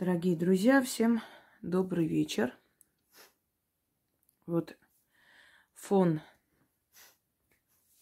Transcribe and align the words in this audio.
Дорогие 0.00 0.34
друзья, 0.34 0.80
всем 0.80 1.20
добрый 1.60 2.06
вечер. 2.06 2.56
Вот 4.46 4.78
фон 5.74 6.22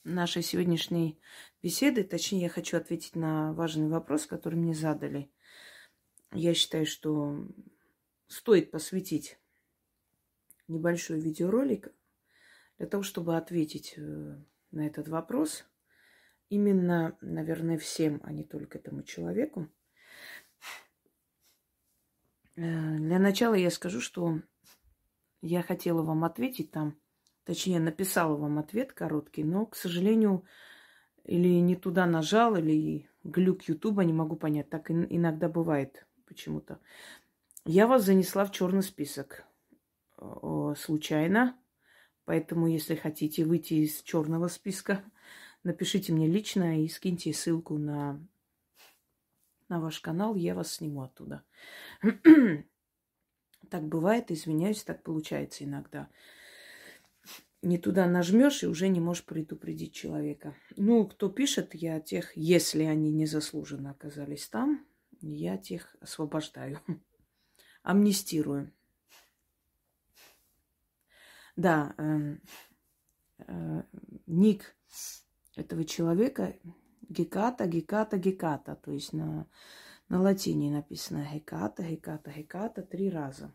нашей 0.05 0.43
сегодняшней 0.43 1.19
беседы, 1.61 2.05
точнее, 2.05 2.43
я 2.43 2.49
хочу 2.51 2.77
ответить 2.77 3.17
на 3.17 3.53
важный 3.53 3.89
вопрос, 3.89 4.27
который 4.27 4.55
мне 4.55 4.75
задали. 4.75 5.29
Я 6.31 6.55
считаю, 6.55 6.87
что 6.87 7.49
стоит 8.29 8.71
посвятить 8.71 9.37
небольшой 10.69 11.19
видеоролик 11.19 11.93
для 12.79 12.87
того, 12.87 13.03
чтобы 13.03 13.37
ответить 13.37 13.95
э, 13.97 14.37
на 14.71 14.87
этот 14.87 15.09
вопрос 15.09 15.65
именно, 16.49 17.19
наверное, 17.21 17.77
всем, 17.77 18.21
а 18.23 18.31
не 18.31 18.45
только 18.45 18.79
этому 18.79 19.03
человеку. 19.03 19.69
Э, 22.59 22.97
для 22.99 23.21
начала 23.21 23.55
я 23.55 23.71
скажу, 23.71 24.01
что 24.01 24.41
я 25.41 25.63
хотела 25.63 26.03
вам 26.03 26.25
ответить 26.25 26.73
там, 26.73 26.99
точнее, 27.45 27.79
написала 27.79 28.37
вам 28.37 28.59
ответ 28.59 28.93
короткий, 28.93 29.45
но, 29.45 29.67
к 29.67 29.77
сожалению, 29.77 30.45
или 31.25 31.61
не 31.61 31.77
туда 31.77 32.07
нажал, 32.07 32.57
или 32.57 33.09
глюк 33.23 33.63
Ютуба, 33.65 34.05
не 34.05 34.13
могу 34.13 34.35
понять. 34.35 34.71
Так 34.71 34.91
иногда 34.91 35.49
бывает 35.49 36.07
почему-то. 36.27 36.81
Я 37.65 37.87
вас 37.87 38.05
занесла 38.05 38.45
в 38.45 38.51
черный 38.51 38.83
список 38.83 39.45
случайно. 40.77 41.57
Поэтому, 42.25 42.67
если 42.67 42.97
хотите 42.97 43.45
выйти 43.45 43.75
из 43.75 44.03
черного 44.03 44.49
списка, 44.49 45.05
напишите 45.63 46.13
мне 46.13 46.27
лично 46.27 46.83
и 46.83 46.89
скиньте 46.89 47.33
ссылку 47.33 47.79
на, 47.79 48.21
на 49.69 49.81
ваш 49.81 50.01
канал, 50.01 50.35
я 50.35 50.55
вас 50.55 50.73
сниму 50.75 51.03
оттуда. 51.03 51.45
так 53.71 53.87
бывает, 53.87 54.31
извиняюсь, 54.31 54.83
так 54.83 55.03
получается 55.03 55.65
иногда. 55.65 56.09
Не 57.61 57.77
туда 57.77 58.07
нажмешь 58.07 58.63
и 58.63 58.67
уже 58.67 58.89
не 58.89 59.01
можешь 59.01 59.25
предупредить 59.25 59.93
человека. 59.93 60.55
Ну, 60.77 61.07
кто 61.07 61.29
пишет, 61.29 61.75
я 61.75 62.01
тех, 62.01 62.37
если 62.37 62.85
они 62.85 63.11
незаслуженно 63.11 63.91
оказались 63.91 64.49
там, 64.49 64.87
я 65.21 65.57
тех 65.59 65.97
освобождаю, 66.01 66.81
амнистирую. 67.83 68.73
Да, 71.57 71.95
э, 71.99 72.37
э, 73.39 73.83
ник 74.27 74.77
этого 75.57 75.85
человека 75.85 76.57
Геката, 77.11 77.67
Геката, 77.67 78.19
Геката. 78.19 78.77
То 78.77 78.93
есть 78.93 79.13
на, 79.13 79.47
на 80.09 80.21
латине 80.21 80.71
написано 80.71 81.27
Геката, 81.33 81.83
Геката, 81.83 82.31
Геката 82.31 82.83
три 82.83 83.13
раза. 83.13 83.51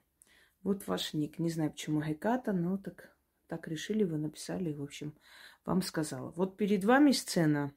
Вот 0.63 0.87
ваш 0.87 1.13
ник. 1.13 1.39
Не 1.39 1.49
знаю, 1.49 1.71
почему 1.71 2.01
Геката, 2.01 2.53
но 2.53 2.77
так, 2.77 3.15
так 3.47 3.67
решили, 3.67 4.03
вы 4.03 4.17
написали, 4.17 4.73
в 4.73 4.81
общем, 4.81 5.13
вам 5.65 5.81
сказала. 5.81 6.31
Вот 6.31 6.57
перед 6.57 6.83
вами 6.83 7.11
сцена. 7.11 7.71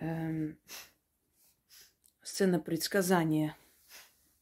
Э, 0.00 0.52
сцена 2.22 2.60
предсказания. 2.60 3.56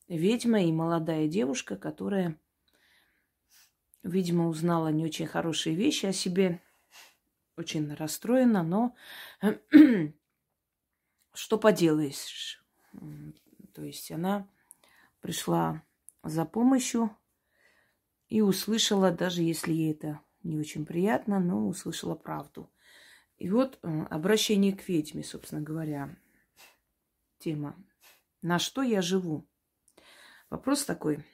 Ведьма 0.08 0.62
и 0.62 0.72
молодая 0.72 1.28
девушка, 1.28 1.76
которая 1.76 2.38
Видимо, 4.04 4.48
узнала 4.48 4.88
не 4.88 5.02
очень 5.02 5.26
хорошие 5.26 5.74
вещи 5.74 6.04
о 6.04 6.12
себе. 6.12 6.60
Очень 7.56 7.94
расстроена, 7.94 8.62
но 8.62 8.94
что 11.32 11.58
поделаешь. 11.58 12.62
То 13.72 13.82
есть 13.82 14.10
она 14.10 14.48
пришла 15.20 15.82
за 16.22 16.44
помощью 16.44 17.16
и 18.28 18.40
услышала, 18.40 19.10
даже 19.10 19.42
если 19.42 19.72
ей 19.72 19.92
это 19.92 20.20
не 20.42 20.58
очень 20.58 20.84
приятно, 20.84 21.40
но 21.40 21.68
услышала 21.68 22.14
правду. 22.14 22.70
И 23.36 23.50
вот 23.50 23.78
э, 23.82 24.02
обращение 24.10 24.72
к 24.72 24.88
ведьме, 24.88 25.24
собственно 25.24 25.60
говоря, 25.60 26.16
тема. 27.38 27.76
На 28.42 28.58
что 28.58 28.82
я 28.82 29.02
живу? 29.02 29.46
Вопрос 30.50 30.84
такой. 30.84 31.24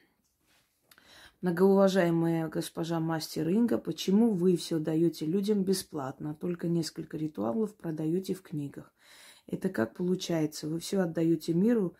Многоуважаемая 1.43 2.49
госпожа 2.49 3.01
мастер 3.01 3.49
Инга, 3.49 3.79
почему 3.79 4.31
вы 4.31 4.57
все 4.57 4.79
даете 4.79 5.25
людям 5.25 5.65
бесплатно, 5.65 6.35
только 6.35 6.69
несколько 6.69 7.17
ритуалов 7.17 7.75
продаете 7.77 8.35
в 8.35 8.43
книгах? 8.43 8.93
Это 9.47 9.71
как 9.71 9.95
получается? 9.95 10.69
Вы 10.69 10.81
все 10.81 11.01
отдаете 11.01 11.55
миру, 11.55 11.97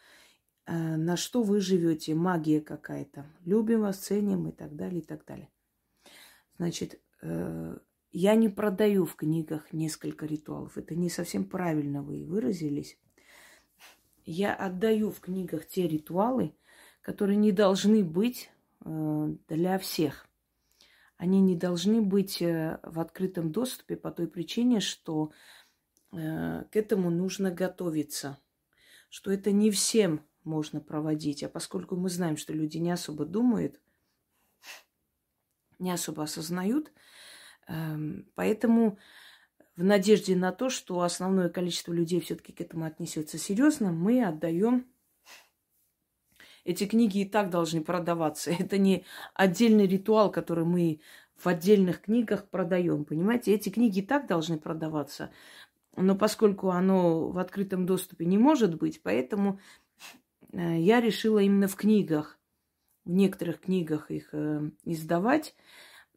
э, 0.67 0.97
на 0.97 1.17
что 1.17 1.43
вы 1.43 1.61
живете? 1.61 2.15
Магия 2.15 2.61
какая-то. 2.61 3.25
Любим 3.47 3.81
вас, 3.81 3.97
ценим 3.97 4.47
и 4.49 4.53
так 4.53 4.77
далее, 4.77 5.01
и 5.01 5.05
так 5.05 5.25
далее. 5.25 5.49
Значит, 6.59 7.01
э, 7.23 7.79
я 8.13 8.35
не 8.35 8.51
продаю 8.51 9.07
в 9.07 9.17
книгах 9.17 9.73
несколько 9.73 10.27
ритуалов. 10.27 10.77
Это 10.77 10.95
не 10.95 11.09
совсем 11.09 11.47
правильно 11.47 12.03
вы 12.03 12.27
выразились. 12.27 12.99
Я 14.27 14.55
отдаю 14.55 15.11
в 15.11 15.21
книгах 15.21 15.67
те 15.67 15.89
ритуалы, 15.89 16.55
которые 17.01 17.39
не 17.39 17.53
должны 17.53 18.05
быть 18.05 18.51
для 18.85 19.79
всех. 19.79 20.27
Они 21.17 21.43
не 21.43 21.55
должны 21.55 22.01
быть 22.01 22.41
э, 22.41 22.79
в 22.83 22.99
открытом 22.99 23.53
доступе 23.53 23.97
по 23.97 24.11
той 24.11 24.27
причине, 24.27 24.81
что 24.81 25.33
э, 26.13 26.65
к 26.71 26.77
этому 26.77 27.11
нужно 27.11 27.51
готовиться, 27.51 28.39
что 29.11 29.31
это 29.31 29.53
не 29.53 29.71
всем 29.71 30.25
можно 30.45 30.81
проводить. 30.81 31.43
А 31.43 31.51
поскольку 31.51 31.95
мы 31.95 32.09
знаем, 32.09 32.39
что 32.39 32.55
люди 32.55 32.79
не 32.79 32.91
особо 32.91 33.27
думают, 33.27 33.79
не 35.79 35.91
особо 35.91 36.23
осознают, 36.23 36.91
эм, 37.69 38.27
поэтому 38.35 38.99
в 39.77 39.85
надежде 39.85 40.37
на 40.37 40.53
то, 40.53 40.71
что 40.71 41.03
основное 41.03 41.51
количество 41.51 41.93
людей 41.93 42.21
все-таки 42.21 42.53
к 42.53 42.61
этому 42.63 42.87
отнесется 42.87 43.37
серьезно, 43.37 43.93
мы 43.93 44.25
отдаем 44.25 44.90
эти 46.65 46.87
книги 46.87 47.21
и 47.21 47.25
так 47.25 47.51
должны 47.51 47.83
продаваться. 47.83 48.51
Это 48.59 48.79
не 48.79 49.05
отдельный 49.35 49.87
ритуал, 49.87 50.31
который 50.31 50.65
мы 50.65 51.01
в 51.37 51.47
отдельных 51.47 52.03
книгах 52.03 52.49
продаем. 52.49 53.05
Понимаете, 53.05 53.55
эти 53.55 53.71
книги 53.71 54.01
и 54.01 54.07
так 54.07 54.27
должны 54.27 54.59
продаваться. 54.59 55.31
Но 55.97 56.15
поскольку 56.15 56.71
оно 56.71 57.29
в 57.31 57.39
открытом 57.39 57.87
доступе 57.87 58.25
не 58.25 58.39
может 58.39 58.77
быть, 58.77 59.03
поэтому 59.03 59.59
э, 60.53 60.79
я 60.79 61.01
решила 61.01 61.39
именно 61.39 61.67
в 61.67 61.77
книгах, 61.77 62.39
в 63.05 63.11
некоторых 63.11 63.61
книгах 63.61 64.11
их 64.11 64.29
э, 64.33 64.71
издавать, 64.85 65.57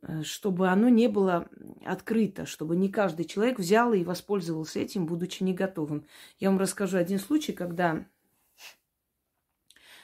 э, 0.02 0.22
чтобы 0.24 0.68
оно 0.68 0.90
не 0.90 1.08
было 1.08 1.50
открыто, 1.86 2.46
чтобы 2.46 2.76
не 2.76 2.90
каждый 2.90 3.26
человек 3.26 3.58
взял 3.58 3.94
и 3.94 4.04
воспользовался 4.04 4.80
этим, 4.80 5.06
будучи 5.06 5.42
не 5.42 5.54
готовым. 5.54 6.06
Я 6.38 6.50
вам 6.50 6.60
расскажу 6.60 6.98
один 6.98 7.18
случай, 7.18 7.54
когда 7.54 8.06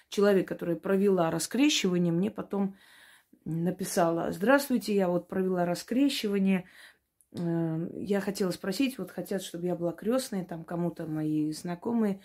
человек, 0.10 0.48
который 0.48 0.76
провела 0.76 1.32
раскрещивание, 1.32 2.12
мне 2.12 2.30
потом 2.30 2.76
написала, 3.46 4.32
здравствуйте, 4.32 4.94
я 4.94 5.08
вот 5.08 5.28
провела 5.28 5.66
раскрещивание, 5.66 6.66
э, 7.32 7.88
я 7.94 8.20
хотела 8.20 8.52
спросить, 8.52 8.98
вот 8.98 9.12
хотят, 9.12 9.42
чтобы 9.42 9.68
я 9.68 9.76
была 9.76 9.92
крестной, 9.92 10.44
там 10.44 10.64
кому-то 10.64 11.06
мои 11.06 11.52
знакомые, 11.52 12.22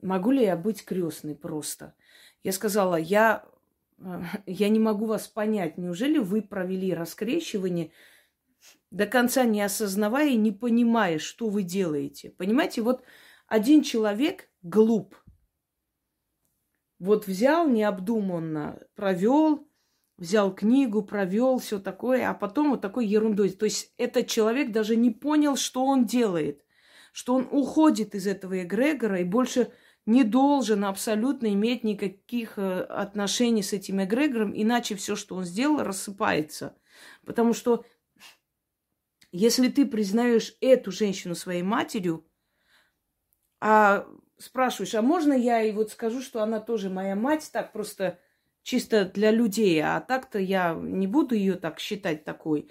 могу 0.00 0.30
ли 0.30 0.44
я 0.44 0.56
быть 0.56 0.84
крестной 0.84 1.34
просто? 1.34 1.94
Я 2.42 2.52
сказала, 2.52 2.96
я, 2.96 3.44
э, 3.98 4.22
я 4.46 4.68
не 4.68 4.78
могу 4.78 5.06
вас 5.06 5.28
понять, 5.28 5.78
неужели 5.78 6.18
вы 6.18 6.42
провели 6.42 6.94
раскрещивание, 6.94 7.90
до 8.90 9.06
конца 9.06 9.44
не 9.44 9.62
осознавая 9.62 10.30
и 10.30 10.36
не 10.36 10.50
понимая, 10.52 11.18
что 11.18 11.48
вы 11.48 11.62
делаете? 11.62 12.30
Понимаете, 12.30 12.82
вот 12.82 13.04
один 13.46 13.82
человек 13.82 14.48
глуп– 14.62 15.14
вот 16.98 17.26
взял 17.26 17.68
необдуманно, 17.68 18.80
провел, 18.94 19.68
взял 20.16 20.54
книгу, 20.54 21.02
провел, 21.02 21.58
все 21.58 21.78
такое, 21.78 22.28
а 22.28 22.34
потом 22.34 22.70
вот 22.70 22.80
такой 22.80 23.06
ерундой. 23.06 23.50
То 23.50 23.64
есть 23.64 23.92
этот 23.98 24.26
человек 24.26 24.72
даже 24.72 24.96
не 24.96 25.10
понял, 25.10 25.56
что 25.56 25.84
он 25.84 26.06
делает, 26.06 26.64
что 27.12 27.34
он 27.34 27.48
уходит 27.50 28.14
из 28.14 28.26
этого 28.26 28.62
эгрегора 28.62 29.20
и 29.20 29.24
больше 29.24 29.72
не 30.06 30.24
должен 30.24 30.84
абсолютно 30.84 31.52
иметь 31.52 31.84
никаких 31.84 32.58
э, 32.58 32.80
отношений 32.80 33.62
с 33.62 33.74
этим 33.74 34.02
эгрегором, 34.02 34.52
иначе 34.54 34.94
все, 34.94 35.14
что 35.16 35.36
он 35.36 35.44
сделал, 35.44 35.82
рассыпается. 35.82 36.76
Потому 37.26 37.52
что 37.52 37.84
если 39.30 39.68
ты 39.68 39.84
признаешь 39.84 40.56
эту 40.62 40.90
женщину 40.90 41.34
своей 41.34 41.62
матерью, 41.62 42.26
а 43.60 44.06
спрашиваешь, 44.38 44.94
а 44.94 45.02
можно 45.02 45.32
я 45.32 45.62
и 45.62 45.72
вот 45.72 45.90
скажу, 45.90 46.20
что 46.22 46.42
она 46.42 46.60
тоже 46.60 46.90
моя 46.90 47.16
мать, 47.16 47.50
так 47.52 47.72
просто 47.72 48.18
чисто 48.62 49.04
для 49.04 49.30
людей, 49.30 49.80
а 49.82 50.00
так-то 50.00 50.38
я 50.38 50.74
не 50.74 51.06
буду 51.06 51.34
ее 51.34 51.54
так 51.54 51.78
считать 51.80 52.24
такой. 52.24 52.70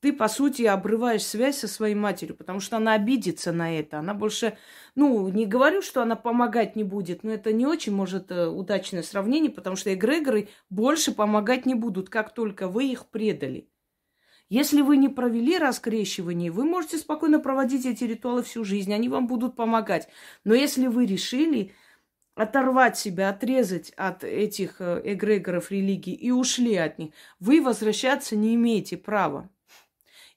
ты, 0.00 0.12
по 0.14 0.28
сути, 0.28 0.62
обрываешь 0.62 1.24
связь 1.24 1.58
со 1.58 1.68
своей 1.68 1.94
матерью, 1.94 2.36
потому 2.36 2.60
что 2.60 2.76
она 2.78 2.94
обидится 2.94 3.52
на 3.52 3.78
это. 3.78 3.98
Она 4.00 4.14
больше, 4.14 4.58
ну, 4.94 5.28
не 5.28 5.46
говорю, 5.46 5.82
что 5.82 6.02
она 6.02 6.16
помогать 6.16 6.76
не 6.76 6.84
будет, 6.84 7.22
но 7.24 7.32
это 7.32 7.52
не 7.52 7.66
очень, 7.66 7.92
может, 7.94 8.30
э, 8.30 8.46
удачное 8.48 9.02
сравнение, 9.02 9.50
потому 9.52 9.76
что 9.76 9.92
эгрегоры 9.94 10.48
больше 10.70 11.12
помогать 11.14 11.66
не 11.66 11.74
будут, 11.74 12.10
как 12.10 12.34
только 12.34 12.68
вы 12.68 12.86
их 12.92 13.08
предали. 13.10 13.68
Если 14.50 14.82
вы 14.82 14.96
не 14.96 15.08
провели 15.08 15.56
раскрещивание, 15.58 16.50
вы 16.50 16.64
можете 16.64 16.98
спокойно 16.98 17.38
проводить 17.38 17.86
эти 17.86 18.02
ритуалы 18.02 18.42
всю 18.42 18.64
жизнь, 18.64 18.92
они 18.92 19.08
вам 19.08 19.28
будут 19.28 19.54
помогать. 19.54 20.08
Но 20.42 20.54
если 20.54 20.88
вы 20.88 21.06
решили 21.06 21.72
оторвать 22.34 22.98
себя, 22.98 23.30
отрезать 23.30 23.90
от 23.90 24.24
этих 24.24 24.80
э, 24.80 25.02
эгрегоров 25.04 25.70
религии 25.70 26.14
и 26.14 26.32
ушли 26.32 26.74
от 26.74 26.98
них, 26.98 27.12
вы 27.38 27.62
возвращаться 27.62 28.34
не 28.34 28.56
имеете 28.56 28.96
права. 28.96 29.48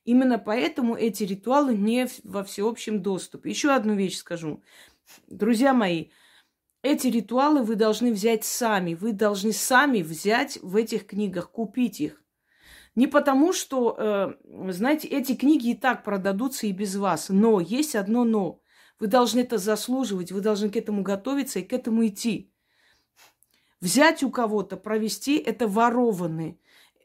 Именно 0.05 0.37
поэтому 0.37 0.95
эти 0.95 1.23
ритуалы 1.23 1.75
не 1.75 2.07
во 2.23 2.43
всеобщем 2.43 3.01
доступе. 3.01 3.49
Еще 3.49 3.71
одну 3.71 3.95
вещь 3.95 4.17
скажу. 4.17 4.61
Друзья 5.27 5.73
мои, 5.73 6.09
эти 6.83 7.07
ритуалы 7.07 7.63
вы 7.63 7.75
должны 7.75 8.13
взять 8.13 8.43
сами. 8.43 8.93
Вы 8.93 9.13
должны 9.13 9.53
сами 9.53 10.03
взять 10.03 10.59
в 10.61 10.75
этих 10.75 11.07
книгах, 11.07 11.49
купить 11.49 11.99
их. 11.99 12.22
Не 12.95 13.07
потому, 13.07 13.53
что, 13.53 13.95
э, 13.97 14.33
знаете, 14.71 15.07
эти 15.07 15.35
книги 15.35 15.71
и 15.71 15.75
так 15.75 16.03
продадутся 16.03 16.67
и 16.67 16.71
без 16.71 16.95
вас. 16.95 17.29
Но 17.29 17.59
есть 17.59 17.95
одно 17.95 18.23
но. 18.23 18.61
Вы 18.99 19.07
должны 19.07 19.39
это 19.39 19.57
заслуживать, 19.57 20.31
вы 20.31 20.41
должны 20.41 20.69
к 20.69 20.77
этому 20.77 21.01
готовиться 21.01 21.59
и 21.59 21.63
к 21.63 21.73
этому 21.73 22.05
идти. 22.07 22.51
Взять 23.81 24.23
у 24.23 24.29
кого-то, 24.29 24.77
провести– 24.77 25.37
это 25.45 25.67
ворованные. 25.67 26.57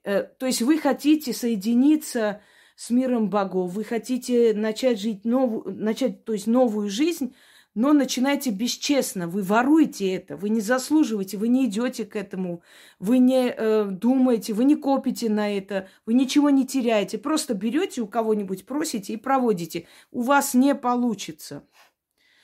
Э, 0.05 0.23
то 0.23 0.46
есть 0.46 0.62
вы 0.62 0.79
хотите 0.79 1.32
соединиться 1.32 2.43
с 2.76 2.90
миром 2.90 3.31
богов, 3.31 3.73
вы 3.73 3.82
хотите 3.82 4.55
начать 4.55 5.00
жить 5.00 5.25
новую, 5.25 5.75
начать, 5.75 6.25
то 6.25 6.32
есть 6.32 6.46
новую 6.46 6.88
жизнь, 6.88 7.35
но 7.79 7.93
начинаете 7.93 8.51
бесчестно, 8.51 9.29
вы 9.29 9.45
воруете 9.45 10.13
это, 10.13 10.37
вы 10.37 10.49
не 10.49 10.61
заслуживаете, 10.61 11.37
вы 11.37 11.47
не 11.47 11.67
идете 11.67 12.05
к 12.05 12.17
этому, 12.17 12.61
вы 12.99 13.19
не 13.19 13.55
э, 13.57 13.85
думаете, 13.85 14.53
вы 14.53 14.65
не 14.65 14.75
копите 14.75 15.31
на 15.31 15.57
это, 15.57 15.89
вы 16.05 16.15
ничего 16.15 16.51
не 16.51 16.67
теряете, 16.67 17.19
просто 17.19 17.55
берете 17.55 18.01
у 18.01 18.09
кого-нибудь, 18.09 18.67
просите 18.67 19.13
и 19.13 19.17
проводите. 19.17 19.87
У 20.11 20.23
вас 20.23 20.55
не 20.55 20.75
получится. 20.75 21.63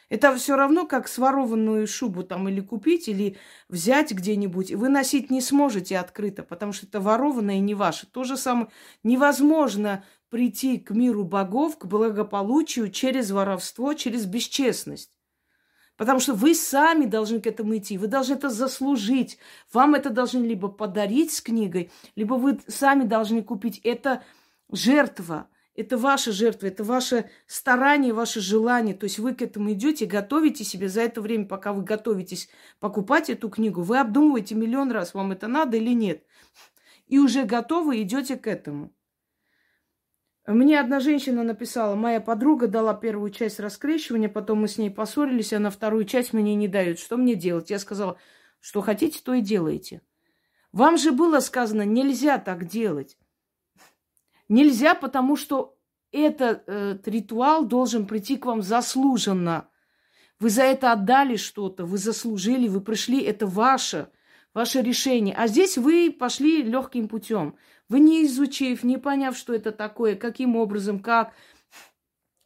Это 0.09 0.33
все 0.37 0.55
равно, 0.55 0.87
как 0.87 1.09
сворованную 1.09 1.89
шубу 1.89 2.23
там 2.23 2.49
или 2.49 2.61
купить, 2.61 3.09
или 3.09 3.37
взять 3.69 4.13
где-нибудь. 4.13 4.71
Вы 4.71 4.89
носить 4.89 5.33
не 5.33 5.41
сможете 5.41 5.99
открыто, 5.99 6.45
потому 6.45 6.73
что 6.73 6.87
это 6.87 7.01
ворованное 7.01 7.59
не 7.59 7.75
ваше. 7.75 8.07
То 8.07 8.23
же 8.23 8.37
самое 8.37 8.69
невозможно 9.03 10.05
прийти 10.29 10.79
к 10.79 10.93
миру 10.93 11.25
богов, 11.25 11.77
к 11.77 11.87
благополучию 11.87 12.89
через 12.89 13.33
воровство, 13.33 13.95
через 13.95 14.27
бесчестность. 14.27 15.11
Потому 15.97 16.19
что 16.19 16.35
вы 16.35 16.55
сами 16.55 17.05
должны 17.07 17.41
к 17.41 17.47
этому 17.47 17.77
идти, 17.77 17.99
вы 17.99 18.09
должны 18.09 18.35
это 18.35 18.51
заслужить. 18.51 19.39
Вам 19.73 19.95
это 19.95 20.11
должны 20.11 20.45
либо 20.45 20.69
подарить 20.69 21.33
с 21.33 21.41
книгой, 21.41 21.91
либо 22.17 22.35
вы 22.35 22.59
сами 22.67 23.05
должны 23.05 23.43
купить. 23.43 23.81
Это 23.85 24.23
жертва, 24.71 25.49
это 25.77 25.97
ваша 25.99 26.33
жертва, 26.33 26.67
это 26.67 26.83
ваше 26.85 27.31
старание, 27.47 28.13
ваше 28.13 28.41
желание. 28.41 28.95
То 28.95 29.05
есть 29.05 29.19
вы 29.19 29.35
к 29.35 29.43
этому 29.43 29.73
идете, 29.73 30.07
готовите 30.07 30.65
себе 30.65 30.89
за 30.89 31.03
это 31.03 31.21
время, 31.21 31.47
пока 31.47 31.73
вы 31.73 31.83
готовитесь 31.83 32.49
покупать 32.81 33.31
эту 33.31 33.49
книгу, 33.49 33.83
вы 33.83 33.99
обдумываете 33.99 34.55
миллион 34.55 34.91
раз, 34.93 35.15
вам 35.15 35.33
это 35.33 35.49
надо 35.49 35.77
или 35.77 35.95
нет. 35.95 36.25
И 37.07 37.19
уже 37.19 37.45
готовы 37.45 38.01
идете 38.03 38.37
к 38.37 38.47
этому. 38.47 38.94
Мне 40.47 40.79
одна 40.79 41.01
женщина 41.01 41.43
написала, 41.43 41.95
моя 41.95 42.21
подруга 42.21 42.67
дала 42.67 42.93
первую 42.93 43.31
часть 43.31 43.61
раскрещивания, 43.61 44.29
потом 44.29 44.61
мы 44.61 44.69
с 44.69 44.77
ней 44.77 44.91
поссорились, 44.91 45.55
она 45.55 45.71
вторую 45.71 46.05
часть 46.05 46.35
мне 46.35 46.55
не 46.55 46.69
дает. 46.69 46.99
Что 46.99 47.17
мне 47.17 47.35
делать? 47.35 47.71
Я 47.71 47.79
сказала, 47.79 48.19
что 48.61 48.83
хотите, 48.83 49.21
то 49.25 49.33
и 49.33 49.41
делайте. 49.41 50.03
Вам 50.71 50.99
же 50.99 51.13
было 51.13 51.41
сказано, 51.41 51.83
нельзя 51.83 52.37
так 52.37 52.67
делать. 52.67 53.17
Нельзя, 54.51 54.95
потому 54.95 55.37
что 55.37 55.79
этот, 56.13 56.69
этот 56.69 57.09
ритуал 57.09 57.65
должен 57.65 58.07
прийти 58.07 58.37
к 58.37 58.45
вам 58.45 58.61
заслуженно. 58.61 59.69
Вы 60.41 60.51
за 60.51 60.65
это 60.65 60.93
отдали 60.93 61.37
что-то, 61.37 61.87
вы 61.87 61.97
заслужили, 61.97 62.69
вы 62.69 62.83
пришли, 62.83 63.23
это 63.23 63.47
ваше, 63.47 64.11
ваше 64.53 64.83
решение. 64.83 65.35
А 65.35 65.47
здесь 65.47 65.79
вы 65.79 66.11
пошли 66.11 66.63
легким 66.63 67.09
путем. 67.09 67.57
Вы 67.89 68.01
не 68.01 68.25
изучив, 68.25 68.83
не 68.83 68.99
поняв, 68.99 69.37
что 69.37 69.55
это 69.55 69.73
такое, 69.73 70.17
каким 70.17 70.57
образом, 70.57 71.01
как, 71.01 71.33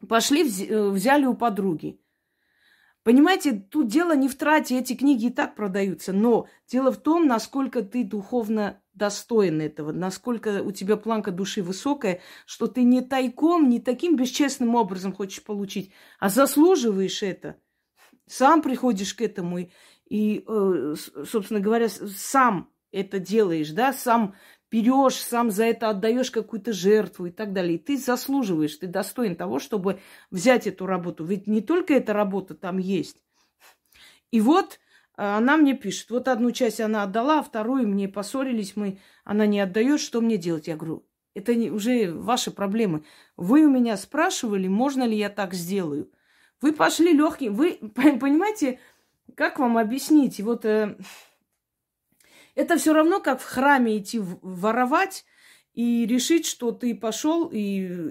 пошли, 0.09 0.43
э, 0.43 0.89
взяли 0.91 1.27
у 1.27 1.35
подруги. 1.35 2.01
Понимаете, 3.05 3.53
тут 3.53 3.87
дело 3.87 4.15
не 4.15 4.29
в 4.29 4.37
трате, 4.37 4.79
эти 4.79 4.95
книги 4.95 5.27
и 5.27 5.31
так 5.31 5.55
продаются, 5.55 6.13
но 6.13 6.47
дело 6.67 6.93
в 6.93 6.99
том, 6.99 7.27
насколько 7.27 7.83
ты 7.83 8.05
духовно 8.05 8.83
достоин 8.93 9.63
этого, 9.63 9.93
насколько 9.93 10.63
у 10.63 10.73
тебя 10.73 10.97
планка 10.97 11.31
души 11.31 11.63
высокая, 11.63 12.21
что 12.45 12.67
ты 12.67 12.83
не 12.83 13.01
тайком, 13.01 13.71
не 13.71 13.81
таким 13.81 14.17
бесчестным 14.17 14.75
образом 14.75 15.15
хочешь 15.15 15.43
получить, 15.43 15.93
а 16.19 16.29
заслуживаешь 16.29 17.23
это. 17.23 17.57
Сам 18.27 18.61
приходишь 18.61 19.15
к 19.15 19.23
этому 19.23 19.59
и, 19.61 19.71
и 20.11 20.45
э, 20.47 20.95
собственно 21.25 21.61
говоря, 21.61 21.89
сам 21.89 22.71
это 22.91 23.19
делаешь, 23.19 23.71
да, 23.71 23.93
сам 23.93 24.35
берешь, 24.71 25.17
сам 25.17 25.51
за 25.51 25.65
это 25.65 25.91
отдаешь 25.91 26.31
какую-то 26.31 26.73
жертву 26.73 27.27
и 27.27 27.31
так 27.31 27.53
далее. 27.53 27.77
И 27.77 27.79
ты 27.79 27.97
заслуживаешь, 27.97 28.77
ты 28.77 28.87
достоин 28.87 29.37
того, 29.37 29.59
чтобы 29.59 30.01
взять 30.31 30.67
эту 30.67 30.87
работу. 30.87 31.25
Ведь 31.25 31.47
не 31.47 31.61
только 31.61 31.95
эта 31.95 32.13
работа 32.13 32.55
там 32.55 32.79
есть. 32.79 33.23
И 34.31 34.41
вот 34.41 34.79
а, 35.17 35.39
она 35.39 35.57
мне 35.57 35.75
пишет, 35.75 36.11
вот 36.11 36.29
одну 36.29 36.51
часть 36.53 36.81
она 36.81 37.03
отдала, 37.03 37.41
а 37.41 37.43
вторую 37.43 37.89
мне 37.89 38.09
поссорились 38.09 38.77
мы, 38.77 39.01
она 39.25 39.47
не 39.47 39.61
отдает, 39.61 40.01
что 40.01 40.21
мне 40.21 40.37
делать? 40.37 40.69
Я 40.69 40.77
говорю, 40.77 41.07
это 41.35 41.55
не, 41.55 41.71
уже 41.71 42.13
ваши 42.13 42.51
проблемы. 42.51 43.05
Вы 43.37 43.65
у 43.65 43.71
меня 43.71 43.97
спрашивали, 43.97 44.69
можно 44.69 45.05
ли 45.05 45.17
я 45.17 45.31
так 45.31 45.55
сделаю. 45.55 46.11
Вы 46.61 46.73
пошли 46.73 47.13
легким, 47.13 47.55
вы 47.55 47.75
понимаете, 47.95 48.81
как 49.35 49.59
вам 49.59 49.79
объяснить? 49.79 50.41
Вот 50.41 50.65
э, 50.65 50.97
это 52.59 52.77
все 52.77 52.93
равно, 52.93 53.21
как 53.21 53.41
в 53.41 53.45
храме 53.45 53.99
идти 53.99 54.19
воровать 54.19 55.25
и 55.75 56.05
решить, 56.07 56.45
что 56.45 56.73
ты 56.73 56.93
пошел, 56.93 57.49
и, 57.53 57.61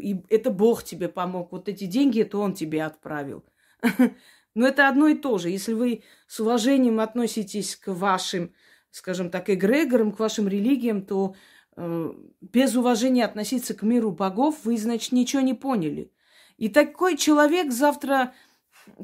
и 0.01 0.23
это 0.29 0.51
Бог 0.51 0.85
тебе 0.85 1.09
помог. 1.09 1.51
Вот 1.51 1.67
эти 1.67 1.83
деньги, 1.83 2.21
это 2.21 2.37
Он 2.37 2.53
тебе 2.53 2.85
отправил. 2.85 3.43
Но 4.55 4.65
это 4.65 4.87
одно 4.87 5.09
и 5.09 5.15
то 5.15 5.37
же. 5.37 5.49
Если 5.49 5.73
вы 5.73 6.03
с 6.27 6.39
уважением 6.39 7.01
относитесь 7.01 7.75
к 7.75 7.91
вашим, 7.91 8.53
скажем 8.89 9.31
так, 9.31 9.49
эгрегорам, 9.49 10.13
к 10.13 10.19
вашим 10.19 10.47
религиям, 10.47 11.05
то 11.05 11.35
э, 11.75 12.13
без 12.39 12.73
уважения 12.73 13.25
относиться 13.25 13.73
к 13.73 13.81
миру 13.81 14.11
богов, 14.11 14.63
вы, 14.63 14.77
значит, 14.77 15.11
ничего 15.11 15.41
не 15.41 15.55
поняли. 15.55 16.13
И 16.55 16.69
такой 16.69 17.17
человек 17.17 17.73
завтра 17.73 18.33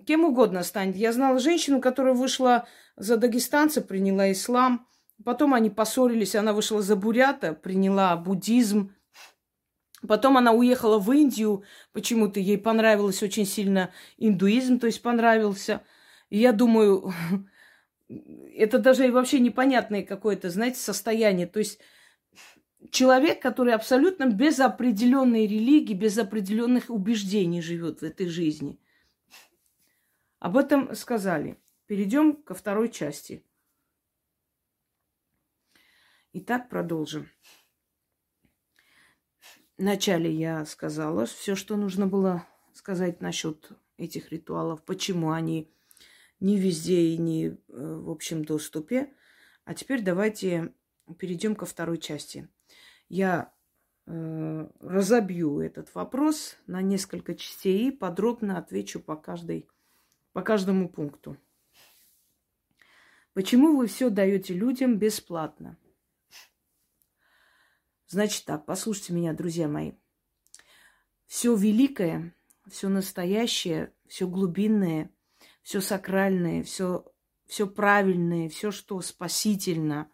кем 0.08 0.24
угодно 0.24 0.64
станет. 0.64 0.96
Я 0.96 1.12
знала 1.12 1.38
женщину, 1.38 1.82
которая 1.82 2.14
вышла 2.14 2.66
за 2.96 3.18
дагестанца, 3.18 3.82
приняла 3.82 4.32
ислам– 4.32 4.88
Потом 5.24 5.54
они 5.54 5.70
поссорились, 5.70 6.36
она 6.36 6.54
вышла 6.54 6.82
за 6.82 6.96
бурята, 6.96 7.54
приняла 7.54 8.16
буддизм. 8.18 8.94
Потом 10.08 10.38
она 10.38 10.52
уехала 10.52 11.00
в 11.00 11.12
Индию, 11.12 11.64
почему-то 11.94 12.40
ей 12.40 12.58
понравилось 12.58 13.24
очень 13.24 13.46
сильно 13.46 13.92
индуизм, 14.18 14.80
то 14.80 14.88
есть 14.88 15.02
понравился. 15.02 15.82
И 16.30 16.40
я 16.40 16.52
думаю, 16.52 17.14
это 18.56 18.80
даже 18.80 19.10
вообще 19.12 19.40
непонятное 19.40 20.04
какое-то, 20.04 20.50
знаете, 20.50 20.80
состояние. 20.80 21.48
То 21.48 21.60
есть 21.60 21.80
человек, 22.92 23.42
который 23.42 23.74
абсолютно 23.74 24.26
без 24.26 24.60
определенной 24.60 25.48
религии, 25.48 25.94
без 25.94 26.18
определенных 26.18 26.90
убеждений 26.90 27.62
живет 27.62 28.02
в 28.02 28.04
этой 28.04 28.28
жизни. 28.28 28.80
Об 30.40 30.58
этом 30.58 30.94
сказали. 30.96 31.58
Перейдем 31.88 32.36
ко 32.36 32.54
второй 32.54 32.90
части. 32.90 33.46
Итак, 36.36 36.68
продолжим. 36.68 37.30
Вначале 39.78 40.34
я 40.34 40.66
сказала 40.66 41.28
все, 41.28 41.54
что 41.54 41.78
нужно 41.78 42.08
было 42.08 42.48
сказать 42.74 43.22
насчет 43.22 43.70
этих 43.98 44.32
ритуалов, 44.32 44.84
почему 44.84 45.30
они 45.30 45.72
не 46.40 46.58
везде 46.58 47.02
и 47.02 47.18
не 47.20 47.50
э, 47.50 47.56
в 47.68 48.10
общем 48.10 48.44
доступе. 48.44 49.14
А 49.64 49.76
теперь 49.76 50.02
давайте 50.02 50.74
перейдем 51.20 51.56
ко 51.56 51.68
второй 51.68 52.00
части. 52.00 52.50
Я 53.10 53.54
э, 54.08 54.68
разобью 54.80 55.60
этот 55.60 55.94
вопрос 55.94 56.58
на 56.66 56.82
несколько 56.82 57.36
частей 57.36 57.90
и 57.90 57.92
подробно 57.92 58.58
отвечу 58.58 59.00
по, 59.00 59.16
каждой, 59.16 59.70
по 60.32 60.42
каждому 60.42 60.90
пункту. 60.90 61.38
Почему 63.34 63.78
вы 63.78 63.86
все 63.86 64.10
даете 64.10 64.56
людям 64.56 64.98
бесплатно? 64.98 65.78
Значит 68.14 68.46
так, 68.46 68.68
послушайте 68.68 69.12
меня, 69.12 69.34
друзья 69.34 69.68
мои. 69.68 69.94
все 71.26 71.56
великое, 71.56 72.36
все 72.70 72.88
настоящее, 72.88 73.92
все 74.08 74.28
глубинное, 74.28 75.10
все 75.64 75.82
сакральное, 75.82 76.62
все, 76.62 77.12
все 77.48 77.66
правильное, 77.66 78.50
все, 78.50 78.70
что 78.70 79.02
спасительно, 79.02 80.12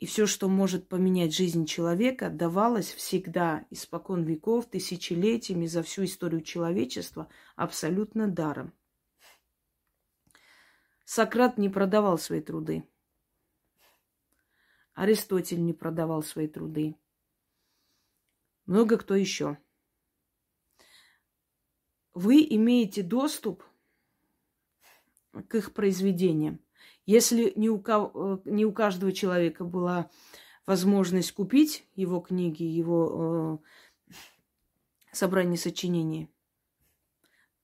и 0.00 0.06
все, 0.06 0.26
что 0.26 0.48
может 0.48 0.88
поменять 0.88 1.32
жизнь 1.32 1.66
человека, 1.66 2.30
давалось 2.30 2.92
всегда, 2.92 3.64
испокон 3.70 4.24
веков, 4.24 4.66
тысячелетиями, 4.66 5.66
за 5.66 5.84
всю 5.84 6.06
историю 6.06 6.40
человечества, 6.40 7.28
абсолютно 7.54 8.26
даром. 8.26 8.72
Сократ 11.04 11.58
не 11.58 11.68
продавал 11.68 12.18
свои 12.18 12.40
труды. 12.40 12.82
Аристотель 14.94 15.64
не 15.64 15.72
продавал 15.72 16.24
свои 16.24 16.48
труды. 16.48 16.96
Много 18.70 18.98
кто 18.98 19.16
еще. 19.16 19.58
Вы 22.14 22.46
имеете 22.50 23.02
доступ 23.02 23.64
к 25.48 25.56
их 25.56 25.74
произведениям. 25.74 26.60
Если 27.04 27.52
не 27.56 27.68
у, 27.68 27.80
кого, 27.80 28.40
не 28.44 28.64
у 28.64 28.72
каждого 28.72 29.10
человека 29.10 29.64
была 29.64 30.08
возможность 30.66 31.32
купить 31.32 31.84
его 31.96 32.20
книги, 32.20 32.62
его 32.62 33.60
э, 34.08 34.14
собрание 35.10 35.58
сочинений, 35.58 36.30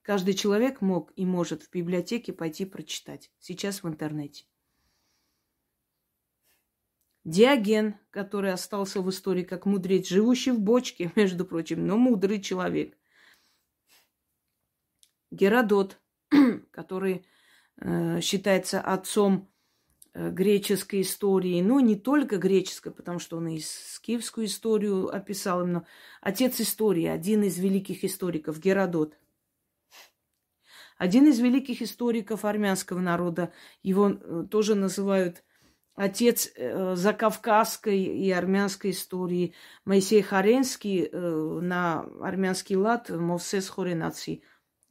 каждый 0.03 0.35
человек 0.35 0.81
мог 0.81 1.13
и 1.15 1.25
может 1.25 1.63
в 1.63 1.71
библиотеке 1.71 2.33
пойти 2.33 2.65
прочитать. 2.65 3.31
Сейчас 3.39 3.85
в 3.85 3.89
интернете. 3.89 4.47
Диоген, 7.27 7.97
который 8.11 8.53
остался 8.53 9.03
в 9.03 9.11
истории 9.11 9.43
как 9.43 9.67
мудрец, 9.67 10.09
живущий 10.09 10.53
в 10.53 10.61
бочке, 10.61 11.13
между 11.17 11.45
прочим, 11.45 11.87
но 11.87 11.99
мудрый 11.99 12.41
человек. 12.41 12.97
Геродот, 15.31 16.01
который 16.71 17.27
Э, 17.79 18.21
считается 18.23 18.81
отцом 18.81 19.53
э, 20.15 20.31
греческой 20.31 21.03
истории, 21.03 21.61
но 21.61 21.81
не 21.81 21.95
только 21.95 22.39
греческой, 22.39 22.93
потому 22.93 23.19
что 23.19 23.37
он 23.37 23.49
и 23.49 23.61
скифскую 23.61 24.47
историю 24.47 25.15
описал 25.15 25.63
именно. 25.63 25.87
Отец 26.23 26.59
истории, 26.61 27.05
один 27.05 27.43
из 27.43 27.59
великих 27.59 28.03
историков, 28.03 28.61
Геродот. 28.61 29.19
Один 30.97 31.29
из 31.29 31.39
великих 31.39 31.83
историков 31.83 32.47
армянского 32.47 33.01
народа, 33.01 33.53
его 33.83 34.09
э, 34.09 34.47
тоже 34.51 34.75
называют 34.75 35.45
отец 35.97 36.51
закавказской 36.95 37.99
и 37.99 38.31
армянской 38.31 38.93
истории, 38.93 39.55
Моисей 39.85 40.23
Харенский 40.23 41.11
на 41.11 42.07
армянский 42.21 42.77
лад, 42.77 43.11
Мовсес 43.11 43.69
Хоренаци. 43.69 44.43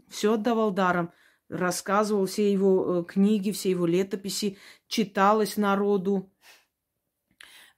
Все 0.10 0.34
отдавал 0.34 0.72
даром– 0.72 1.12
рассказывал 1.50 2.26
все 2.26 2.52
его 2.52 3.02
э, 3.02 3.04
книги, 3.04 3.52
все 3.52 3.70
его 3.70 3.86
летописи, 3.86 4.58
читалось 4.88 5.58
народу 5.58 6.32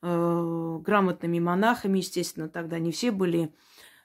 э, 0.02 0.78
грамотными 0.82 1.40
монахами, 1.40 2.00
естественно, 2.00 2.50
тогда 2.50 2.80
не 2.80 2.92
все 2.92 3.12
были 3.12 3.54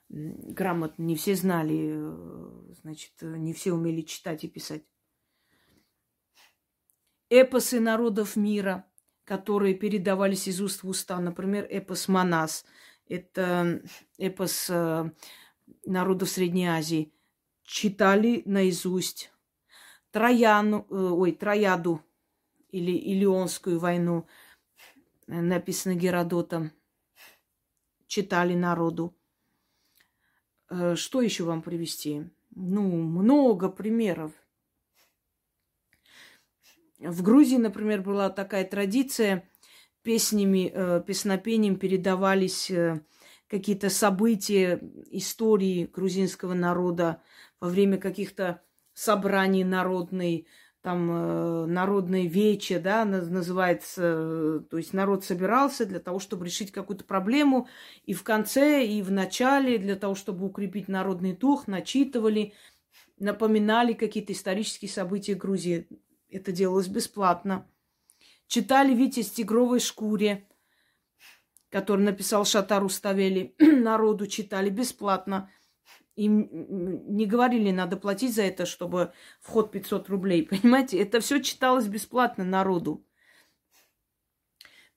грамотны, 0.08 1.02
не 1.02 1.16
все 1.16 1.34
знали, 1.36 1.92
э, 1.94 2.74
значит, 2.82 3.12
не 3.20 3.52
все 3.52 3.72
умели 3.72 4.02
читать 4.02 4.44
и 4.44 4.48
писать. 4.48 4.84
Эпосы 7.30 7.80
народов 7.80 8.36
мира, 8.36 8.84
которые 9.32 9.72
передавались 9.72 10.46
из 10.46 10.60
уст 10.60 10.82
в 10.82 10.88
уста, 10.90 11.18
например, 11.18 11.66
эпос 11.70 12.06
Манас, 12.06 12.66
это 13.08 13.80
эпос 14.18 14.70
народов 15.86 16.28
Средней 16.28 16.66
Азии, 16.66 17.10
читали 17.62 18.42
наизусть 18.44 19.32
Трояну, 20.10 20.86
э, 20.90 20.94
ой, 20.94 21.32
Трояду 21.32 22.02
или 22.68 22.92
Илионскую 22.92 23.78
войну, 23.78 24.26
э, 25.26 25.40
написано 25.40 25.94
Геродотом, 25.94 26.70
читали 28.06 28.54
народу. 28.54 29.16
Э, 30.68 30.94
что 30.94 31.22
еще 31.22 31.44
вам 31.44 31.62
привести? 31.62 32.30
Ну, 32.50 32.82
много 32.82 33.70
примеров. 33.70 34.32
В 37.04 37.22
Грузии, 37.22 37.56
например, 37.56 38.02
была 38.02 38.30
такая 38.30 38.64
традиция, 38.64 39.48
песнями, 40.02 41.02
песнопением 41.06 41.76
передавались 41.76 42.70
какие-то 43.48 43.90
события, 43.90 44.80
истории 45.10 45.90
грузинского 45.92 46.54
народа 46.54 47.22
во 47.60 47.68
время 47.68 47.98
каких-то 47.98 48.62
собраний 48.94 49.62
народной, 49.62 50.46
там 50.80 51.10
э, 51.10 51.66
народные 51.66 52.26
вечи, 52.26 52.78
да, 52.78 53.04
называется, 53.04 54.02
э, 54.02 54.60
то 54.68 54.78
есть 54.78 54.92
народ 54.92 55.24
собирался 55.24 55.86
для 55.86 56.00
того, 56.00 56.18
чтобы 56.18 56.46
решить 56.46 56.72
какую-то 56.72 57.04
проблему, 57.04 57.68
и 58.04 58.14
в 58.14 58.24
конце, 58.24 58.84
и 58.84 59.00
в 59.02 59.12
начале, 59.12 59.78
для 59.78 59.96
того, 59.96 60.14
чтобы 60.14 60.46
укрепить 60.46 60.88
народный 60.88 61.34
дух, 61.34 61.68
начитывали, 61.68 62.54
напоминали 63.18 63.92
какие-то 63.92 64.32
исторические 64.32 64.90
события 64.90 65.34
Грузии. 65.34 65.86
Это 66.32 66.52
делалось 66.52 66.88
бесплатно. 66.88 67.68
Читали 68.46 68.94
«Витязь 68.94 69.30
в 69.30 69.34
тигровой 69.34 69.80
шкуре», 69.80 70.46
который 71.70 72.02
написал 72.04 72.44
Шатару 72.44 72.88
Ставели, 72.88 73.54
народу 73.58 74.26
читали 74.26 74.70
бесплатно– 74.70 75.50
им 76.16 76.48
не 77.16 77.26
говорили, 77.26 77.70
надо 77.70 77.96
платить 77.96 78.34
за 78.34 78.42
это, 78.42 78.66
чтобы 78.66 79.12
вход 79.40 79.72
500 79.72 80.08
рублей. 80.08 80.42
Понимаете, 80.50 80.98
это 81.00 81.20
все 81.20 81.40
читалось 81.40 81.86
бесплатно 81.86 82.44
народу. 82.44 83.04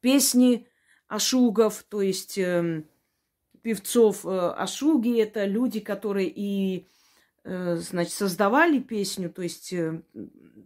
Песни 0.01 0.68
ашугов, 1.08 1.84
то 1.84 2.01
есть 2.01 2.38
э, 2.38 2.84
певцов 3.62 4.25
э, 4.25 4.30
ашуги, 4.30 5.20
это 5.20 5.46
люди, 5.46 5.80
которые 5.80 6.32
и 6.34 6.88
значит, 7.46 8.14
создавали 8.14 8.80
песню, 8.80 9.30
то 9.30 9.44
есть 9.44 9.72
э, 9.72 10.02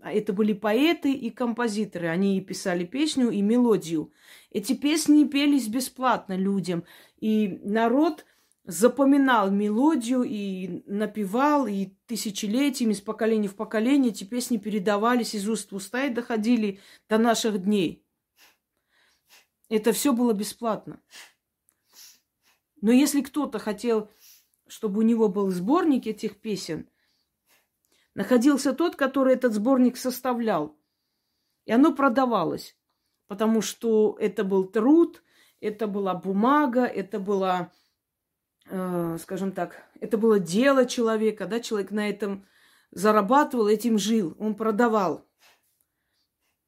это 0.04 0.32
были 0.32 0.54
поэты 0.54 1.12
и 1.12 1.30
композиторы. 1.30 2.08
Они 2.08 2.40
писали 2.42 2.86
песню, 2.86 3.30
и 3.30 3.42
мелодию. 3.42 4.14
Эти 4.52 4.74
песни 4.74 5.26
пелись 5.26 5.68
бесплатно 5.68 6.38
людям. 6.38 6.86
И 7.20 7.60
народ 7.64 8.26
запоминал 8.64 9.52
мелодию 9.52 10.24
и 10.24 10.84
напевал, 10.86 11.68
и 11.68 11.90
тысячелетиями, 12.06 12.94
с 12.94 13.02
поколения 13.02 13.50
в 13.50 13.56
поколение 13.56 14.12
эти 14.12 14.24
песни 14.24 14.58
передавались 14.58 15.36
из 15.36 15.50
уст 15.50 15.72
в 15.72 15.76
уста 15.76 16.06
и 16.06 16.14
доходили 16.14 16.80
до 17.10 17.18
наших 17.18 17.62
дней. 17.64 18.06
Это 19.68 19.92
все 19.92 20.14
было 20.14 20.34
бесплатно. 20.34 21.02
Но 22.82 22.92
если 22.92 23.22
кто-то 23.22 23.60
хотел, 23.60 24.10
чтобы 24.70 25.00
у 25.00 25.04
него 25.04 25.28
был 25.28 25.50
сборник 25.50 26.08
этих 26.08 26.40
песен, 26.40 26.90
находился 28.16 28.74
тот, 28.74 28.96
который 28.96 29.34
этот 29.34 29.54
сборник 29.54 29.98
составлял. 29.98 30.78
И 31.66 31.72
оно 31.72 31.94
продавалось, 31.94 32.78
потому 33.28 33.62
что 33.62 34.18
это 34.20 34.44
был 34.44 34.66
труд, 34.66 35.24
это 35.60 35.88
была 35.88 36.14
бумага, 36.14 36.86
это 36.86 37.20
была 37.20 37.72
Э, 38.72 39.18
скажем 39.20 39.52
так, 39.52 39.84
это 40.00 40.18
было 40.18 40.40
дело 40.40 40.86
человека, 40.86 41.48
да, 41.48 41.60
человек 41.60 41.90
на 41.90 42.08
этом 42.08 42.46
зарабатывал, 42.92 43.68
этим 43.68 43.98
жил, 43.98 44.36
он 44.40 44.56
продавал. 44.56 45.26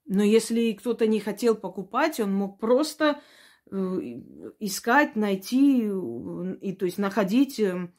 Но 0.05 0.23
если 0.23 0.73
кто-то 0.73 1.05
не 1.05 1.19
хотел 1.19 1.55
покупать, 1.55 2.19
он 2.19 2.33
мог 2.33 2.59
просто 2.59 3.21
искать, 3.71 5.15
найти, 5.15 5.85
и, 5.85 6.73
то 6.73 6.85
есть 6.85 6.97
находить 6.97 7.59
э, 7.59 7.89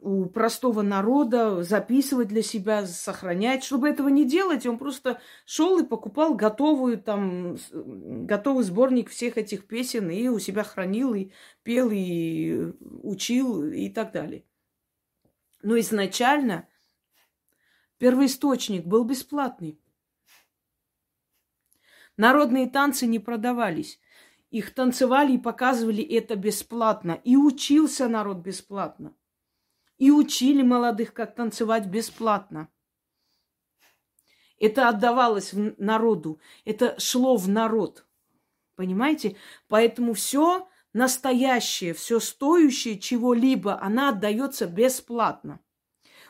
у 0.00 0.26
простого 0.26 0.82
народа, 0.82 1.62
записывать 1.62 2.28
для 2.28 2.42
себя, 2.42 2.86
сохранять. 2.86 3.64
Чтобы 3.64 3.88
этого 3.88 4.08
не 4.08 4.26
делать, 4.26 4.66
он 4.66 4.76
просто 4.76 5.18
шел 5.46 5.78
и 5.78 5.86
покупал 5.86 6.34
готовую 6.34 6.98
там, 6.98 7.56
готовый 7.72 8.64
сборник 8.64 9.08
всех 9.08 9.38
этих 9.38 9.66
песен 9.66 10.10
и 10.10 10.28
у 10.28 10.38
себя 10.38 10.62
хранил, 10.62 11.14
и 11.14 11.30
пел, 11.62 11.90
и 11.90 12.72
учил, 13.02 13.64
и 13.64 13.88
так 13.88 14.12
далее. 14.12 14.44
Но 15.62 15.78
изначально 15.78 16.68
первоисточник 17.98 18.84
был 18.84 19.04
бесплатный. 19.04 19.78
Народные 22.18 22.68
танцы 22.68 23.06
не 23.06 23.18
продавались. 23.18 23.98
Их 24.52 24.72
танцевали 24.72 25.32
и 25.32 25.38
показывали 25.38 26.04
это 26.04 26.36
бесплатно. 26.36 27.20
И 27.24 27.36
учился 27.36 28.08
народ 28.08 28.38
бесплатно 28.38 29.14
и 30.02 30.10
учили 30.10 30.62
молодых, 30.62 31.14
как 31.14 31.36
танцевать 31.36 31.86
бесплатно. 31.86 32.68
Это 34.58 34.88
отдавалось 34.88 35.50
народу, 35.52 36.40
это 36.64 36.98
шло 36.98 37.36
в 37.36 37.48
народ. 37.48 38.04
Понимаете? 38.74 39.36
Поэтому 39.68 40.14
все 40.14 40.68
настоящее, 40.92 41.94
все 41.94 42.18
стоящее 42.18 42.98
чего-либо, 42.98 43.80
она 43.80 44.08
отдается 44.08 44.66
бесплатно. 44.66 45.60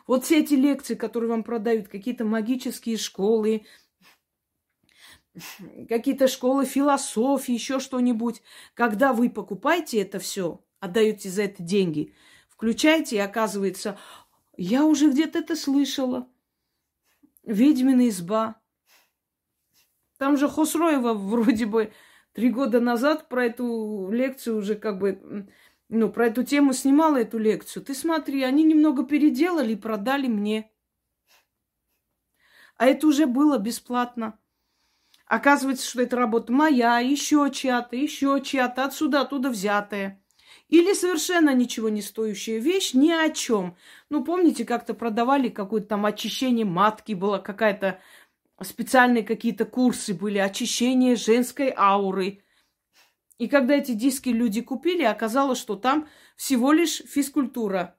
Вот 0.06 0.26
все 0.26 0.40
эти 0.40 0.52
лекции, 0.52 0.94
которые 0.94 1.30
вам 1.30 1.42
продают, 1.42 1.88
какие-то 1.88 2.26
магические 2.26 2.98
школы, 2.98 3.64
какие-то 5.88 6.28
школы 6.28 6.64
философии, 6.64 7.54
еще 7.54 7.80
что-нибудь, 7.80 8.42
когда 8.74 9.12
вы 9.12 9.30
покупаете 9.30 10.00
это 10.00 10.18
все, 10.18 10.64
отдаете 10.80 11.28
за 11.28 11.42
это 11.44 11.62
деньги, 11.62 12.14
включаете, 12.48 13.16
и 13.16 13.20
оказывается, 13.20 13.98
я 14.56 14.84
уже 14.84 15.10
где-то 15.10 15.38
это 15.38 15.56
слышала. 15.56 16.28
Ведьмина 17.42 18.08
изба. 18.08 18.60
Там 20.18 20.36
же 20.36 20.48
Хосроева 20.48 21.14
вроде 21.14 21.66
бы 21.66 21.92
три 22.32 22.50
года 22.50 22.80
назад 22.80 23.28
про 23.28 23.46
эту 23.46 24.08
лекцию 24.12 24.58
уже 24.58 24.76
как 24.76 24.98
бы, 24.98 25.48
ну, 25.88 26.10
про 26.10 26.28
эту 26.28 26.44
тему 26.44 26.72
снимала 26.72 27.16
эту 27.16 27.38
лекцию. 27.38 27.84
Ты 27.84 27.94
смотри, 27.94 28.42
они 28.42 28.62
немного 28.62 29.04
переделали 29.04 29.72
и 29.72 29.76
продали 29.76 30.28
мне. 30.28 30.70
А 32.76 32.86
это 32.86 33.06
уже 33.06 33.26
было 33.26 33.58
бесплатно. 33.58 34.38
Оказывается, 35.32 35.88
что 35.88 36.02
это 36.02 36.16
работа 36.16 36.52
моя, 36.52 36.98
еще 36.98 37.48
чья-то, 37.50 37.96
еще 37.96 38.42
чья-то, 38.44 38.84
отсюда, 38.84 39.22
оттуда 39.22 39.48
взятая. 39.48 40.22
Или 40.68 40.92
совершенно 40.92 41.54
ничего 41.54 41.88
не 41.88 42.02
стоящая 42.02 42.58
вещь, 42.58 42.92
ни 42.92 43.10
о 43.10 43.30
чем. 43.30 43.74
Ну, 44.10 44.22
помните, 44.24 44.66
как-то 44.66 44.92
продавали 44.92 45.48
какое-то 45.48 45.86
там 45.86 46.04
очищение 46.04 46.66
матки, 46.66 47.14
была 47.14 47.38
какая-то 47.38 47.98
специальные 48.60 49.22
какие-то 49.22 49.64
курсы 49.64 50.12
были, 50.12 50.36
очищение 50.36 51.16
женской 51.16 51.72
ауры. 51.74 52.42
И 53.38 53.48
когда 53.48 53.76
эти 53.76 53.92
диски 53.92 54.28
люди 54.28 54.60
купили, 54.60 55.02
оказалось, 55.02 55.58
что 55.58 55.76
там 55.76 56.08
всего 56.36 56.72
лишь 56.72 56.98
физкультура. 57.06 57.96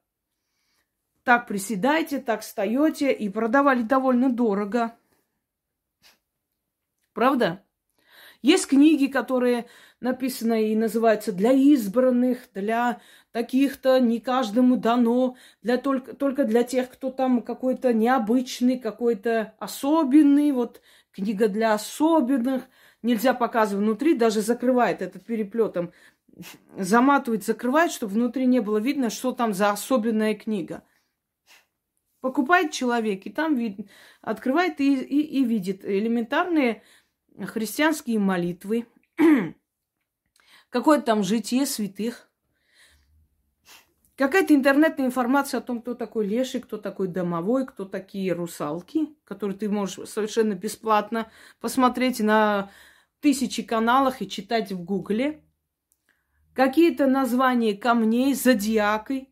Так 1.24 1.48
приседайте, 1.48 2.20
так 2.20 2.42
встаете, 2.42 3.12
и 3.12 3.28
продавали 3.28 3.82
довольно 3.82 4.32
дорого. 4.32 4.96
Правда? 7.13 7.63
Есть 8.41 8.67
книги, 8.67 9.08
которые 9.08 9.67
написаны 10.01 10.72
и 10.72 10.75
называются 10.75 11.32
для 11.32 11.53
избранных, 11.53 12.39
для 12.53 13.00
таких-то, 13.32 14.00
не 14.00 14.20
каждому 14.20 14.75
дано, 14.75 15.38
для 15.62 15.77
только, 15.77 16.13
только 16.13 16.43
для 16.43 16.63
тех, 16.63 16.89
кто 16.89 17.10
там 17.10 17.41
какой-то 17.41 17.93
необычный, 17.93 18.77
какой-то 18.77 19.53
особенный, 19.60 20.51
вот 20.51 20.82
книга 21.12 21.48
для 21.48 21.74
особенных. 21.74 22.63
Нельзя 23.01 23.34
показывать 23.34 23.86
внутри, 23.86 24.13
даже 24.13 24.41
закрывает 24.41 25.01
этот 25.01 25.25
переплетом, 25.25 25.93
заматывает, 26.77 27.46
закрывает, 27.46 27.91
чтобы 27.91 28.13
внутри 28.13 28.46
не 28.46 28.60
было 28.60 28.77
видно, 28.77 29.10
что 29.10 29.32
там 29.32 29.53
за 29.53 29.72
особенная 29.72 30.36
книга. 30.36 30.84
Покупает 32.22 32.72
человек, 32.72 33.25
и 33.25 33.29
там 33.29 33.55
вид... 33.55 33.89
открывает 34.22 34.79
и, 34.79 34.96
и, 34.96 35.39
и 35.39 35.43
видит 35.43 35.84
элементарные 35.84 36.82
христианские 37.46 38.20
молитвы, 38.20 38.88
какое-то 40.70 41.06
там 41.06 41.24
житие 41.24 41.66
святых, 41.66 42.30
какая-то 44.16 44.54
интернетная 44.54 45.06
информация 45.06 45.60
о 45.60 45.62
том, 45.62 45.82
кто 45.82 45.94
такой 45.96 46.28
леший, 46.28 46.62
кто 46.62 46.78
такой 46.78 47.08
домовой, 47.08 47.66
кто 47.66 47.86
такие 47.86 48.34
русалки, 48.34 49.08
которые 49.25 49.58
ты 49.58 49.70
можешь 49.70 50.10
совершенно 50.10 50.54
бесплатно 50.54 51.32
посмотреть 51.60 52.20
на 52.20 52.72
тысячи 53.20 53.63
каналах 53.63 54.22
и 54.22 54.30
читать 54.30 54.72
в 54.72 54.84
гугле. 54.84 55.42
Какие-то 56.54 57.08
названия 57.08 57.74
камней, 57.74 58.36
зодиакой, 58.36 59.30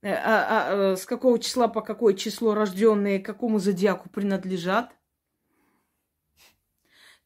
э, 0.00 0.12
а, 0.12 0.16
а, 0.16 0.92
а, 0.92 0.96
с 0.96 1.04
какого 1.04 1.38
числа 1.38 1.68
по 1.68 1.82
какое 1.82 2.14
число 2.14 2.54
рожденные, 2.54 3.18
какому 3.18 3.58
зодиаку 3.58 4.08
принадлежат. 4.08 4.96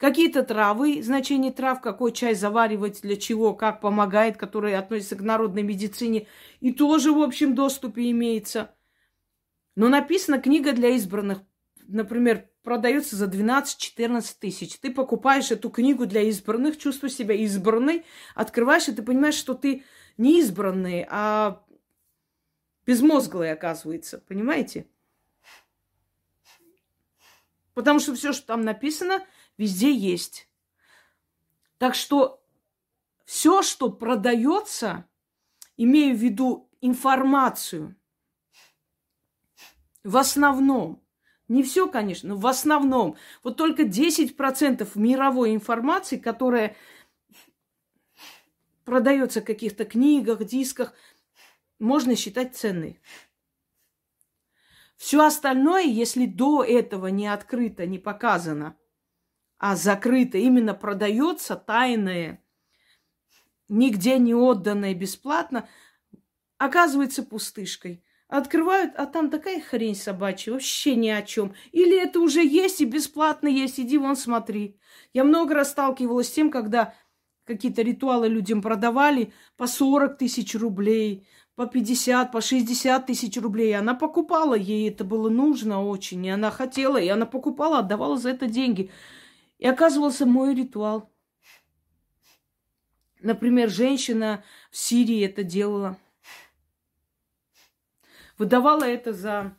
Какие-то 0.04 0.42
травы, 0.42 1.02
значение 1.02 1.50
трав, 1.50 1.80
какой 1.80 2.12
чай 2.12 2.34
заваривать, 2.34 3.00
для 3.00 3.16
чего, 3.16 3.54
как 3.54 3.80
помогает, 3.80 4.36
которые 4.36 4.76
относятся 4.76 5.16
к 5.16 5.22
народной 5.22 5.62
медицине, 5.62 6.26
и 6.60 6.74
тоже 6.74 7.10
в 7.10 7.22
общем 7.22 7.54
доступе 7.54 8.10
имеется. 8.10 8.74
Но 9.76 9.88
написана 9.88 10.42
книга 10.42 10.74
для 10.74 10.90
избранных. 10.90 11.38
Например, 11.88 12.46
продается 12.62 13.16
за 13.16 13.24
12-14 13.24 14.36
тысяч. 14.38 14.78
Ты 14.78 14.92
покупаешь 14.92 15.50
эту 15.50 15.70
книгу 15.70 16.04
для 16.04 16.20
избранных, 16.20 16.76
чувствуешь 16.76 17.14
себя 17.14 17.34
избранной, 17.36 18.04
открываешь, 18.34 18.88
и 18.88 18.92
ты 18.92 19.02
понимаешь, 19.02 19.36
что 19.36 19.54
ты 19.54 19.84
не 20.18 20.40
избранный, 20.40 21.06
а 21.08 21.64
безмозглый, 22.84 23.50
оказывается. 23.50 24.18
Понимаете? 24.28 24.86
Потому 27.72 28.00
что 28.00 28.14
все, 28.14 28.34
что 28.34 28.48
там 28.48 28.60
написано, 28.60 29.24
везде 29.56 29.92
есть. 29.92 30.48
Так 31.78 31.94
что 31.94 32.42
все, 33.24 33.62
что 33.62 33.90
продается, 33.90 35.06
имею 35.76 36.16
в 36.16 36.20
виду 36.20 36.68
информацию, 36.80 37.96
в 40.02 40.16
основном, 40.16 41.02
не 41.48 41.62
все, 41.62 41.88
конечно, 41.88 42.30
но 42.30 42.36
в 42.36 42.46
основном, 42.46 43.16
вот 43.42 43.56
только 43.56 43.84
10% 43.84 44.88
мировой 44.94 45.54
информации, 45.54 46.16
которая 46.16 46.76
продается 48.84 49.40
в 49.40 49.44
каких-то 49.44 49.84
книгах, 49.84 50.44
дисках, 50.44 50.94
можно 51.78 52.16
считать 52.16 52.56
ценной. 52.56 53.00
Все 54.96 55.24
остальное, 55.24 55.82
если 55.82 56.26
до 56.26 56.62
этого 56.62 57.08
не 57.08 57.26
открыто, 57.26 57.86
не 57.86 57.98
показано– 57.98 58.76
а 59.58 59.76
закрыто, 59.76 60.38
именно 60.38 60.74
продается 60.74 61.56
тайное, 61.56 62.42
нигде 63.68 64.18
не 64.18 64.34
отданное 64.34 64.94
бесплатно, 64.94 65.68
оказывается 66.58 67.22
пустышкой. 67.22 68.04
Открывают, 68.28 68.94
а 68.96 69.06
там 69.06 69.30
такая 69.30 69.60
хрень 69.60 69.94
собачья, 69.94 70.52
вообще 70.52 70.96
ни 70.96 71.08
о 71.08 71.22
чем. 71.22 71.54
Или 71.72 72.00
это 72.00 72.20
уже 72.20 72.44
есть 72.44 72.80
и 72.80 72.84
бесплатно 72.84 73.48
есть, 73.48 73.78
иди 73.78 73.98
вон 73.98 74.16
смотри. 74.16 74.78
Я 75.12 75.24
много 75.24 75.54
раз 75.54 75.70
сталкивалась 75.70 76.28
с 76.28 76.32
тем, 76.32 76.50
когда 76.50 76.94
какие-то 77.44 77.82
ритуалы 77.82 78.28
людям 78.28 78.62
продавали 78.62 79.32
по 79.56 79.66
40 79.66 80.18
тысяч 80.18 80.54
рублей, 80.54 81.28
по 81.54 81.66
50, 81.66 82.32
по 82.32 82.40
60 82.40 83.06
тысяч 83.06 83.36
рублей. 83.36 83.76
Она 83.76 83.94
покупала, 83.94 84.54
ей 84.54 84.88
это 84.88 85.04
было 85.04 85.28
нужно 85.28 85.84
очень, 85.84 86.24
и 86.24 86.30
она 86.30 86.50
хотела, 86.50 86.96
и 86.96 87.08
она 87.08 87.26
покупала, 87.26 87.80
отдавала 87.80 88.16
за 88.16 88.30
это 88.30 88.46
деньги. 88.46 88.90
И 89.64 89.66
оказывался 89.66 90.26
мой 90.26 90.54
ритуал. 90.54 91.10
Например, 93.20 93.70
женщина 93.70 94.44
в 94.70 94.76
Сирии 94.76 95.24
это 95.24 95.42
делала. 95.42 95.96
Выдавала 98.36 98.84
это 98.84 99.14
за 99.14 99.56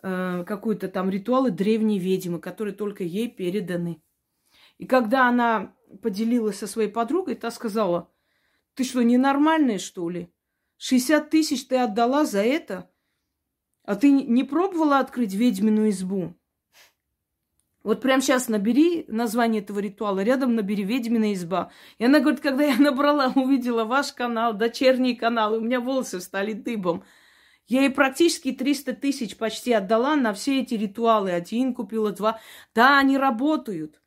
э, 0.00 0.44
какой-то 0.46 0.86
там 0.86 1.10
ритуалы 1.10 1.50
древней 1.50 1.98
ведьмы, 1.98 2.38
которые 2.38 2.72
только 2.72 3.02
ей 3.02 3.28
переданы. 3.28 4.00
И 4.78 4.86
когда 4.86 5.26
она 5.26 5.74
поделилась 6.02 6.58
со 6.58 6.68
своей 6.68 6.88
подругой, 6.88 7.34
та 7.34 7.50
сказала, 7.50 8.12
ты 8.74 8.84
что, 8.84 9.02
ненормальная, 9.02 9.80
что 9.80 10.08
ли? 10.08 10.32
60 10.76 11.30
тысяч 11.30 11.66
ты 11.66 11.78
отдала 11.78 12.26
за 12.26 12.44
это? 12.44 12.92
А 13.82 13.96
ты 13.96 14.12
не 14.12 14.44
пробовала 14.44 15.00
открыть 15.00 15.34
ведьмину 15.34 15.88
избу? 15.88 16.36
Вот 17.82 18.00
прямо 18.00 18.22
сейчас 18.22 18.48
набери 18.48 19.04
название 19.08 19.60
этого 19.60 19.80
ритуала, 19.80 20.20
рядом 20.20 20.54
набери 20.54 20.84
«Ведьмина 20.84 21.32
изба». 21.34 21.72
И 21.98 22.04
она 22.04 22.20
говорит, 22.20 22.40
когда 22.40 22.64
я 22.64 22.76
набрала, 22.78 23.32
увидела 23.34 23.84
ваш 23.84 24.12
канал, 24.12 24.54
дочерний 24.54 25.16
канал, 25.16 25.54
у 25.54 25.60
меня 25.60 25.80
волосы 25.80 26.20
стали 26.20 26.52
дыбом. 26.52 27.04
Я 27.66 27.82
ей 27.82 27.90
практически 27.90 28.52
300 28.52 28.94
тысяч 28.94 29.36
почти 29.36 29.72
отдала 29.72 30.14
на 30.16 30.32
все 30.34 30.60
эти 30.60 30.74
ритуалы. 30.74 31.30
Один 31.30 31.74
купила, 31.74 32.12
два. 32.12 32.40
Да, 32.74 32.98
они 32.98 33.16
работают. 33.16 34.00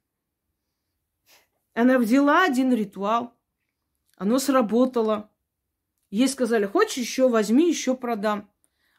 Она 1.73 1.97
взяла 1.97 2.43
один 2.43 2.73
ритуал. 2.73 3.33
Оно 4.17 4.39
сработало. 4.39 5.29
Ей 6.09 6.27
сказали, 6.27 6.65
хочешь 6.65 6.97
еще, 6.97 7.27
возьми, 7.27 7.67
еще 7.67 7.95
продам. 7.95 8.49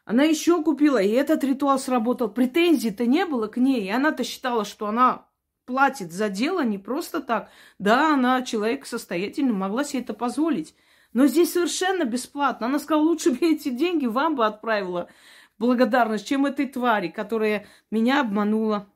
Она 0.07 0.23
еще 0.23 0.63
купила, 0.63 1.01
и 1.01 1.09
этот 1.09 1.43
ритуал 1.43 1.77
сработал. 1.77 2.29
Претензий-то 2.29 3.05
не 3.05 3.25
было 3.25 3.47
к 3.47 3.57
ней. 3.57 3.87
И 3.87 3.89
она-то 3.89 4.23
считала, 4.23 4.63
что 4.63 4.87
она 4.87 5.25
платит 5.65 6.13
за 6.13 6.29
дело 6.29 6.63
не 6.63 6.77
просто 6.77 7.19
так. 7.19 7.49
Да, 7.77 8.13
она 8.13 8.41
человек 8.41 8.85
состоятельный, 8.85 9.51
могла 9.51 9.83
себе 9.83 10.03
это 10.03 10.13
позволить. 10.13 10.73
Но 11.11 11.27
здесь 11.27 11.51
совершенно 11.51 12.05
бесплатно. 12.05 12.67
Она 12.67 12.79
сказала, 12.79 13.03
лучше 13.03 13.31
бы 13.31 13.47
эти 13.47 13.67
деньги 13.67 14.05
вам 14.05 14.37
бы 14.37 14.45
отправила 14.45 15.09
благодарность, 15.57 16.25
чем 16.25 16.45
этой 16.45 16.67
твари, 16.67 17.09
которая 17.09 17.67
меня 17.91 18.21
обманула. 18.21 18.87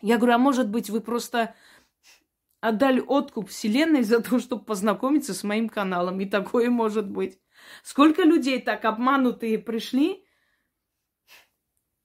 Я 0.00 0.16
говорю, 0.16 0.34
а 0.34 0.38
может 0.38 0.70
быть, 0.70 0.90
вы 0.90 1.00
просто 1.00 1.54
отдали 2.60 2.98
откуп 2.98 3.48
Вселенной 3.48 4.02
за 4.02 4.20
то, 4.20 4.40
чтобы 4.40 4.64
познакомиться 4.64 5.34
с 5.34 5.44
моим 5.44 5.68
каналом. 5.68 6.18
И 6.18 6.26
такое 6.26 6.68
может 6.68 7.08
быть. 7.08 7.38
Сколько 7.82 8.22
людей 8.22 8.60
так 8.60 8.84
обманутые 8.84 9.58
пришли, 9.58 10.24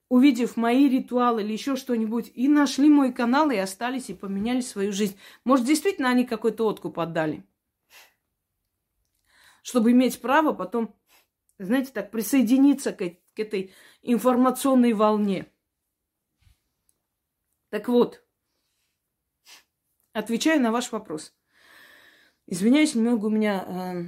увидев 0.10 0.58
мои 0.58 0.88
ритуалы 0.88 1.42
или 1.44 1.54
еще 1.54 1.76
что-нибудь, 1.76 2.32
и 2.34 2.48
нашли 2.48 2.90
мой 2.90 3.14
канал, 3.14 3.52
и 3.52 3.58
остались, 3.58 4.10
и 4.10 4.14
поменяли 4.14 4.62
свою 4.62 4.92
жизнь. 4.92 5.18
Может, 5.44 5.66
действительно 5.66 6.10
они 6.10 6.26
какой-то 6.26 6.66
откуп 6.66 7.00
отдали. 7.00 7.46
Чтобы 9.64 9.92
иметь 9.92 10.22
право 10.22 10.54
потом, 10.54 10.96
знаете, 11.60 11.92
так 11.92 12.10
присоединиться 12.12 12.94
к, 12.94 13.00
к 13.00 13.40
этой 13.40 13.74
информационной 14.02 14.94
волне. 14.94 15.48
Так 17.70 17.90
вот, 17.90 18.24
отвечаю 20.14 20.62
на 20.62 20.72
ваш 20.72 20.92
вопрос. 20.94 21.36
Извиняюсь, 22.46 22.96
немного 22.96 23.26
у 23.26 23.30
меня 23.30 23.66
э, 23.68 24.04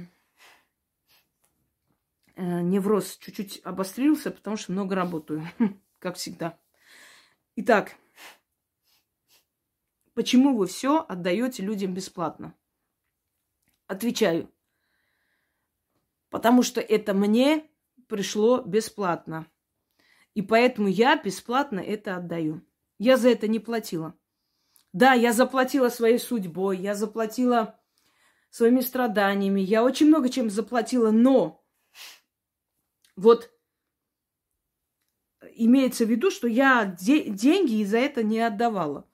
невроз 2.40 3.16
чуть-чуть 3.18 3.60
обострился, 3.64 4.30
потому 4.30 4.56
что 4.56 4.72
много 4.72 4.94
работаю, 4.94 5.46
как 5.98 6.16
всегда. 6.16 6.58
Итак, 7.56 7.96
почему 10.14 10.56
вы 10.56 10.66
все 10.66 11.04
отдаете 11.08 11.62
людям 11.62 11.94
бесплатно? 11.94 12.54
Отвечаю. 13.86 14.50
Потому 16.30 16.62
что 16.62 16.80
это 16.80 17.12
мне 17.12 17.68
пришло 18.08 18.62
бесплатно. 18.62 19.46
И 20.34 20.42
поэтому 20.42 20.88
я 20.88 21.16
бесплатно 21.16 21.80
это 21.80 22.16
отдаю. 22.16 22.62
Я 22.98 23.16
за 23.16 23.30
это 23.30 23.48
не 23.48 23.58
платила. 23.58 24.14
Да, 24.92 25.12
я 25.12 25.32
заплатила 25.32 25.88
своей 25.88 26.18
судьбой, 26.18 26.78
я 26.78 26.94
заплатила 26.94 27.80
своими 28.50 28.80
страданиями, 28.80 29.60
я 29.60 29.84
очень 29.84 30.08
много 30.08 30.28
чем 30.28 30.50
заплатила, 30.50 31.10
но 31.10 31.59
вот 33.16 33.50
имеется 35.54 36.04
в 36.04 36.10
виду, 36.10 36.30
что 36.30 36.46
я 36.46 36.84
де- 36.84 37.28
деньги 37.30 37.84
за 37.84 37.98
это 37.98 38.22
не 38.22 38.40
отдавала. 38.40 39.08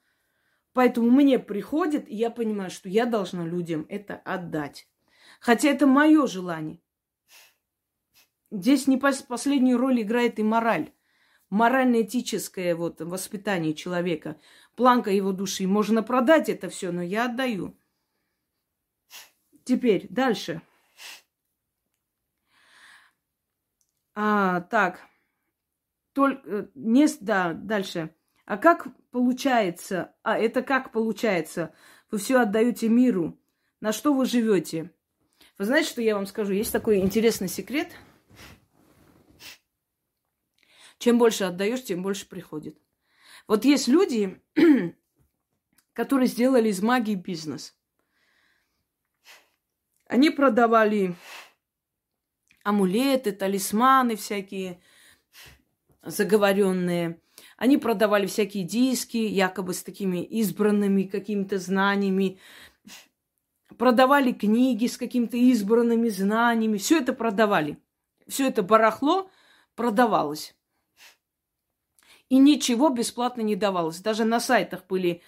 Поэтому 0.72 1.10
мне 1.10 1.38
приходит, 1.38 2.08
и 2.08 2.14
я 2.14 2.30
понимаю, 2.30 2.70
что 2.70 2.88
я 2.88 3.06
должна 3.06 3.46
людям 3.46 3.86
это 3.88 4.16
отдать. 4.16 4.88
Хотя 5.40 5.70
это 5.70 5.86
мое 5.86 6.26
желание. 6.26 6.80
Здесь 8.50 8.86
не 8.86 8.98
последнюю 8.98 9.78
роль 9.78 10.02
играет 10.02 10.38
и 10.38 10.42
мораль 10.42 10.92
морально-этическое 11.50 12.74
вот 12.74 13.00
воспитание 13.00 13.74
человека, 13.74 14.40
планка 14.74 15.10
его 15.10 15.32
души. 15.32 15.66
Можно 15.66 16.02
продать 16.02 16.48
это 16.48 16.68
все, 16.68 16.90
но 16.90 17.02
я 17.02 17.26
отдаю. 17.26 17.76
Теперь 19.64 20.06
дальше. 20.10 20.62
А, 24.16 24.62
так. 24.62 24.98
Только 26.12 26.42
э, 26.48 26.66
не 26.74 27.06
да, 27.20 27.52
дальше. 27.52 28.12
А 28.46 28.56
как 28.56 28.88
получается? 29.12 30.16
А 30.24 30.36
это 30.36 30.62
как 30.62 30.90
получается? 30.90 31.72
Вы 32.10 32.18
все 32.18 32.40
отдаете 32.40 32.88
миру. 32.88 33.38
На 33.80 33.92
что 33.92 34.12
вы 34.12 34.26
живете? 34.26 34.90
Вы 35.58 35.66
знаете, 35.66 35.90
что 35.90 36.02
я 36.02 36.16
вам 36.16 36.26
скажу? 36.26 36.52
Есть 36.52 36.72
такой 36.72 36.98
интересный 36.98 37.48
секрет– 37.48 37.92
чем 40.98 41.18
больше 41.18 41.44
отдаешь, 41.44 41.84
тем 41.84 42.02
больше 42.02 42.28
приходит. 42.28 42.78
Вот 43.46 43.64
есть 43.64 43.86
люди, 43.88 44.40
которые 45.92 46.26
сделали 46.26 46.68
из 46.68 46.82
магии 46.82 47.14
бизнес. 47.14 47.76
Они 50.06 50.30
продавали 50.30 51.14
амулеты, 52.66 53.30
талисманы 53.30 54.16
всякие 54.16 54.80
заговоренные. 56.02 57.20
Они 57.56 57.78
продавали 57.78 58.26
всякие 58.26 58.64
диски, 58.64 59.18
якобы 59.18 59.72
с 59.72 59.84
такими 59.84 60.22
избранными 60.24 61.04
какими-то 61.04 61.58
знаниями. 61.58 62.38
Продавали 63.78 64.32
книги 64.32 64.86
с 64.88 64.96
какими-то 64.96 65.36
избранными 65.36 66.08
знаниями. 66.08 66.78
Все 66.78 66.98
это 66.98 67.12
продавали. 67.12 67.78
Все 68.26 68.48
это 68.48 68.62
барахло 68.64 69.30
продавалось. 69.76 70.56
И 72.28 72.38
ничего 72.38 72.88
бесплатно 72.88 73.42
не 73.42 73.54
давалось. 73.54 74.00
Даже 74.00 74.24
на 74.24 74.40
сайтах 74.40 74.86
были 74.88 75.22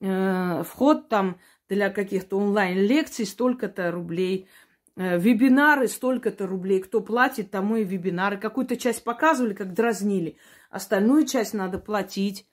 э, 0.00 0.62
вход 0.64 1.08
там 1.08 1.40
для 1.70 1.88
каких-то 1.88 2.36
онлайн-лекций 2.36 3.24
столько-то 3.24 3.90
рублей. 3.90 4.48
Э, 4.96 5.18
вебинары 5.18 5.88
столько-то 5.88 6.46
рублей. 6.46 6.80
Кто 6.80 7.00
платит, 7.00 7.50
тому 7.50 7.76
и 7.76 7.84
вебинары. 7.84 8.38
Какую-то 8.38 8.76
часть 8.76 9.04
показывали, 9.04 9.54
как 9.54 9.74
дразнили. 9.74 10.36
Остальную 10.70 11.26
часть 11.26 11.54
надо 11.54 11.78
платить. 11.78 12.46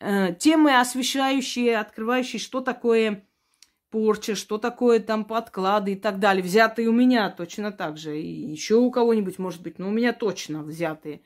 Э, 0.00 0.34
темы, 0.34 0.78
освещающие, 0.78 1.78
открывающие, 1.78 2.38
что 2.38 2.60
такое 2.60 3.26
порча, 3.90 4.34
что 4.34 4.58
такое 4.58 5.00
там 5.00 5.24
подклады 5.24 5.92
и 5.92 5.96
так 5.96 6.18
далее. 6.18 6.42
Взятые 6.42 6.88
у 6.88 6.92
меня 6.92 7.30
точно 7.30 7.72
так 7.72 7.96
же. 7.96 8.20
И 8.20 8.50
еще 8.50 8.76
у 8.76 8.90
кого-нибудь, 8.90 9.38
может 9.38 9.62
быть, 9.62 9.78
но 9.78 9.88
у 9.88 9.92
меня 9.92 10.12
точно 10.12 10.62
взятые 10.62 11.22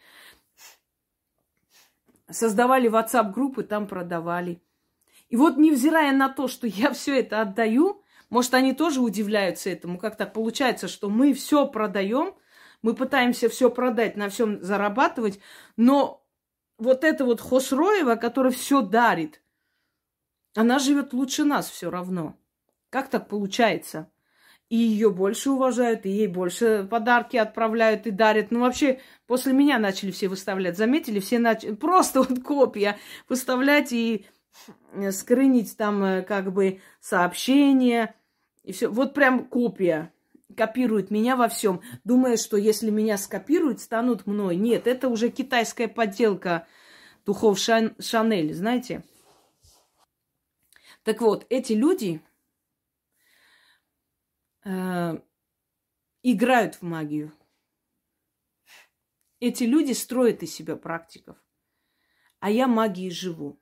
создавали 2.33 2.89
WhatsApp-группы, 2.89 3.63
там 3.63 3.87
продавали. 3.87 4.63
И 5.29 5.37
вот 5.37 5.57
невзирая 5.57 6.13
на 6.13 6.29
то, 6.29 6.49
что 6.49 6.67
я 6.67 6.93
все 6.93 7.19
это 7.19 7.41
отдаю, 7.41 8.02
может, 8.33 8.55
они 8.55 8.73
тоже 8.73 9.03
удивляются 9.03 9.69
этому, 9.69 9.99
как 9.99 10.17
так 10.17 10.33
получается, 10.33 10.89
что 10.89 11.11
мы 11.11 11.35
все 11.35 11.67
продаем, 11.67 12.35
мы 12.81 12.95
пытаемся 12.95 13.51
все 13.51 13.69
продать, 13.69 14.17
на 14.17 14.31
всем 14.31 14.63
зарабатывать, 14.63 15.39
но 15.77 16.27
вот 16.79 17.05
эта 17.05 17.27
вот 17.27 17.43
Хосроева, 17.43 18.17
которая 18.17 18.51
все 18.51 18.81
дарит, 18.81 19.43
она 20.55 20.79
живет 20.79 21.13
лучше 21.13 21.45
нас 21.45 21.69
все 21.69 21.91
равно. 21.91 22.35
Как 22.89 23.11
так 23.11 23.29
получается? 23.29 24.11
и 24.71 24.77
ее 24.77 25.11
больше 25.11 25.51
уважают, 25.51 26.07
и 26.07 26.09
ей 26.09 26.29
больше 26.29 26.89
подарки 26.91 27.37
отправляют 27.37 28.07
и 28.07 28.11
дарят. 28.11 28.51
Ну, 28.51 28.61
вообще, 28.61 29.03
после 29.27 29.53
меня 29.53 29.79
начали 29.79 30.11
все 30.11 30.29
выставлять. 30.29 30.79
Заметили? 30.79 31.21
Все 31.21 31.39
начали 31.39 31.75
просто 31.75 32.23
вот 32.23 32.43
копия 32.43 32.99
выставлять 33.29 33.93
и 33.93 34.25
скрынить 35.11 35.77
там 35.77 36.03
э, 36.03 36.23
как 36.23 36.55
бы 36.55 36.81
сообщения. 37.01 38.15
И 38.63 38.73
все. 38.73 38.89
Вот 38.89 39.15
прям 39.15 39.47
копия. 39.47 40.13
Копирует 40.57 41.11
меня 41.11 41.37
во 41.37 41.49
всем. 41.49 41.81
Думая, 42.05 42.37
что 42.37 42.57
если 42.57 42.91
меня 42.91 43.17
скопируют, 43.17 43.81
станут 43.81 44.27
мной. 44.27 44.57
Нет, 44.57 44.87
это 44.87 45.09
уже 45.09 45.31
китайская 45.31 45.89
подделка 45.89 46.67
духов 47.25 47.59
Шан- 47.59 48.01
Шанель, 48.01 48.53
знаете? 48.53 49.03
Так 51.05 51.21
вот, 51.21 51.47
эти 51.49 51.73
люди, 51.73 52.21
э, 54.65 55.19
играют 56.23 56.77
в 56.77 56.83
магию. 56.83 57.33
Эти 59.41 59.65
люди 59.65 59.93
строят 59.93 60.43
из 60.43 60.55
себя 60.55 60.77
практиков. 60.77 61.37
А 62.39 62.51
я 62.51 62.69
магией 62.69 63.11
живу. 63.11 63.61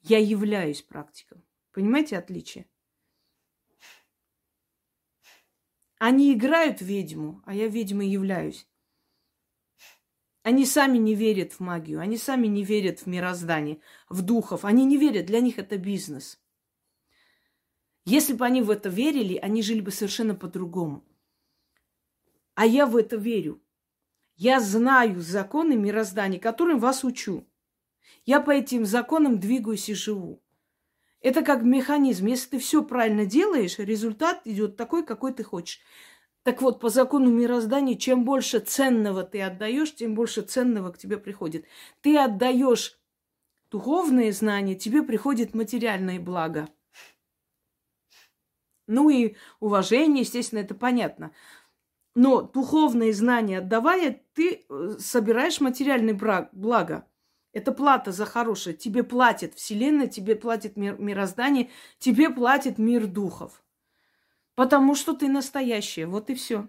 Я 0.00 0.18
являюсь 0.18 0.82
практиком. 0.82 1.44
Понимаете 1.72 2.18
отличие? 2.18 2.68
Они 6.06 6.34
играют 6.34 6.82
ведьму, 6.82 7.40
а 7.46 7.54
я 7.54 7.66
ведьмой 7.66 8.08
являюсь. 8.08 8.68
Они 10.42 10.66
сами 10.66 10.98
не 10.98 11.14
верят 11.14 11.54
в 11.54 11.60
магию, 11.60 11.98
они 11.98 12.18
сами 12.18 12.46
не 12.46 12.62
верят 12.62 13.00
в 13.00 13.06
мироздание, 13.06 13.80
в 14.10 14.20
духов. 14.20 14.66
Они 14.66 14.84
не 14.84 14.98
верят, 14.98 15.24
для 15.24 15.40
них 15.40 15.58
это 15.58 15.78
бизнес. 15.78 16.38
Если 18.04 18.34
бы 18.34 18.44
они 18.44 18.60
в 18.60 18.68
это 18.68 18.90
верили, 18.90 19.36
они 19.36 19.62
жили 19.62 19.80
бы 19.80 19.92
совершенно 19.92 20.34
по-другому. 20.34 21.06
А 22.54 22.66
я 22.66 22.84
в 22.84 22.98
это 22.98 23.16
верю. 23.16 23.62
Я 24.36 24.60
знаю 24.60 25.22
законы 25.22 25.74
мироздания, 25.74 26.38
которым 26.38 26.80
вас 26.80 27.02
учу. 27.02 27.48
Я 28.26 28.40
по 28.42 28.50
этим 28.50 28.84
законам 28.84 29.40
двигаюсь 29.40 29.88
и 29.88 29.94
живу. 29.94 30.43
Это 31.24 31.40
как 31.40 31.62
механизм. 31.62 32.26
Если 32.26 32.50
ты 32.50 32.58
все 32.58 32.84
правильно 32.84 33.24
делаешь, 33.24 33.78
результат 33.78 34.42
идет 34.44 34.76
такой, 34.76 35.06
какой 35.06 35.32
ты 35.32 35.42
хочешь. 35.42 35.80
Так 36.42 36.60
вот, 36.60 36.80
по 36.80 36.90
закону 36.90 37.30
мироздания, 37.30 37.96
чем 37.96 38.26
больше 38.26 38.60
ценного 38.60 39.22
ты 39.22 39.40
отдаешь, 39.40 39.94
тем 39.94 40.14
больше 40.14 40.42
ценного 40.42 40.92
к 40.92 40.98
тебе 40.98 41.16
приходит. 41.16 41.64
Ты 42.02 42.18
отдаешь 42.18 43.00
духовные 43.70 44.32
знания, 44.32 44.74
тебе 44.74 45.02
приходит 45.02 45.54
материальное 45.54 46.20
благо. 46.20 46.68
Ну 48.86 49.08
и 49.08 49.36
уважение, 49.60 50.24
естественно, 50.24 50.60
это 50.60 50.74
понятно. 50.74 51.32
Но 52.14 52.42
духовные 52.42 53.14
знания 53.14 53.60
отдавая, 53.60 54.20
ты 54.34 54.66
э, 54.68 54.96
собираешь 54.98 55.58
материальный 55.62 56.12
благо. 56.52 57.08
Это 57.54 57.70
плата 57.70 58.10
за 58.10 58.26
хорошее. 58.26 58.76
Тебе 58.76 59.04
платит 59.04 59.54
Вселенная, 59.54 60.08
тебе 60.08 60.34
платит 60.34 60.76
мир, 60.76 60.98
мироздание, 60.98 61.70
тебе 62.00 62.28
платит 62.28 62.78
мир 62.78 63.06
духов. 63.06 63.62
Потому 64.56 64.96
что 64.96 65.14
ты 65.14 65.28
настоящая. 65.28 66.06
Вот 66.06 66.30
и 66.30 66.34
все. 66.34 66.68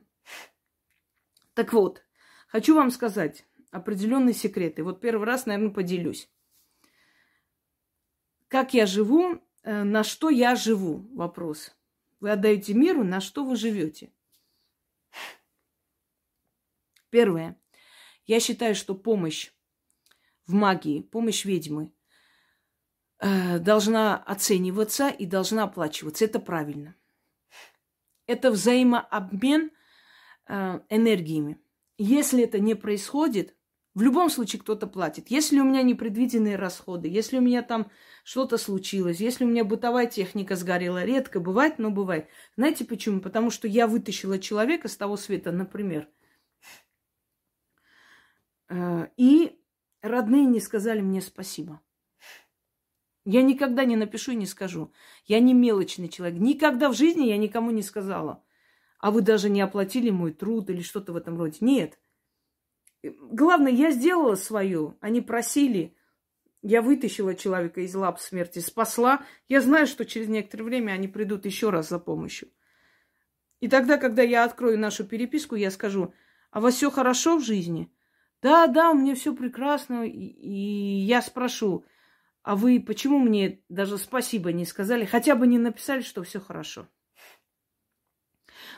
Так 1.55 1.73
вот, 1.73 2.03
хочу 2.47 2.75
вам 2.75 2.91
сказать 2.91 3.47
определенные 3.71 4.35
секреты. 4.35 4.83
Вот 4.83 5.01
первый 5.01 5.25
раз, 5.25 5.47
наверное, 5.47 5.73
поделюсь. 5.73 6.29
Как 8.47 8.75
я 8.75 8.85
живу, 8.85 9.41
э, 9.63 9.83
на 9.83 10.03
что 10.03 10.29
я 10.29 10.55
живу? 10.55 11.07
Вопрос. 11.15 11.75
Вы 12.19 12.29
отдаете 12.29 12.75
миру, 12.75 13.03
на 13.03 13.21
что 13.21 13.43
вы 13.43 13.55
живете? 13.55 14.13
Первое. 17.09 17.59
Я 18.27 18.39
считаю, 18.39 18.75
что 18.75 18.93
помощь 18.93 19.54
в 20.45 20.53
магии, 20.53 21.01
помощь 21.01 21.45
ведьмы 21.45 21.91
э, 23.19 23.59
должна 23.59 24.17
оцениваться 24.17 25.09
и 25.09 25.25
должна 25.25 25.63
оплачиваться. 25.63 26.25
Это 26.25 26.39
правильно. 26.39 26.95
Это 28.27 28.51
взаимообмен 28.51 29.71
э, 30.47 30.79
энергиями. 30.89 31.59
Если 31.97 32.43
это 32.43 32.59
не 32.59 32.75
происходит, 32.75 33.55
в 33.95 34.01
любом 34.01 34.29
случае 34.29 34.61
кто-то 34.61 34.87
платит. 34.87 35.29
Если 35.29 35.57
у 35.59 35.63
меня 35.63 35.81
непредвиденные 35.81 36.57
расходы, 36.57 37.07
если 37.07 37.37
у 37.37 37.41
меня 37.41 37.63
там 37.63 37.89
что-то 38.25 38.57
случилось, 38.57 39.21
если 39.21 39.45
у 39.45 39.47
меня 39.47 39.63
бытовая 39.63 40.05
техника 40.05 40.57
сгорела, 40.57 41.05
редко 41.05 41.39
бывает, 41.39 41.79
но 41.79 41.91
бывает. 41.91 42.27
Знаете 42.57 42.83
почему? 42.83 43.21
Потому 43.21 43.49
что 43.49 43.69
я 43.69 43.87
вытащила 43.87 44.37
человека 44.37 44.89
с 44.89 44.97
того 44.97 45.15
света, 45.15 45.53
например. 45.53 46.09
Э, 48.67 49.07
и 49.15 49.61
родные 50.07 50.45
не 50.45 50.59
сказали 50.59 51.01
мне 51.01 51.21
спасибо. 51.21 51.81
Я 53.25 53.41
никогда 53.41 53.85
не 53.85 53.95
напишу 53.95 54.33
и 54.33 54.35
не 54.35 54.45
скажу. 54.45 54.91
Я 55.25 55.39
не 55.39 55.53
мелочный 55.53 56.09
человек. 56.09 56.39
Никогда 56.39 56.89
в 56.89 56.95
жизни 56.95 57.25
я 57.25 57.37
никому 57.37 57.71
не 57.71 57.81
сказала. 57.81 58.43
А 58.99 59.11
вы 59.11 59.21
даже 59.21 59.49
не 59.49 59.61
оплатили 59.61 60.11
мой 60.11 60.31
труд 60.31 60.69
или 60.69 60.81
что-то 60.81 61.11
в 61.11 61.15
этом 61.15 61.37
роде. 61.37 61.57
Нет. 61.61 61.99
Главное, 63.03 63.71
я 63.71 63.91
сделала 63.91 64.35
свое. 64.35 64.95
Они 64.99 65.21
просили. 65.21 65.95
Я 66.61 66.81
вытащила 66.81 67.35
человека 67.35 67.81
из 67.81 67.93
лап 67.95 68.19
смерти, 68.19 68.59
спасла. 68.59 69.23
Я 69.47 69.61
знаю, 69.61 69.87
что 69.87 70.05
через 70.05 70.27
некоторое 70.27 70.63
время 70.63 70.91
они 70.93 71.07
придут 71.07 71.45
еще 71.45 71.71
раз 71.71 71.89
за 71.89 71.99
помощью. 71.99 72.49
И 73.59 73.67
тогда, 73.67 73.97
когда 73.97 74.21
я 74.21 74.43
открою 74.43 74.77
нашу 74.77 75.03
переписку, 75.05 75.55
я 75.55 75.71
скажу, 75.71 76.13
а 76.51 76.59
у 76.59 76.61
вас 76.61 76.75
все 76.75 76.91
хорошо 76.91 77.37
в 77.37 77.43
жизни? 77.43 77.91
Да, 78.45 78.67
да, 78.67 78.91
у 78.91 78.93
меня 78.93 79.15
все 79.15 79.33
прекрасно. 79.33 80.05
И 80.05 80.51
я 80.51 81.23
спрошу, 81.23 81.83
а 82.43 82.55
вы 82.55 82.79
почему 82.79 83.17
мне 83.17 83.63
даже 83.69 83.97
спасибо 83.97 84.51
не 84.51 84.65
сказали? 84.65 85.03
Хотя 85.03 85.35
бы 85.35 85.47
не 85.47 85.57
написали, 85.57 86.01
что 86.01 86.21
все 86.21 86.39
хорошо. 86.39 86.87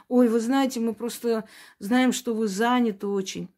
Ой, 0.08 0.30
вы 0.30 0.39
знаете, 0.39 0.80
мы 0.80 0.93
просто 0.93 1.49
знаем, 1.80 2.13
что 2.13 2.34
вы 2.34 2.47
заняты 2.47 3.08
очень. 3.08 3.53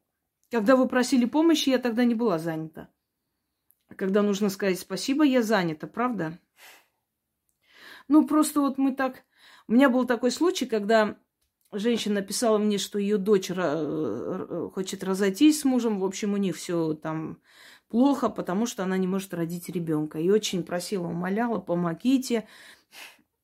Когда 0.49 0.75
вы 0.75 0.87
просили 0.87 1.25
помощи, 1.25 1.69
я 1.69 1.77
тогда 1.77 2.05
не 2.05 2.15
была 2.15 2.39
занята. 2.39 2.89
А 3.89 3.93
когда 3.93 4.23
нужно 4.23 4.49
сказать 4.49 4.79
спасибо, 4.79 5.23
я 5.23 5.43
занята, 5.43 5.85
правда? 5.85 6.39
Ну, 8.07 8.25
просто 8.25 8.61
вот 8.61 8.79
мы 8.79 8.95
так... 8.95 9.25
У 9.67 9.73
меня 9.73 9.91
был 9.91 10.07
такой 10.07 10.31
случай, 10.31 10.65
когда 10.65 11.19
женщина 11.71 12.15
написала 12.15 12.57
мне, 12.57 12.77
что 12.77 12.99
ее 12.99 13.17
дочь 13.17 13.51
хочет 14.73 15.03
разойтись 15.03 15.61
с 15.61 15.65
мужем. 15.65 15.99
В 15.99 16.05
общем, 16.05 16.33
у 16.33 16.37
них 16.37 16.55
все 16.55 16.93
там 16.93 17.39
плохо, 17.89 18.29
потому 18.29 18.65
что 18.65 18.83
она 18.83 18.97
не 18.97 19.07
может 19.07 19.33
родить 19.33 19.69
ребенка. 19.69 20.19
И 20.19 20.29
очень 20.29 20.63
просила, 20.63 21.07
умоляла, 21.07 21.59
помогите. 21.59 22.47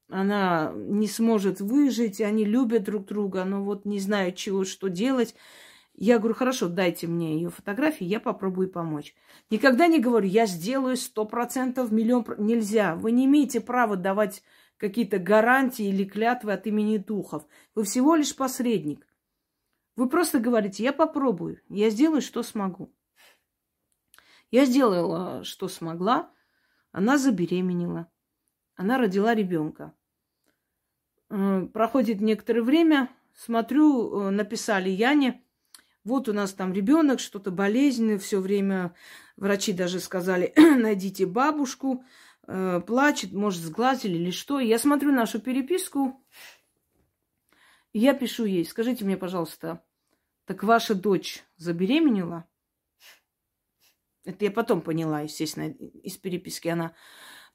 Она 0.10 0.72
не 0.76 1.08
сможет 1.08 1.62
выжить, 1.62 2.22
они 2.22 2.46
любят 2.46 2.84
друг 2.84 3.06
друга, 3.06 3.44
но 3.44 3.64
вот 3.64 3.86
не 3.86 4.00
знают, 4.00 4.36
чего, 4.36 4.64
что 4.64 4.88
делать. 4.88 5.34
Я 5.98 6.20
говорю, 6.20 6.36
хорошо, 6.36 6.68
дайте 6.68 7.08
мне 7.08 7.36
ее 7.36 7.50
фотографии, 7.50 8.06
я 8.06 8.20
попробую 8.20 8.70
помочь. 8.70 9.16
Никогда 9.50 9.88
не 9.88 10.00
говорю, 10.00 10.28
я 10.28 10.46
сделаю 10.46 10.98
сто 10.98 11.26
процентов, 11.26 11.92
миллион... 11.92 12.26
Нельзя. 12.38 12.96
Вы 12.96 13.14
не 13.14 13.26
имеете 13.26 13.62
права 13.62 13.96
давать 13.96 14.44
какие-то 14.78 15.20
гарантии 15.20 15.86
или 15.86 16.04
клятвы 16.06 16.54
от 16.54 16.68
имени 16.68 16.98
духов. 16.98 17.46
Вы 17.74 17.84
всего 17.84 18.16
лишь 18.16 18.36
посредник. 18.36 19.08
Вы 19.96 20.10
просто 20.10 20.40
говорите, 20.40 20.84
я 20.84 20.92
попробую, 20.92 21.62
я 21.70 21.90
сделаю, 21.90 22.22
что 22.22 22.44
смогу. 22.44 22.94
Я 24.52 24.66
сделала, 24.66 25.44
что 25.44 25.68
смогла. 25.68 26.32
Она 26.92 27.18
забеременела. 27.18 28.10
Она 28.76 28.98
родила 28.98 29.34
ребенка. 29.34 29.94
Э, 31.30 31.68
проходит 31.74 32.22
некоторое 32.22 32.62
время, 32.62 33.10
смотрю, 33.34 34.28
э, 34.28 34.30
написали 34.30 34.90
Яне, 34.90 35.44
вот 36.06 36.30
у 36.30 36.34
нас 36.34 36.54
там 36.54 36.72
ребенок, 36.72 37.20
что-то 37.20 37.50
болезненное, 37.50 38.20
все 38.20 38.40
время 38.40 38.94
врачи 39.38 39.74
даже 39.74 40.00
сказали, 40.00 40.54
найдите 40.56 41.26
бабушку, 41.26 42.06
э, 42.48 42.82
плачет, 42.86 43.34
может, 43.34 43.62
сглазили 43.62 44.16
или 44.16 44.32
что. 44.32 44.60
Я 44.60 44.80
смотрю 44.80 45.12
нашу 45.12 45.40
переписку, 45.40 46.24
и 47.94 48.00
я 48.00 48.14
пишу 48.14 48.46
ей, 48.46 48.66
скажите 48.66 49.06
мне, 49.06 49.18
пожалуйста, 49.18 49.84
так 50.46 50.64
ваша 50.64 50.96
дочь 50.96 51.44
забеременела? 51.58 52.46
Это 54.26 54.46
я 54.46 54.52
потом 54.52 54.82
поняла, 54.82 55.22
естественно, 55.22 55.70
из 55.70 56.18
переписки. 56.18 56.68
Она, 56.68 56.94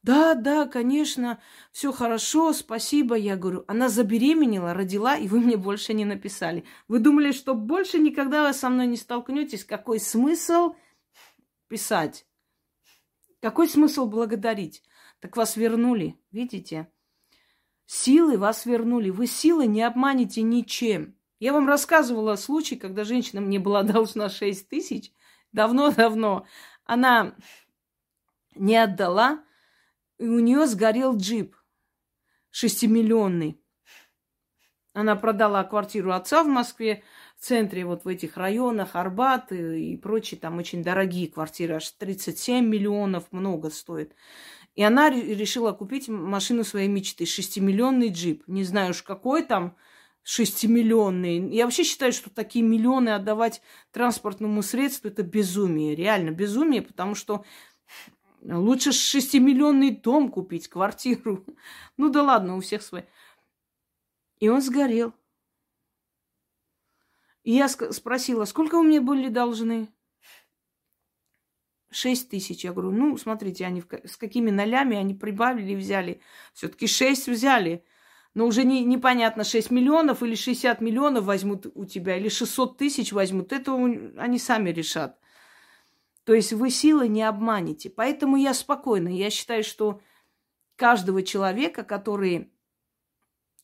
да, 0.03 0.35
да, 0.35 0.67
конечно, 0.67 1.43
все 1.73 1.93
хорошо, 1.93 2.53
спасибо. 2.53 3.17
Я 3.17 3.37
говорю, 3.37 3.65
она 3.69 3.89
забеременела, 3.89 4.73
родила, 4.73 5.17
и 5.17 5.29
вы 5.29 5.41
мне 5.41 5.57
больше 5.57 5.93
не 5.93 6.05
написали. 6.05 6.65
Вы 6.89 7.01
думали, 7.01 7.33
что 7.33 7.55
больше 7.55 7.99
никогда 7.99 8.47
вы 8.47 8.55
со 8.55 8.71
мной 8.71 8.87
не 8.87 8.97
столкнетесь? 8.97 9.65
Какой 9.65 10.01
смысл 10.01 10.75
писать? 11.69 12.25
Какой 13.41 13.69
смысл 13.69 14.07
благодарить? 14.07 14.83
Так 15.21 15.37
вас 15.37 15.57
вернули, 15.57 16.19
видите? 16.31 16.91
Силы 17.87 18.39
вас 18.39 18.67
вернули. 18.67 19.11
Вы 19.11 19.27
силы 19.27 19.67
не 19.67 19.83
обманете 19.83 20.43
ничем. 20.43 21.17
Я 21.39 21.53
вам 21.53 21.67
рассказывала 21.67 22.37
случай, 22.37 22.77
когда 22.77 23.05
женщина 23.05 23.41
мне 23.41 23.59
была 23.59 23.83
должна 23.85 24.29
6 24.29 24.69
тысяч. 24.69 25.13
Давно-давно. 25.53 26.47
Она 26.85 27.35
не 28.55 28.77
отдала, 28.77 29.43
и 30.19 30.29
у 30.29 30.39
нее 30.39 30.67
сгорел 30.67 31.17
джип 31.17 31.57
шестимиллионный. 32.51 33.61
Она 34.93 35.17
продала 35.17 35.63
квартиру 35.65 36.13
отца 36.13 36.43
в 36.43 36.49
Москве, 36.49 37.05
в 37.41 37.45
центре, 37.45 37.85
вот 37.85 38.05
в 38.05 38.09
этих 38.09 38.37
районах, 38.37 38.95
Арбат 38.95 39.51
и, 39.51 39.93
и 39.93 39.97
прочие, 39.97 40.39
там 40.39 40.59
очень 40.59 40.83
дорогие 40.83 41.27
квартиры, 41.27 41.75
аж 41.75 41.91
37 41.91 42.65
миллионов, 42.65 43.25
много 43.33 43.71
стоит. 43.71 44.15
И 44.77 44.83
она 44.83 45.11
решила 45.11 45.73
купить 45.73 46.09
машину 46.09 46.65
своей 46.65 46.89
мечты, 46.89 47.27
шестимиллионный 47.27 48.11
джип. 48.11 48.45
Не 48.47 48.63
знаю 48.63 48.91
уж 48.91 49.03
какой 49.03 49.43
там, 49.43 49.75
шестимиллионный. 50.23 51.51
Я 51.51 51.65
вообще 51.65 51.83
считаю, 51.83 52.13
что 52.13 52.31
такие 52.31 52.65
миллионы 52.65 53.09
отдавать 53.09 53.63
транспортному 53.91 54.63
средству– 54.63 55.09
это 55.11 55.23
безумие, 55.23 55.97
реально 55.97 56.31
безумие, 56.31 56.83
потому 56.83 57.15
что 57.15 57.45
Лучше 58.43 58.93
шестимиллионный 58.93 59.91
дом 59.91 60.31
купить, 60.31 60.69
квартиру. 60.69 61.45
Ну 61.97 62.09
да 62.09 62.23
ладно, 62.23 62.57
у 62.57 62.61
всех 62.61 62.83
свои. 62.83 63.03
И 64.39 64.49
он 64.49 64.63
сгорел. 64.63 65.13
И 67.43 67.53
я 67.53 67.69
спросила, 67.69 68.45
сколько 68.45 68.77
вы 68.77 68.83
мне 68.83 69.01
были 69.01 69.29
должны? 69.29 69.89
Шесть 71.91 72.31
тысяч. 72.31 72.65
Я 72.65 72.73
говорю, 72.73 72.93
ну, 72.93 73.17
смотрите, 73.17 73.67
они 73.67 73.83
с 74.05 74.17
какими 74.17 74.51
нолями 74.51 74.97
они 74.97 75.15
прибавили 75.15 75.73
и 75.73 75.77
взяли. 75.77 76.21
Все-таки 76.53 76.87
шесть 76.87 77.29
взяли. 77.29 77.85
Но 78.35 78.47
уже 78.47 78.63
не, 78.63 78.85
непонятно, 78.85 79.43
6 79.43 79.73
миллионов 79.73 80.23
или 80.23 80.37
60 80.37 80.81
миллионов 80.81 81.25
возьмут 81.25 81.67
у 81.75 81.85
тебя, 81.85 82.17
или 82.17 82.29
600 82.29 82.79
тысяч 82.79 83.13
возьмут. 83.13 83.53
Это 83.53 83.75
они 83.75 84.39
сами 84.39 84.71
решат. 84.71 85.19
То 86.25 86.35
есть 86.35 86.53
вы 86.53 86.71
силы 86.71 87.09
не 87.09 87.23
обманете. 87.23 87.91
Поэтому 87.91 88.37
я 88.37 88.55
спокойна. 88.55 89.09
Я 89.09 89.31
считаю, 89.31 89.65
что 89.65 90.01
каждого 90.77 91.25
человека, 91.25 91.83
который 91.83 92.53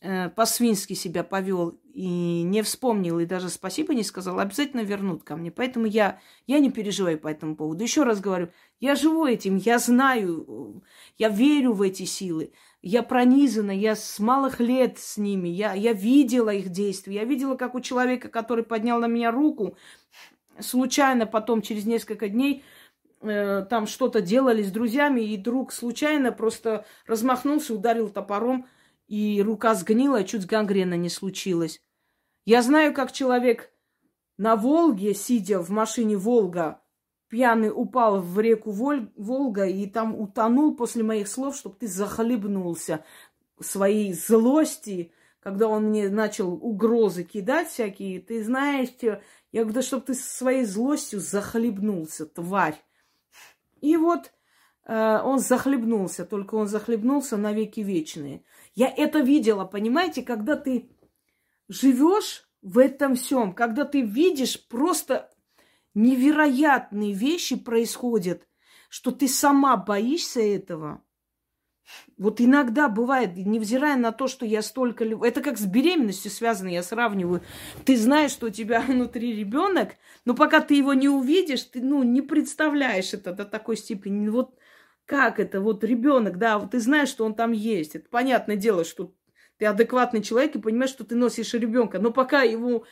по-свински 0.00 0.92
себя 0.92 1.24
повел 1.24 1.80
и 1.92 2.42
не 2.42 2.62
вспомнил, 2.62 3.18
и 3.18 3.24
даже 3.24 3.48
спасибо 3.48 3.94
не 3.94 4.04
сказал, 4.04 4.38
обязательно 4.38 4.82
вернут 4.82 5.24
ко 5.24 5.36
мне. 5.36 5.50
Поэтому 5.50 5.86
я, 5.86 6.20
я 6.46 6.58
не 6.58 6.70
переживаю 6.70 7.18
по 7.18 7.28
этому 7.28 7.56
поводу. 7.56 7.82
Еще 7.82 8.02
раз 8.02 8.20
говорю, 8.20 8.50
я 8.80 8.94
живу 8.94 9.24
этим, 9.24 9.56
я 9.56 9.78
знаю, 9.78 10.82
я 11.16 11.30
верю 11.30 11.72
в 11.72 11.80
эти 11.80 12.04
силы. 12.04 12.52
Я 12.82 13.02
пронизана, 13.02 13.70
я 13.70 13.96
с 13.96 14.18
малых 14.18 14.60
лет 14.60 14.98
с 14.98 15.16
ними, 15.16 15.48
я, 15.48 15.72
я 15.72 15.92
видела 15.92 16.50
их 16.50 16.68
действия, 16.68 17.16
я 17.16 17.24
видела, 17.24 17.56
как 17.56 17.74
у 17.74 17.80
человека, 17.80 18.28
который 18.28 18.62
поднял 18.62 19.00
на 19.00 19.06
меня 19.06 19.32
руку, 19.32 19.76
случайно 20.60 21.26
потом, 21.26 21.62
через 21.62 21.84
несколько 21.84 22.28
дней, 22.28 22.62
э, 23.22 23.66
там 23.68 23.86
что-то 23.88 24.20
делали 24.20 24.62
с 24.62 24.70
друзьями, 24.70 25.22
и 25.22 25.36
друг 25.36 25.72
случайно 25.72 26.30
просто 26.30 26.84
размахнулся, 27.06 27.74
ударил 27.74 28.08
топором, 28.08 28.66
и 29.08 29.42
рука 29.42 29.74
сгнила, 29.74 30.24
чуть 30.24 30.46
гангрена 30.46 30.94
не 30.94 31.08
случилось. 31.08 31.80
Я 32.44 32.62
знаю, 32.62 32.94
как 32.94 33.12
человек 33.12 33.70
на 34.38 34.56
Волге, 34.56 35.14
сидя 35.14 35.60
в 35.60 35.70
машине 35.70 36.16
Волга, 36.16 36.80
пьяный 37.28 37.72
упал 37.74 38.20
в 38.20 38.38
реку 38.40 38.70
Воль, 38.70 39.10
Волга 39.16 39.66
и 39.66 39.86
там 39.86 40.18
утонул 40.18 40.76
после 40.76 41.02
моих 41.02 41.28
слов, 41.28 41.56
чтобы 41.56 41.76
ты 41.76 41.88
захлебнулся 41.88 43.04
своей 43.60 44.12
злости, 44.12 45.12
когда 45.40 45.68
он 45.68 45.84
мне 45.90 46.08
начал 46.08 46.52
угрозы 46.52 47.24
кидать 47.24 47.68
всякие. 47.68 48.20
Ты 48.20 48.44
знаешь, 48.44 48.88
я 49.52 49.64
говорю, 49.64 49.82
чтобы 49.82 50.04
ты 50.04 50.14
своей 50.14 50.64
злостью 50.64 51.20
захлебнулся, 51.20 52.26
тварь. 52.26 52.82
И 53.80 53.96
вот 53.96 54.32
э, 54.84 55.20
он 55.22 55.38
захлебнулся, 55.38 56.24
только 56.24 56.56
он 56.56 56.66
захлебнулся 56.66 57.36
на 57.36 57.52
веки 57.52 57.80
вечные. 57.80 58.42
Я 58.76 58.92
это 58.94 59.20
видела, 59.20 59.64
понимаете, 59.64 60.22
когда 60.22 60.54
ты 60.54 60.90
живешь 61.66 62.46
в 62.60 62.78
этом 62.78 63.16
всем, 63.16 63.54
когда 63.54 63.84
ты 63.86 64.02
видишь 64.02 64.68
просто 64.68 65.30
невероятные 65.94 67.14
вещи 67.14 67.56
происходят, 67.56 68.46
что 68.90 69.12
ты 69.12 69.28
сама 69.28 69.78
боишься 69.78 70.40
этого. 70.40 71.02
Вот 72.18 72.40
иногда 72.40 72.88
бывает, 72.88 73.36
невзирая 73.36 73.96
на 73.96 74.12
то, 74.12 74.26
что 74.26 74.44
я 74.44 74.60
столько... 74.60 75.04
Это 75.04 75.40
как 75.40 75.56
с 75.56 75.64
беременностью 75.64 76.30
связано, 76.30 76.68
я 76.68 76.82
сравниваю. 76.82 77.42
Ты 77.84 77.96
знаешь, 77.96 78.32
что 78.32 78.46
у 78.46 78.50
тебя 78.50 78.80
внутри 78.86 79.34
ребенок, 79.34 79.94
но 80.26 80.34
пока 80.34 80.60
ты 80.60 80.74
его 80.74 80.92
не 80.92 81.08
увидишь, 81.08 81.62
ты 81.62 81.80
ну, 81.80 82.02
не 82.02 82.20
представляешь 82.20 83.14
это 83.14 83.32
до 83.32 83.46
такой 83.46 83.76
степени. 83.76 84.28
Вот 84.28 84.58
как 85.06 85.38
это? 85.38 85.60
Вот 85.60 85.84
ребенок, 85.84 86.38
да, 86.38 86.58
вот 86.58 86.72
ты 86.72 86.80
знаешь, 86.80 87.08
что 87.08 87.24
он 87.24 87.34
там 87.34 87.52
есть. 87.52 87.94
Это 87.94 88.08
понятное 88.08 88.56
дело, 88.56 88.84
что 88.84 89.14
ты 89.56 89.66
адекватный 89.66 90.22
человек 90.22 90.56
и 90.56 90.60
понимаешь, 90.60 90.90
что 90.90 91.04
ты 91.04 91.14
носишь 91.14 91.54
ребенка. 91.54 91.98
Но 91.98 92.12
пока 92.12 92.42
его, 92.42 92.84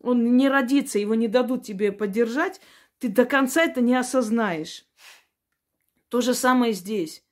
он 0.00 0.36
не 0.36 0.48
родится, 0.48 0.98
его 0.98 1.14
не 1.14 1.28
дадут 1.28 1.64
тебе 1.64 1.92
поддержать, 1.92 2.60
ты 2.98 3.08
до 3.08 3.26
конца 3.26 3.64
это 3.64 3.80
не 3.80 3.96
осознаешь. 3.96 4.86
То 6.08 6.20
же 6.20 6.34
самое 6.34 6.72
здесь. 6.72 7.24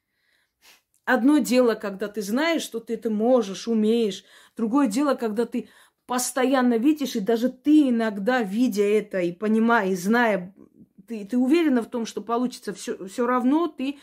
Одно 1.04 1.38
дело, 1.38 1.74
когда 1.74 2.08
ты 2.08 2.20
знаешь, 2.20 2.62
что 2.62 2.80
ты 2.80 2.94
это 2.94 3.10
можешь, 3.10 3.68
умеешь. 3.68 4.24
Другое 4.56 4.88
дело, 4.88 5.14
когда 5.14 5.46
ты 5.46 5.68
постоянно 6.06 6.76
видишь, 6.76 7.14
и 7.14 7.20
даже 7.20 7.50
ты 7.50 7.90
иногда, 7.90 8.42
видя 8.42 8.82
это 8.82 9.20
и 9.20 9.32
понимая, 9.32 9.90
и 9.90 9.94
зная, 9.94 10.54
ты, 11.06 11.24
ты 11.24 11.38
уверена 11.38 11.82
в 11.82 11.90
том, 11.90 12.06
что 12.06 12.20
получится 12.20 12.72
все, 12.72 13.06
все 13.06 13.26
равно, 13.26 13.68
ты 13.68 13.98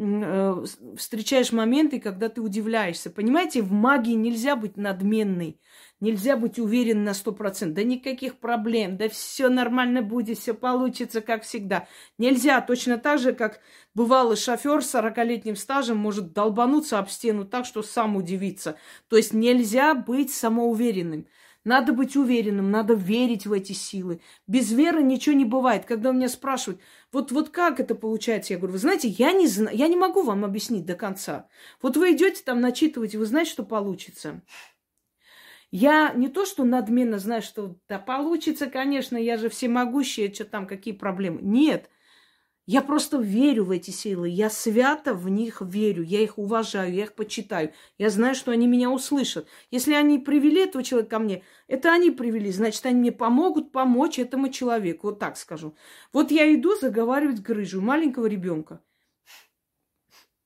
Э, 0.00 0.64
встречаешь 0.96 1.50
моменты, 1.50 1.98
когда 1.98 2.28
ты 2.28 2.40
удивляешься. 2.40 3.10
Понимаете, 3.10 3.62
в 3.62 3.72
магии 3.72 4.12
нельзя 4.12 4.54
быть 4.54 4.76
надменной, 4.76 5.60
нельзя 5.98 6.36
быть 6.36 6.60
уверен 6.60 7.02
на 7.02 7.14
сто 7.14 7.32
процентов. 7.32 7.76
Да 7.78 7.82
никаких 7.82 8.38
проблем, 8.38 8.96
да 8.96 9.08
все 9.08 9.48
нормально 9.48 10.00
будет, 10.00 10.38
все 10.38 10.54
получится, 10.54 11.20
как 11.20 11.42
всегда. 11.42 11.88
Нельзя, 12.16 12.60
точно 12.60 12.96
так 12.98 13.18
же, 13.18 13.32
как 13.32 13.60
бывалый 13.92 14.36
шофер 14.36 14.84
с 14.84 14.94
40-летним 14.94 15.56
стажем 15.56 15.96
может 15.96 16.32
долбануться 16.32 17.00
об 17.00 17.08
стену 17.08 17.44
так, 17.44 17.64
что 17.66 17.82
сам 17.82 18.14
удивится. 18.14 18.78
То 19.08 19.16
есть 19.16 19.32
нельзя 19.32 19.96
быть 19.96 20.32
самоуверенным. 20.32 21.26
Надо 21.64 21.92
быть 21.92 22.16
уверенным, 22.16 22.70
надо 22.70 22.94
верить 22.94 23.46
в 23.46 23.52
эти 23.52 23.72
силы. 23.72 24.20
Без 24.46 24.72
веры 24.72 25.02
ничего 25.02 25.34
не 25.34 25.44
бывает. 25.44 25.84
Когда 25.84 26.12
меня 26.12 26.28
спрашивают, 26.28 26.80
вот, 27.12 27.32
вот 27.32 27.50
как 27.50 27.80
это 27.80 27.94
получается, 27.94 28.52
я 28.52 28.58
говорю, 28.58 28.72
вы 28.72 28.78
знаете, 28.78 29.08
я 29.08 29.32
не, 29.32 29.46
знаю, 29.46 29.76
я 29.76 29.88
не 29.88 29.96
могу 29.96 30.22
вам 30.22 30.44
объяснить 30.44 30.86
до 30.86 30.94
конца. 30.94 31.48
Вот 31.82 31.96
вы 31.96 32.12
идете 32.12 32.42
там, 32.44 32.60
начитываете, 32.60 33.18
вы 33.18 33.26
знаете, 33.26 33.50
что 33.50 33.64
получится. 33.64 34.40
Я 35.70 36.12
не 36.14 36.28
то, 36.28 36.46
что 36.46 36.64
надменно 36.64 37.18
знаю, 37.18 37.42
что 37.42 37.76
да 37.88 37.98
получится, 37.98 38.68
конечно, 38.68 39.16
я 39.16 39.36
же 39.36 39.50
всемогущая, 39.50 40.32
что 40.32 40.44
там, 40.46 40.66
какие 40.66 40.94
проблемы. 40.94 41.40
Нет, 41.42 41.90
я 42.70 42.82
просто 42.82 43.16
верю 43.16 43.64
в 43.64 43.70
эти 43.70 43.90
силы. 43.90 44.28
Я 44.28 44.50
свято 44.50 45.14
в 45.14 45.30
них 45.30 45.62
верю. 45.62 46.02
Я 46.02 46.20
их 46.20 46.36
уважаю, 46.36 46.92
я 46.92 47.04
их 47.04 47.14
почитаю. 47.14 47.72
Я 47.96 48.10
знаю, 48.10 48.34
что 48.34 48.50
они 48.50 48.66
меня 48.66 48.90
услышат. 48.90 49.48
Если 49.70 49.94
они 49.94 50.18
привели 50.18 50.64
этого 50.64 50.84
человека 50.84 51.12
ко 51.12 51.18
мне, 51.18 51.42
это 51.66 51.90
они 51.90 52.10
привели. 52.10 52.52
Значит, 52.52 52.84
они 52.84 53.00
мне 53.00 53.10
помогут 53.10 53.72
помочь 53.72 54.18
этому 54.18 54.50
человеку. 54.50 55.06
Вот 55.06 55.18
так 55.18 55.38
скажу. 55.38 55.74
Вот 56.12 56.30
я 56.30 56.54
иду 56.54 56.76
заговаривать 56.76 57.40
грыжу 57.40 57.80
маленького 57.80 58.26
ребенка. 58.26 58.82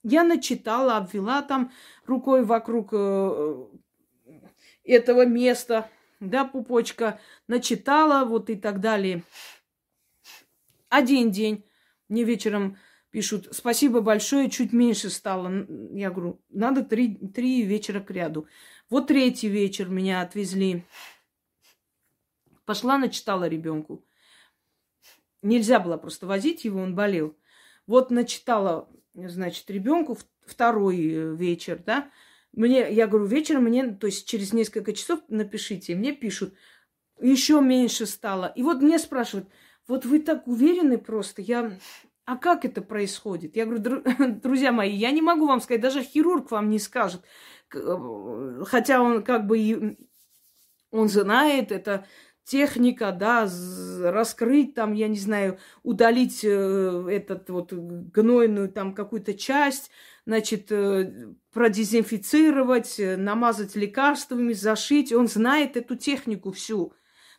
Я 0.05 0.23
начитала, 0.23 0.99
обвела 0.99 1.43
там 1.43 1.73
рукой 2.07 2.45
вокруг 2.45 2.91
э, 2.93 3.67
этого 4.85 5.27
места, 5.27 5.91
да, 6.21 6.45
пупочка, 6.45 7.19
начитала, 7.49 8.25
вот 8.25 8.49
и 8.49 8.55
так 8.55 8.79
далее. 8.79 9.25
Один 10.89 11.33
день 11.33 11.65
мне 12.13 12.25
вечером 12.25 12.77
пишут, 13.11 13.49
спасибо 13.53 14.03
большое, 14.03 14.51
чуть 14.51 14.75
меньше 14.75 15.09
стало. 15.09 15.67
Я 15.93 16.11
говорю, 16.11 16.43
надо 16.51 16.85
три, 16.85 17.17
три 17.17 17.63
вечера 17.63 18.01
к 18.01 18.11
ряду. 18.11 18.47
Вот 18.91 19.07
третий 19.07 19.49
вечер 19.49 19.89
меня 19.89 20.21
отвезли. 20.21 20.85
Пошла, 22.67 22.99
начитала 22.99 23.49
ребенку. 23.49 24.05
Нельзя 25.41 25.81
было 25.81 25.97
просто 25.97 26.27
возить 26.27 26.65
его, 26.67 26.81
он 26.81 26.95
болел. 26.95 27.35
Вот 27.87 28.11
начитала, 28.11 28.91
значит, 29.15 29.69
ребенку 29.71 30.19
второй 30.45 30.99
э, 30.99 31.35
вечер, 31.35 31.83
да. 31.85 32.11
Мне, 32.53 32.93
я 32.93 33.07
говорю, 33.07 33.25
вечером 33.25 33.65
мне, 33.65 33.89
то 33.89 34.07
есть 34.07 34.29
через 34.29 34.53
несколько 34.53 34.93
часов 34.93 35.21
напишите. 35.29 35.95
Мне 35.95 36.13
пишут, 36.13 36.55
еще 37.19 37.63
меньше 37.63 38.05
стало. 38.05 38.53
И 38.55 38.63
вот 38.63 38.83
мне 38.83 38.99
спрашивают, 38.99 39.49
вот 39.89 40.05
вы 40.05 40.21
так 40.21 40.47
уверены 40.47 40.99
просто. 40.99 41.43
Я... 41.43 41.79
А 42.25 42.37
как 42.37 42.65
это 42.65 42.83
происходит? 42.83 43.57
Я 43.57 43.67
говорю, 43.67 44.03
друзья 44.43 44.73
мои, 44.73 44.95
я 44.95 45.11
не 45.11 45.23
могу 45.23 45.47
вам 45.47 45.61
сказать, 45.61 45.81
даже 45.81 46.03
хирург 46.03 46.51
вам 46.51 46.71
не 46.71 46.79
скажет. 46.79 47.23
Э, 47.75 48.63
хотя 48.67 49.01
он 49.01 49.23
как 49.23 49.47
бы 49.47 49.59
и... 49.59 49.99
Он 50.91 51.09
знает, 51.09 51.73
это 51.73 52.05
техника, 52.45 53.13
да, 53.13 53.49
раскрыть 54.03 54.75
там, 54.75 54.93
я 54.93 55.09
не 55.09 55.17
знаю, 55.17 55.59
удалить 55.83 56.45
э, 56.45 57.07
этот 57.11 57.49
вот 57.49 57.73
гнойную 57.73 58.69
там 58.69 58.95
какую-то 58.95 59.33
часть, 59.33 59.91
значит, 60.27 60.71
э, 60.71 61.35
продезинфицировать, 61.53 63.01
намазать 63.17 63.75
лекарствами, 63.75 64.53
зашить. 64.53 65.13
Он 65.13 65.29
знает 65.29 65.79
эту 65.79 65.97
технику 65.97 66.53
всю. 66.53 66.93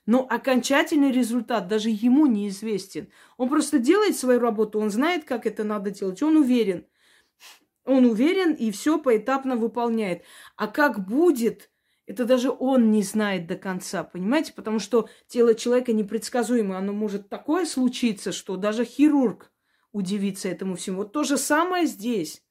Но 0.06 0.28
окончательный 0.30 1.12
результат 1.12 1.68
даже 1.68 1.90
ему 1.90 2.26
неизвестен. 2.26 3.10
Он 3.38 3.50
просто 3.50 3.80
делает 3.80 4.18
свою 4.18 4.40
работу, 4.40 4.80
он 4.80 4.90
знает, 4.90 5.24
как 5.24 5.46
это 5.46 5.64
надо 5.64 5.92
делать, 5.92 6.22
он 6.22 6.38
уверен. 6.38 6.86
Он 7.86 8.06
уверен 8.06 8.54
и 8.54 8.72
все 8.72 8.98
поэтапно 8.98 9.56
выполняет. 9.56 10.24
А 10.56 10.68
как 10.68 11.06
будет, 11.06 11.70
это 12.06 12.26
даже 12.26 12.50
он 12.50 12.92
не 12.92 13.04
знает 13.04 13.48
до 13.48 13.56
конца, 13.56 14.04
понимаете? 14.04 14.54
Потому 14.54 14.80
что 14.80 15.10
тело 15.28 15.54
человека 15.56 15.94
непредсказуемо. 15.94 16.78
Оно 16.78 16.94
может 16.94 17.30
такое 17.30 17.66
случиться, 17.66 18.32
что 18.32 18.58
даже 18.58 18.86
хирург 18.86 19.52
удивится 19.92 20.50
этому 20.50 20.76
всему. 20.76 20.98
Вот 21.00 21.14
то 21.14 21.24
же 21.24 21.38
самое 21.38 21.86
здесь. 21.86 22.44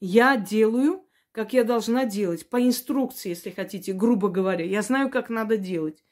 Я 0.00 0.36
делаю 0.36 1.05
как 1.36 1.52
я 1.52 1.64
должна 1.64 2.06
делать, 2.06 2.48
по 2.48 2.66
инструкции, 2.66 3.28
если 3.28 3.50
хотите, 3.50 3.92
грубо 3.92 4.30
говоря. 4.30 4.64
Я 4.64 4.80
знаю, 4.80 5.10
как 5.10 5.28
надо 5.28 5.58
делать. 5.58 6.02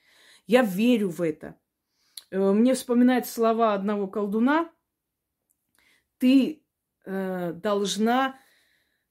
Я 0.47 0.61
верю 0.61 1.09
в 1.09 1.23
это. 1.23 1.59
Э, 2.31 2.53
мне 2.53 2.75
вспоминают 2.75 3.27
слова 3.27 3.73
одного 3.73 4.07
колдуна. 4.07 4.71
Ты 6.19 6.63
э, 7.07 7.55
должна 7.55 8.39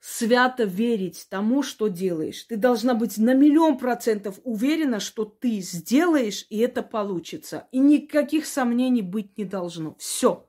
свято 0.02 0.66
верить 0.66 1.26
тому, 1.32 1.64
что 1.64 1.88
делаешь. 1.88 2.44
Ты 2.44 2.58
должна 2.58 2.94
быть 2.94 3.18
на 3.18 3.34
миллион 3.34 3.80
процентов 3.80 4.40
уверена, 4.44 5.00
что 5.00 5.26
ты 5.26 5.62
сделаешь, 5.62 6.46
и 6.52 6.60
это 6.60 6.84
получится. 6.84 7.68
И 7.72 7.80
никаких 7.80 8.46
сомнений 8.46 9.02
быть 9.02 9.36
не 9.36 9.46
должно. 9.46 9.96
Все. 9.96 10.48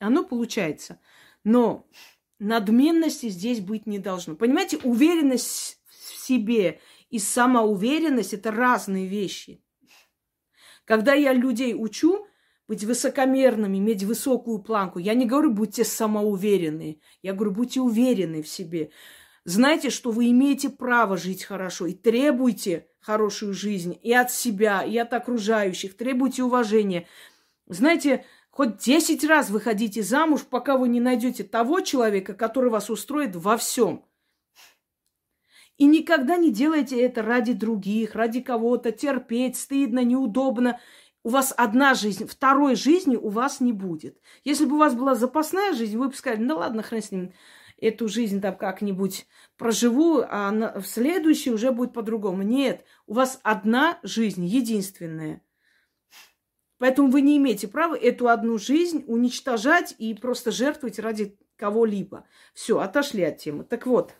Оно 0.00 0.24
получается. 0.24 0.98
Но 1.44 1.86
надменности 2.40 3.28
здесь 3.28 3.60
быть 3.60 3.86
не 3.86 3.98
должно. 3.98 4.34
Понимаете, 4.34 4.78
уверенность 4.78 5.78
в 5.88 6.26
себе 6.26 6.80
и 7.10 7.18
самоуверенность– 7.18 8.32
это 8.34 8.50
разные 8.50 9.06
вещи. 9.06 9.62
Когда 10.84 11.14
я 11.14 11.32
людей 11.32 11.74
учу 11.74 12.26
быть 12.66 12.84
высокомерными, 12.84 13.78
иметь 13.78 14.02
высокую 14.02 14.60
планку, 14.60 14.98
я 14.98 15.14
не 15.14 15.26
говорю, 15.26 15.52
будьте 15.52 15.84
самоуверенные, 15.84 16.98
я 17.22 17.32
говорю, 17.34 17.52
будьте 17.52 17.80
уверены 17.80 18.42
в 18.42 18.48
себе. 18.48 18.90
Знайте, 19.44 19.90
что 19.90 20.10
вы 20.10 20.30
имеете 20.30 20.70
право 20.70 21.16
жить 21.16 21.44
хорошо 21.44 21.86
и 21.86 21.94
требуйте 21.94 22.86
хорошую 23.00 23.54
жизнь 23.54 23.98
и 24.02 24.12
от 24.12 24.30
себя, 24.30 24.82
и 24.82 24.96
от 24.98 25.12
окружающих, 25.12 25.96
требуйте 25.96 26.42
уважения. 26.42 27.06
Знаете, 27.66 28.24
Хоть 28.50 28.78
10 28.78 29.24
раз 29.24 29.48
выходите 29.48 30.02
замуж, 30.02 30.42
пока 30.42 30.76
вы 30.76 30.88
не 30.88 31.00
найдете 31.00 31.44
того 31.44 31.80
человека, 31.80 32.34
который 32.34 32.70
вас 32.70 32.90
устроит 32.90 33.36
во 33.36 33.56
всем. 33.56 34.04
И 35.78 35.86
никогда 35.86 36.36
не 36.36 36.52
делайте 36.52 37.00
это 37.00 37.22
ради 37.22 37.54
других, 37.54 38.14
ради 38.14 38.40
кого-то, 38.40 38.92
терпеть, 38.92 39.56
стыдно, 39.56 40.04
неудобно. 40.04 40.78
У 41.22 41.30
вас 41.30 41.54
одна 41.56 41.94
жизнь, 41.94 42.26
второй 42.26 42.74
жизни 42.74 43.16
у 43.16 43.28
вас 43.28 43.60
не 43.60 43.72
будет. 43.72 44.20
Если 44.44 44.66
бы 44.66 44.76
у 44.76 44.78
вас 44.78 44.94
была 44.94 45.14
запасная 45.14 45.72
жизнь, 45.72 45.96
вы 45.96 46.08
бы 46.08 46.14
сказали, 46.14 46.42
ну 46.42 46.56
ладно, 46.56 46.82
хрен 46.82 47.02
с 47.02 47.10
ним, 47.10 47.32
эту 47.78 48.08
жизнь 48.08 48.40
там 48.40 48.56
как-нибудь 48.56 49.26
проживу, 49.56 50.22
а 50.22 50.80
в 50.80 50.86
следующей 50.86 51.50
уже 51.50 51.72
будет 51.72 51.94
по-другому. 51.94 52.42
Нет, 52.42 52.84
у 53.06 53.14
вас 53.14 53.40
одна 53.42 53.98
жизнь, 54.02 54.44
единственная. 54.44 55.40
Поэтому 56.80 57.10
вы 57.10 57.20
не 57.20 57.36
имеете 57.36 57.68
права 57.68 57.94
эту 57.94 58.28
одну 58.28 58.56
жизнь 58.56 59.04
уничтожать 59.06 59.94
и 59.98 60.14
просто 60.14 60.50
жертвовать 60.50 60.98
ради 60.98 61.38
кого-либо. 61.56 62.26
Все, 62.54 62.78
отошли 62.78 63.22
от 63.22 63.36
темы. 63.36 63.64
Так 63.64 63.86
вот, 63.86 64.14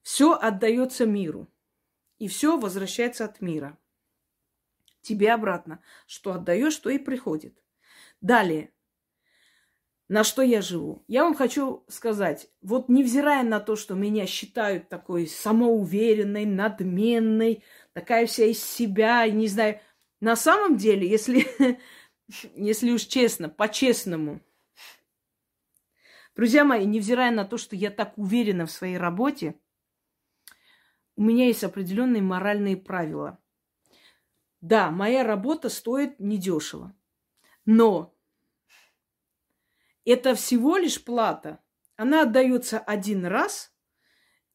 все 0.00 0.34
отдается 0.34 1.06
миру. 1.06 1.48
И 2.18 2.28
все 2.28 2.56
возвращается 2.56 3.24
от 3.24 3.40
мира. 3.40 3.76
Тебе 5.02 5.32
обратно. 5.32 5.82
Что 6.06 6.34
отдаешь, 6.34 6.74
что 6.74 6.88
и 6.88 6.98
приходит. 6.98 7.60
Далее 8.20 8.72
на 10.08 10.22
что 10.24 10.42
я 10.42 10.60
живу. 10.60 11.02
Я 11.08 11.24
вам 11.24 11.34
хочу 11.34 11.84
сказать, 11.88 12.48
вот 12.60 12.88
невзирая 12.88 13.42
на 13.42 13.60
то, 13.60 13.76
что 13.76 13.94
меня 13.94 14.26
считают 14.26 14.88
такой 14.88 15.26
самоуверенной, 15.26 16.44
надменной, 16.44 17.62
такая 17.92 18.26
вся 18.26 18.44
из 18.44 18.62
себя, 18.62 19.28
не 19.28 19.48
знаю, 19.48 19.80
на 20.20 20.36
самом 20.36 20.76
деле, 20.76 21.08
если, 21.08 21.46
если 22.54 22.90
уж 22.90 23.02
честно, 23.02 23.48
по-честному, 23.48 24.40
друзья 26.36 26.64
мои, 26.64 26.84
невзирая 26.84 27.30
на 27.30 27.44
то, 27.44 27.56
что 27.56 27.76
я 27.76 27.90
так 27.90 28.16
уверена 28.16 28.66
в 28.66 28.70
своей 28.70 28.98
работе, 28.98 29.58
у 31.16 31.22
меня 31.22 31.46
есть 31.46 31.64
определенные 31.64 32.22
моральные 32.22 32.76
правила. 32.76 33.38
Да, 34.60 34.90
моя 34.90 35.24
работа 35.24 35.68
стоит 35.68 36.18
недешево, 36.18 36.96
но 37.66 38.13
это 40.04 40.34
всего 40.34 40.76
лишь 40.76 41.02
плата. 41.02 41.62
Она 41.96 42.22
отдается 42.22 42.78
один 42.78 43.24
раз, 43.26 43.72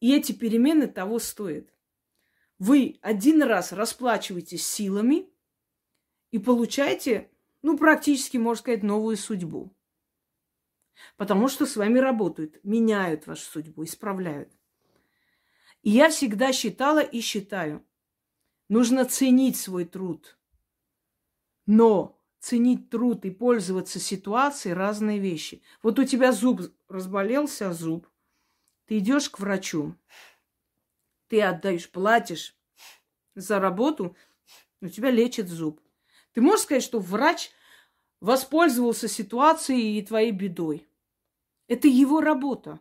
и 0.00 0.14
эти 0.14 0.32
перемены 0.32 0.86
того 0.86 1.18
стоят. 1.18 1.74
Вы 2.58 2.98
один 3.00 3.42
раз 3.42 3.72
расплачиваетесь 3.72 4.66
силами 4.66 5.28
и 6.30 6.38
получаете, 6.38 7.30
ну, 7.62 7.78
практически, 7.78 8.36
можно 8.36 8.60
сказать, 8.60 8.82
новую 8.82 9.16
судьбу. 9.16 9.74
Потому 11.16 11.48
что 11.48 11.64
с 11.64 11.76
вами 11.76 11.98
работают, 11.98 12.62
меняют 12.62 13.26
вашу 13.26 13.50
судьбу, 13.50 13.84
исправляют. 13.84 14.52
И 15.82 15.90
я 15.90 16.10
всегда 16.10 16.52
считала 16.52 17.00
и 17.00 17.20
считаю, 17.20 17.84
нужно 18.68 19.06
ценить 19.06 19.56
свой 19.56 19.86
труд. 19.86 20.38
Но 21.64 22.19
ценить 22.40 22.90
труд 22.90 23.24
и 23.24 23.30
пользоваться 23.30 24.00
ситуацией 24.00 24.74
разные 24.74 25.18
вещи. 25.18 25.62
Вот 25.82 25.98
у 25.98 26.04
тебя 26.04 26.32
зуб 26.32 26.62
разболелся, 26.88 27.72
зуб. 27.72 28.08
Ты 28.86 28.98
идешь 28.98 29.30
к 29.30 29.38
врачу, 29.38 29.94
ты 31.28 31.40
отдаешь, 31.42 31.88
платишь 31.88 32.56
за 33.36 33.60
работу, 33.60 34.16
у 34.80 34.88
тебя 34.88 35.10
лечит 35.10 35.48
зуб. 35.48 35.80
Ты 36.32 36.40
можешь 36.40 36.64
сказать, 36.64 36.82
что 36.82 36.98
врач 36.98 37.50
воспользовался 38.20 39.06
ситуацией 39.06 39.98
и 39.98 40.04
твоей 40.04 40.32
бедой. 40.32 40.88
Это 41.68 41.86
его 41.86 42.20
работа. 42.20 42.80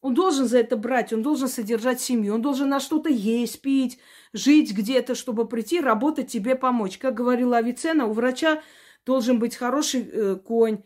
Он 0.00 0.14
должен 0.14 0.46
за 0.46 0.58
это 0.58 0.76
брать, 0.76 1.12
он 1.12 1.22
должен 1.22 1.48
содержать 1.48 2.00
семью, 2.00 2.34
он 2.34 2.42
должен 2.42 2.68
на 2.68 2.80
что-то 2.80 3.08
есть, 3.08 3.60
пить, 3.60 3.98
жить 4.32 4.72
где-то, 4.72 5.14
чтобы 5.14 5.48
прийти, 5.48 5.80
работать, 5.80 6.28
тебе 6.28 6.54
помочь. 6.54 6.98
Как 6.98 7.14
говорила 7.14 7.56
Авиценна, 7.56 8.06
у 8.06 8.12
врача 8.12 8.62
должен 9.06 9.38
быть 9.38 9.56
хороший 9.56 10.02
э, 10.02 10.36
конь, 10.36 10.82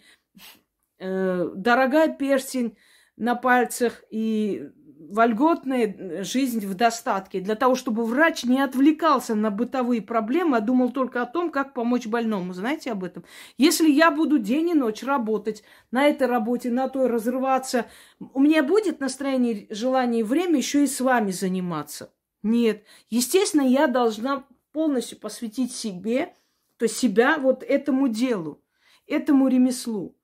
э, 0.98 1.50
дорогая 1.56 2.14
перстень 2.14 2.76
на 3.16 3.34
пальцах 3.34 4.04
и 4.10 4.70
вольготная 5.10 6.22
жизнь 6.22 6.64
в 6.64 6.74
достатке, 6.74 7.40
для 7.40 7.56
того, 7.56 7.74
чтобы 7.74 8.04
врач 8.04 8.44
не 8.44 8.60
отвлекался 8.60 9.34
на 9.34 9.50
бытовые 9.50 10.02
проблемы, 10.02 10.58
а 10.58 10.60
думал 10.60 10.92
только 10.92 11.22
о 11.22 11.26
том, 11.26 11.50
как 11.50 11.74
помочь 11.74 12.06
больному. 12.06 12.52
Знаете 12.52 12.92
об 12.92 13.02
этом? 13.02 13.24
Если 13.58 13.90
я 13.90 14.10
буду 14.10 14.38
день 14.38 14.70
и 14.70 14.74
ночь 14.74 15.02
работать 15.02 15.64
на 15.90 16.06
этой 16.06 16.28
работе, 16.28 16.70
на 16.70 16.88
той 16.88 17.08
разрываться, 17.08 17.86
у 18.20 18.40
меня 18.40 18.62
будет 18.62 19.00
настроение, 19.00 19.66
желание 19.70 20.20
и 20.20 20.24
время 20.24 20.58
еще 20.58 20.84
и 20.84 20.86
с 20.86 21.00
вами 21.00 21.30
заниматься. 21.32 22.12
Нет. 22.42 22.84
Естественно, 23.08 23.62
я 23.62 23.86
должна 23.86 24.44
полностью 24.72 25.18
посвятить 25.18 25.72
себе 25.74 26.34
то 26.80 26.88
себя 26.88 27.36
вот 27.36 27.62
этому 27.62 28.08
делу, 28.08 28.64
этому 29.06 29.48
ремеслу. 29.48 30.16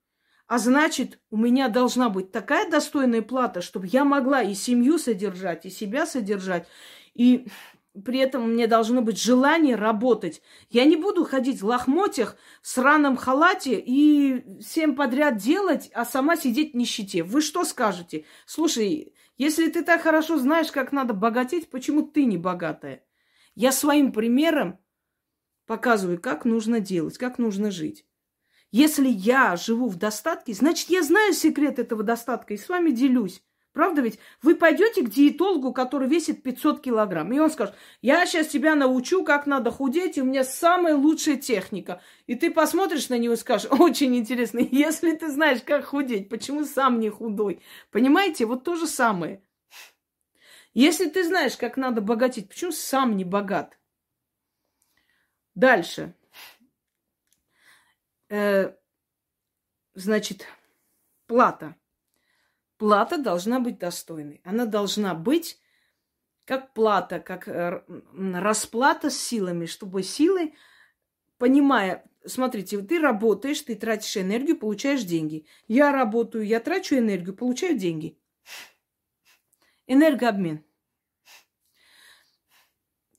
А 0.47 0.57
значит, 0.57 1.21
у 1.29 1.37
меня 1.37 1.69
должна 1.69 2.09
быть 2.09 2.33
такая 2.33 2.71
достойная 2.71 3.21
плата, 3.21 3.61
чтобы 3.61 3.89
я 3.89 4.07
могла 4.07 4.41
и 4.41 4.55
семью 4.55 4.97
содержать, 4.97 5.67
и 5.67 5.71
себя 5.71 6.07
содержать, 6.07 6.67
и 7.13 7.47
при 8.03 8.21
этом 8.21 8.53
мне 8.53 8.67
должно 8.67 9.03
быть 9.03 9.21
желание 9.21 9.77
работать. 9.77 10.41
Я 10.71 10.87
не 10.87 10.97
буду 10.97 11.27
ходить 11.27 11.61
в 11.61 11.67
лохмотьях, 11.67 12.37
в 12.63 12.69
сраном 12.69 13.19
халате 13.19 13.79
и 13.79 14.43
всем 14.63 14.97
подряд 14.97 15.37
делать, 15.37 15.91
а 15.93 16.07
сама 16.07 16.37
сидеть 16.39 16.73
в 16.73 16.77
нищете. 16.77 17.23
Вы 17.23 17.43
что 17.43 17.65
скажете? 17.65 18.25
Слушай, 18.47 19.13
если 19.37 19.69
ты 19.69 19.85
так 19.85 20.01
хорошо 20.01 20.39
знаешь, 20.39 20.73
как 20.73 20.91
надо 20.91 21.13
богатеть, 21.13 21.69
почему 21.69 22.01
ты 22.01 22.25
не 22.25 22.39
богатая? 22.39 23.05
Я 23.55 23.73
своим 23.73 24.11
примером 24.11 24.79
показываю, 25.67 26.21
как 26.21 26.45
нужно 26.45 26.81
делать, 26.81 27.19
как 27.19 27.39
нужно 27.39 27.71
жить. 27.71 28.07
Если 28.73 29.09
я 29.09 29.57
живу 29.57 29.89
в 29.89 29.97
достатке, 29.97 30.53
значит, 30.53 30.91
я 30.91 31.03
знаю 31.03 31.33
секрет 31.33 31.79
этого 31.79 32.03
достатка 32.03 32.55
и 32.55 32.57
с 32.57 32.69
вами 32.69 32.91
делюсь. 32.91 33.43
Правда 33.77 34.01
ведь? 34.01 34.19
Вы 34.41 34.57
пойдете 34.57 35.03
к 35.03 35.11
диетологу, 35.11 35.71
который 35.75 36.09
весит 36.09 36.43
500 36.43 36.81
килограмм, 36.81 37.31
и 37.35 37.39
он 37.39 37.51
скажет, 37.51 37.75
я 38.01 38.25
сейчас 38.25 38.47
тебя 38.47 38.75
научу, 38.75 39.23
как 39.23 39.47
надо 39.47 39.71
худеть, 39.71 40.17
и 40.17 40.23
у 40.23 40.25
меня 40.25 40.45
самая 40.45 40.97
лучшая 40.97 41.37
техника. 41.37 42.01
И 42.27 42.37
ты 42.37 42.51
посмотришь 42.51 43.11
на 43.11 43.19
него 43.19 43.35
и 43.35 43.37
скажешь, 43.37 43.71
очень 43.79 44.17
интересно, 44.17 44.61
если 44.71 45.15
ты 45.15 45.31
знаешь, 45.31 45.61
как 45.63 45.85
худеть, 45.85 46.31
почему 46.31 46.65
сам 46.65 46.99
не 46.99 47.11
худой? 47.11 47.61
Понимаете? 47.91 48.47
Вот 48.47 48.65
то 48.65 48.77
же 48.77 48.87
самое. 48.87 49.43
Если 50.73 51.11
ты 51.11 51.23
знаешь, 51.23 51.59
как 51.59 51.77
надо 51.77 52.01
богатеть, 52.01 52.49
почему 52.49 52.73
сам 52.73 53.15
не 53.15 53.25
богат? 53.25 53.76
Дальше. 55.57 56.15
Э, 58.29 58.75
значит, 59.95 60.47
плата. 61.27 61.75
Плата 62.77 63.17
должна 63.17 63.59
быть 63.59 63.79
достойной. 63.79 64.43
Она 64.45 64.67
должна 64.67 65.15
быть 65.15 65.59
как 66.45 66.75
плата, 66.75 67.21
как 67.21 67.49
э, 67.49 67.83
расплата 68.35 69.09
с 69.09 69.17
силами, 69.17 69.65
чтобы 69.65 70.03
силы, 70.03 70.55
понимая, 71.39 72.05
смотрите, 72.27 72.83
ты 72.83 73.01
работаешь, 73.01 73.63
ты 73.63 73.77
тратишь 73.77 74.19
энергию, 74.19 74.59
получаешь 74.59 75.05
деньги. 75.05 75.47
Я 75.69 75.91
работаю, 75.91 76.45
я 76.45 76.61
трачу 76.61 76.97
энергию, 76.97 77.35
получаю 77.35 77.79
деньги. 77.79 78.19
Энергообмен. 79.87 80.63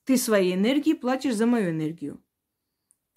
Ты 0.03 0.17
своей 0.17 0.53
энергией 0.53 0.95
платишь 0.95 1.33
за 1.33 1.47
мою 1.47 1.71
энергию. 1.71 2.21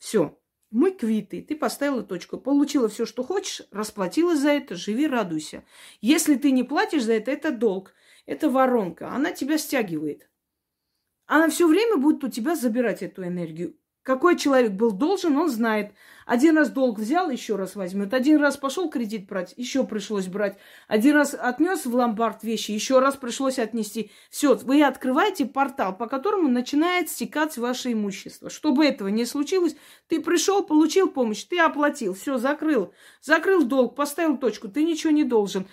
Все. 0.00 0.36
Мы 0.70 0.92
квиты. 0.92 1.42
Ты 1.42 1.54
поставила 1.54 2.02
точку. 2.02 2.38
Получила 2.38 2.88
все, 2.88 3.06
что 3.06 3.22
хочешь, 3.22 3.62
расплатилась 3.70 4.40
за 4.40 4.50
это, 4.50 4.74
живи, 4.74 5.06
радуйся. 5.06 5.64
Если 6.00 6.34
ты 6.36 6.50
не 6.50 6.64
платишь 6.64 7.04
за 7.04 7.12
это, 7.12 7.30
это 7.30 7.52
долг. 7.52 7.94
Это 8.26 8.50
воронка. 8.50 9.10
Она 9.10 9.30
тебя 9.32 9.58
стягивает. 9.58 10.28
Она 11.26 11.48
все 11.48 11.68
время 11.68 11.96
будет 11.96 12.24
у 12.24 12.28
тебя 12.28 12.56
забирать 12.56 13.02
эту 13.02 13.24
энергию. 13.24 13.76
Какой 14.02 14.38
человек 14.38 14.72
был 14.72 14.92
должен, 14.92 15.36
он 15.36 15.50
знает. 15.50 15.92
Один 16.24 16.56
раз 16.56 16.70
долг 16.70 16.98
взял, 16.98 17.28
еще 17.28 17.56
раз 17.56 17.74
возьмет. 17.74 18.14
Один 18.14 18.40
раз 18.40 18.56
пошел 18.56 18.88
кредит 18.88 19.26
брать, 19.26 19.52
еще 19.58 19.84
пришлось 19.84 20.26
брать. 20.26 20.56
Один 20.88 21.16
раз 21.16 21.34
отнес 21.38 21.84
в 21.84 21.94
ломбард 21.94 22.42
вещи, 22.42 22.70
еще 22.70 23.00
раз 23.00 23.16
пришлось 23.16 23.58
отнести. 23.58 24.10
Все, 24.30 24.54
вы 24.54 24.82
открываете 24.82 25.44
портал, 25.44 25.94
по 25.94 26.06
которому 26.06 26.48
начинает 26.48 27.10
стекать 27.10 27.58
ваше 27.58 27.92
имущество. 27.92 28.48
Чтобы 28.48 28.86
этого 28.86 29.08
не 29.08 29.26
случилось, 29.26 29.76
ты 30.08 30.20
пришел, 30.20 30.64
получил 30.64 31.10
помощь, 31.10 31.44
ты 31.44 31.58
оплатил, 31.58 32.14
все, 32.14 32.38
закрыл. 32.38 32.94
Закрыл 33.20 33.64
долг, 33.64 33.96
поставил 33.96 34.38
точку, 34.38 34.68
ты 34.68 34.84
ничего 34.84 35.12
не 35.12 35.24
должен. 35.24 35.66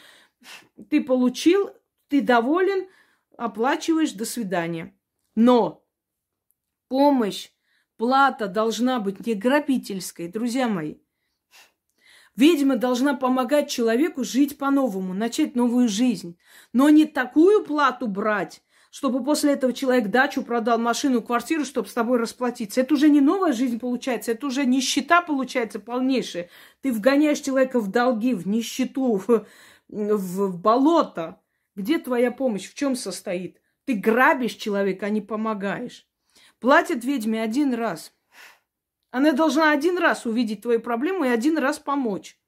Ты 0.89 1.01
получил, 1.01 1.69
ты 2.09 2.19
доволен, 2.19 2.88
оплачиваешь, 3.38 4.11
до 4.11 4.25
свидания. 4.25 4.93
Но 5.36 5.86
помощь 6.89 7.51
плата 7.98 8.48
должна 8.48 9.00
быть 9.00 9.26
не 9.26 9.34
грабительской, 9.34 10.28
друзья 10.28 10.68
мои. 10.68 10.95
Ведьма 12.36 12.78
должна 12.78 13.16
помогать 13.16 13.70
человеку 13.70 14.24
жить 14.24 14.60
по-новому, 14.60 15.16
начать 15.16 15.56
новую 15.56 15.88
жизнь. 15.89 16.38
Но 16.72 16.89
не 16.89 17.06
такую 17.06 17.66
плату 17.66 18.08
брать, 18.08 18.62
чтобы 18.91 19.24
после 19.24 19.54
этого 19.54 19.74
человек 19.74 20.10
дачу 20.10 20.43
продал, 20.43 20.78
машину, 20.78 21.24
квартиру, 21.24 21.66
чтобы 21.66 21.88
с 21.88 21.93
тобой 21.93 22.20
расплатиться. 22.20 22.82
Это 22.82 22.93
уже 22.93 23.10
не 23.10 23.22
новая 23.22 23.54
жизнь 23.54 23.80
получается, 23.80 24.32
это 24.32 24.45
уже 24.45 24.66
нищета 24.66 25.22
получается 25.22 25.80
полнейшая. 25.80 26.50
Ты 26.82 26.93
вгоняешь 26.93 27.39
человека 27.39 27.80
в 27.80 27.89
долги, 27.89 28.36
в 28.36 28.48
нищету, 28.48 29.16
в, 29.16 29.48
в, 29.88 30.48
в 30.48 30.62
болото. 30.62 31.41
Где 31.76 31.98
твоя 31.98 32.32
помощь? 32.32 32.70
В 32.70 32.76
чем 32.76 32.95
состоит? 32.95 33.60
Ты 33.86 33.95
грабишь 33.95 34.56
человека, 34.56 35.08
а 35.08 35.10
не 35.10 35.22
помогаешь. 35.22 36.07
Платит 36.60 37.03
ведьме 37.03 37.41
один 37.41 37.74
раз. 37.74 38.14
Она 39.12 39.32
должна 39.32 39.72
один 39.72 39.97
раз 39.97 40.26
увидеть 40.26 40.62
твою 40.62 40.80
проблему 40.80 41.26
и 41.26 41.30
один 41.30 41.58
раз 41.58 41.80
помочь. 41.80 42.39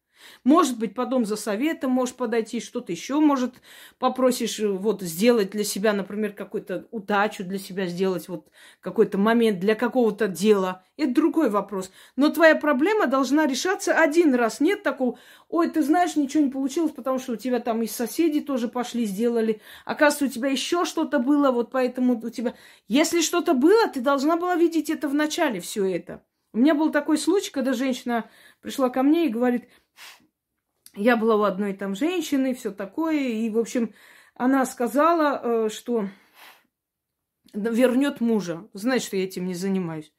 Может 0.44 0.78
быть, 0.80 0.96
потом 0.96 1.26
за 1.26 1.36
советом 1.36 1.92
можешь 1.92 2.16
подойти, 2.16 2.60
что-то 2.60 2.92
еще, 2.92 3.20
может, 3.20 3.56
попросишь 3.98 4.60
э, 4.60 4.68
вот 4.68 5.02
сделать 5.02 5.52
для 5.52 5.64
себя, 5.64 5.94
например, 5.94 6.34
какую-то 6.34 6.88
удачу 6.92 7.44
для 7.44 7.58
себя 7.58 7.88
сделать, 7.88 8.28
вот 8.28 8.50
какой-то 8.80 9.18
момент 9.18 9.60
для 9.60 9.76
какого-то 9.76 10.28
дела. 10.28 10.84
Это 10.98 11.14
другой 11.14 11.50
вопрос. 11.50 11.92
Но 12.16 12.30
твоя 12.30 12.56
проблема 12.56 13.08
должна 13.08 13.46
решаться 13.46 13.94
один 13.94 14.36
раз. 14.36 14.60
Нет 14.60 14.84
такого, 14.84 15.18
ой, 15.48 15.70
ты 15.70 15.82
знаешь, 15.82 16.16
ничего 16.16 16.44
не 16.44 16.52
получилось, 16.52 16.92
потому 16.92 17.20
что 17.20 17.34
у 17.34 17.38
тебя 17.38 17.60
там 17.60 17.82
и 17.82 17.88
соседи 17.88 18.42
тоже 18.42 18.68
пошли, 18.68 19.06
сделали. 19.06 19.62
Оказывается, 19.86 20.26
у 20.26 20.42
тебя 20.42 20.50
еще 20.50 20.86
что-то 20.86 21.20
было, 21.20 21.52
вот 21.52 21.72
поэтому 21.72 22.20
у 22.22 22.30
тебя... 22.30 22.56
Если 22.88 23.22
что-то 23.22 23.54
было, 23.54 23.88
ты 23.88 24.02
должна 24.02 24.38
была 24.38 24.56
видеть 24.56 24.90
это 24.90 25.08
в 25.08 25.14
начале, 25.14 25.60
все 25.60 25.86
это. 25.86 26.24
У 26.52 26.58
меня 26.58 26.74
был 26.74 26.92
такой 26.92 27.18
случай, 27.18 27.52
когда 27.52 27.74
женщина 27.74 28.30
пришла 28.62 28.90
ко 28.90 29.04
мне 29.04 29.28
и 29.28 29.30
говорит, 29.30 29.70
я 30.96 31.18
была 31.18 31.36
у 31.36 31.44
одной 31.44 31.74
там 31.74 31.96
женщины, 31.96 32.54
все 32.54 32.72
такое. 32.72 33.20
И, 33.20 33.50
в 33.50 33.58
общем, 33.58 33.94
она 34.36 34.66
сказала, 34.66 35.42
э, 35.44 35.70
что 35.70 36.10
вернет 37.54 38.22
мужа. 38.22 38.68
Знаете, 38.74 39.06
что 39.06 39.18
я 39.18 39.24
этим 39.24 39.46
не 39.46 39.56
занимаюсь. 39.56 40.12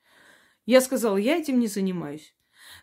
Я 0.67 0.81
сказала, 0.81 1.17
я 1.17 1.37
этим 1.37 1.59
не 1.59 1.67
занимаюсь. 1.67 2.35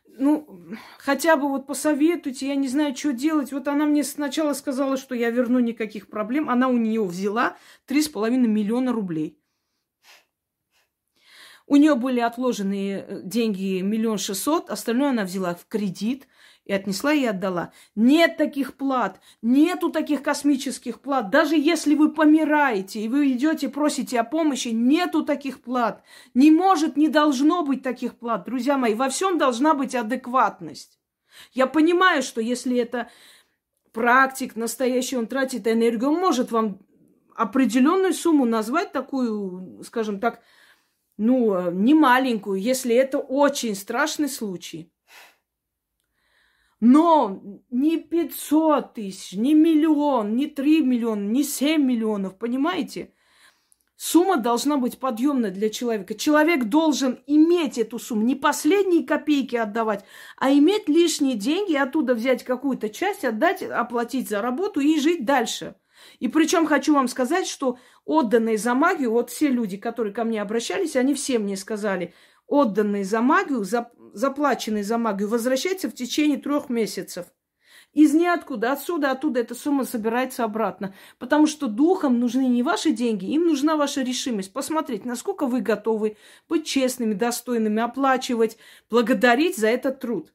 Ну, 0.05 0.75
хотя 0.97 1.37
бы 1.37 1.47
вот 1.47 1.67
посоветуйте, 1.67 2.47
я 2.47 2.55
не 2.55 2.67
знаю, 2.67 2.95
что 2.95 3.13
делать. 3.13 3.51
Вот 3.51 3.67
она 3.67 3.85
мне 3.85 4.03
сначала 4.03 4.53
сказала, 4.53 4.97
что 4.97 5.13
я 5.13 5.29
верну 5.29 5.59
никаких 5.59 6.07
проблем. 6.09 6.49
Она 6.49 6.69
у 6.69 6.77
нее 6.77 7.03
взяла 7.03 7.57
3,5 7.87 8.31
миллиона 8.31 8.91
рублей. 8.91 9.39
У 11.67 11.75
нее 11.75 11.95
были 11.95 12.21
отложенные 12.21 13.05
э, 13.07 13.21
деньги 13.23 13.81
миллион 13.81 14.17
шестьсот, 14.17 14.69
остальное 14.69 15.09
она 15.09 15.25
взяла 15.25 15.53
в 15.53 15.65
кредит 15.67 16.27
и 16.67 16.73
отнесла 16.73 17.13
и 17.13 17.23
отдала. 17.23 17.71
Нет 17.95 18.35
таких 18.35 18.75
плат, 18.75 19.21
нету 19.41 19.89
таких 19.89 20.21
космических 20.21 20.99
плат. 20.99 21.29
Даже 21.29 21.55
если 21.55 21.95
вы 21.95 22.11
помираете 22.11 22.99
и 22.99 23.07
вы 23.07 23.31
идете, 23.31 23.69
просите 23.69 24.19
о 24.19 24.25
помощи, 24.25 24.67
нету 24.67 25.23
таких 25.23 25.61
плат. 25.61 26.03
Не 26.33 26.51
может, 26.51 26.97
не 26.97 27.07
должно 27.07 27.63
быть 27.63 27.83
таких 27.83 28.17
плат. 28.17 28.43
Друзья 28.43 28.77
мои, 28.77 28.95
во 28.95 29.07
всем 29.07 29.37
должна 29.37 29.73
быть 29.73 29.95
адекватность. 29.95 30.99
Я 31.53 31.67
понимаю, 31.67 32.21
что 32.21 32.41
если 32.41 32.77
это 32.77 33.09
практик 33.93 34.57
настоящий, 34.57 35.15
он 35.15 35.27
тратит 35.27 35.67
энергию, 35.67 36.11
он 36.11 36.19
может 36.19 36.51
вам 36.51 36.79
определенную 37.33 38.13
сумму 38.13 38.43
назвать 38.45 38.91
такую, 38.91 39.83
скажем 39.83 40.19
так, 40.19 40.41
ну, 41.15 41.71
не 41.71 41.93
маленькую, 41.93 42.59
если 42.59 42.93
это 42.93 43.19
очень 43.19 43.73
страшный 43.73 44.27
случай. 44.27 44.91
Но 46.79 47.41
не 47.71 47.97
500 47.97 48.93
тысяч, 48.93 49.33
не 49.33 49.53
миллион, 49.55 50.35
не 50.35 50.47
3 50.47 50.81
миллиона, 50.81 51.27
не 51.27 51.43
7 51.43 51.81
миллионов, 51.83 52.37
понимаете? 52.37 53.13
Сумма 53.95 54.37
должна 54.37 54.77
быть 54.77 54.99
подъемной 54.99 55.49
для 55.49 55.71
человека. 55.71 56.13
Человек 56.13 56.65
должен 56.65 57.19
иметь 57.25 57.79
эту 57.79 57.97
сумму, 57.97 58.21
не 58.21 58.35
последние 58.35 59.07
копейки 59.07 59.55
отдавать, 59.55 60.05
а 60.37 60.51
иметь 60.51 60.87
лишние 60.87 61.35
деньги, 61.35 61.73
оттуда 61.73 62.13
взять 62.13 62.43
какую-то 62.43 62.89
часть, 62.89 63.25
отдать, 63.25 63.63
оплатить 63.63 64.29
за 64.29 64.43
работу 64.43 64.81
и 64.81 64.99
жить 64.99 65.25
дальше. 65.25 65.75
И 66.19 66.27
причем 66.27 66.67
хочу 66.67 66.93
вам 66.93 67.07
сказать, 67.07 67.47
что 67.47 67.79
отданные 68.05 68.59
за 68.59 68.75
магию, 68.75 69.11
вот 69.11 69.31
все 69.31 69.49
люди, 69.49 69.77
которые 69.77 70.13
ко 70.13 70.23
мне 70.23 70.43
обращались, 70.43 70.95
они 70.95 71.15
все 71.15 71.39
мне 71.39 71.57
сказали, 71.57 72.13
отданные 72.45 73.03
за 73.03 73.21
магию, 73.21 73.63
за, 73.63 73.91
заплаченные 74.17 74.83
за 74.83 74.97
магию, 74.97 75.29
возвращаются 75.29 75.89
в 75.89 75.93
течение 75.93 76.37
трех 76.37 76.69
месяцев. 76.69 77.27
Из 77.93 78.13
ниоткуда, 78.13 78.73
отсюда, 78.73 79.11
оттуда 79.11 79.39
эта 79.39 79.55
сумма 79.55 79.85
собирается 79.85 80.43
обратно. 80.43 80.93
Потому 81.19 81.47
что 81.47 81.67
духам 81.67 82.19
нужны 82.19 82.47
не 82.47 82.61
ваши 82.61 82.91
деньги, 82.91 83.25
им 83.25 83.45
нужна 83.45 83.75
ваша 83.75 84.01
решимость. 84.01 84.53
Посмотреть, 84.53 85.05
насколько 85.05 85.47
вы 85.47 85.61
готовы 85.61 86.17
быть 86.49 86.65
честными, 86.65 87.13
достойными, 87.13 87.81
оплачивать, 87.81 88.57
благодарить 88.89 89.57
за 89.57 89.67
этот 89.69 89.99
труд. 89.99 90.33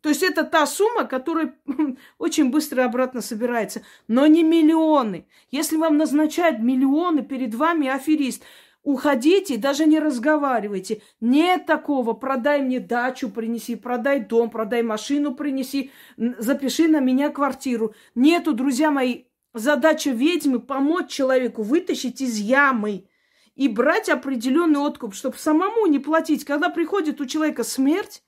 То 0.00 0.10
есть 0.10 0.22
это 0.22 0.44
та 0.44 0.66
сумма, 0.66 1.04
которая 1.04 1.54
очень 2.18 2.50
быстро 2.50 2.84
обратно 2.84 3.22
собирается. 3.22 3.82
Но 4.06 4.26
не 4.26 4.42
миллионы. 4.42 5.26
Если 5.50 5.76
вам 5.76 5.96
назначают 5.96 6.60
миллионы, 6.60 7.22
перед 7.22 7.54
вами 7.54 7.88
аферист– 7.88 8.42
Уходите, 8.84 9.56
даже 9.56 9.86
не 9.86 9.98
разговаривайте. 9.98 11.00
Нет 11.18 11.64
такого, 11.64 12.12
продай 12.12 12.60
мне 12.60 12.80
дачу, 12.80 13.30
принеси, 13.30 13.76
продай 13.76 14.20
дом, 14.20 14.50
продай 14.50 14.82
машину, 14.82 15.34
принеси, 15.34 15.90
запиши 16.18 16.86
на 16.86 17.00
меня 17.00 17.30
квартиру. 17.30 17.94
Нету, 18.14 18.52
друзья 18.52 18.90
мои, 18.90 19.24
задача 19.54 20.10
ведьмы 20.10 20.60
помочь 20.60 21.08
человеку 21.08 21.62
вытащить 21.62 22.20
из 22.20 22.36
ямы 22.36 23.06
и 23.54 23.68
брать 23.68 24.10
определенный 24.10 24.80
откуп, 24.80 25.14
чтобы 25.14 25.38
самому 25.38 25.86
не 25.86 25.98
платить. 25.98 26.44
Когда 26.44 26.68
приходит 26.68 27.22
у 27.22 27.24
человека 27.24 27.64
смерть, 27.64 28.22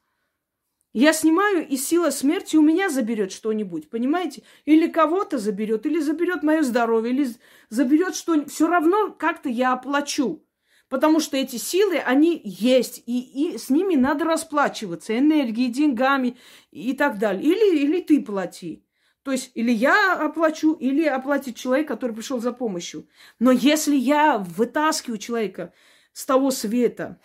я 0.94 1.12
снимаю, 1.12 1.68
и 1.68 1.76
сила 1.76 2.08
смерти 2.08 2.56
у 2.56 2.62
меня 2.62 2.88
заберет 2.88 3.30
что-нибудь, 3.30 3.90
понимаете? 3.90 4.42
Или 4.64 4.86
кого-то 4.86 5.36
заберет, 5.36 5.84
или 5.84 6.00
заберет 6.00 6.42
мое 6.42 6.62
здоровье, 6.62 7.12
или 7.12 7.28
заберет 7.68 8.14
что-нибудь. 8.14 8.50
Все 8.50 8.66
равно 8.66 9.10
как-то 9.10 9.50
я 9.50 9.74
оплачу. 9.74 10.45
Потому 10.88 11.18
что 11.18 11.36
эти 11.36 11.56
силы, 11.56 11.98
они 11.98 12.40
есть, 12.44 13.02
и, 13.06 13.54
и 13.54 13.58
с 13.58 13.70
ними 13.70 13.96
надо 13.96 14.24
расплачиваться 14.24 15.18
энергией, 15.18 15.68
деньгами 15.68 16.36
и 16.70 16.92
так 16.92 17.18
далее. 17.18 17.42
Или, 17.42 17.80
или 17.80 18.00
ты 18.00 18.22
плати. 18.22 18.84
То 19.24 19.32
есть 19.32 19.50
или 19.54 19.72
я 19.72 20.12
оплачу, 20.12 20.74
или 20.74 21.04
оплатит 21.04 21.56
человек, 21.56 21.88
который 21.88 22.14
пришел 22.14 22.40
за 22.40 22.52
помощью. 22.52 23.08
Но 23.40 23.50
если 23.50 23.96
я 23.96 24.38
вытаскиваю 24.38 25.18
человека 25.18 25.72
с 26.12 26.24
того 26.24 26.52
света, 26.52 27.20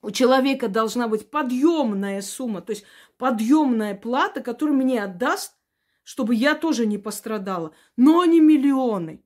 у 0.00 0.10
человека 0.10 0.68
должна 0.68 1.08
быть 1.08 1.30
подъемная 1.30 2.22
сумма, 2.22 2.62
то 2.62 2.70
есть 2.70 2.84
подъемная 3.18 3.94
плата, 3.94 4.40
которую 4.40 4.78
мне 4.78 5.04
отдаст, 5.04 5.52
чтобы 6.04 6.34
я 6.34 6.54
тоже 6.54 6.86
не 6.86 6.96
пострадала, 6.96 7.74
но 7.98 8.24
не 8.24 8.40
миллионы. 8.40 9.22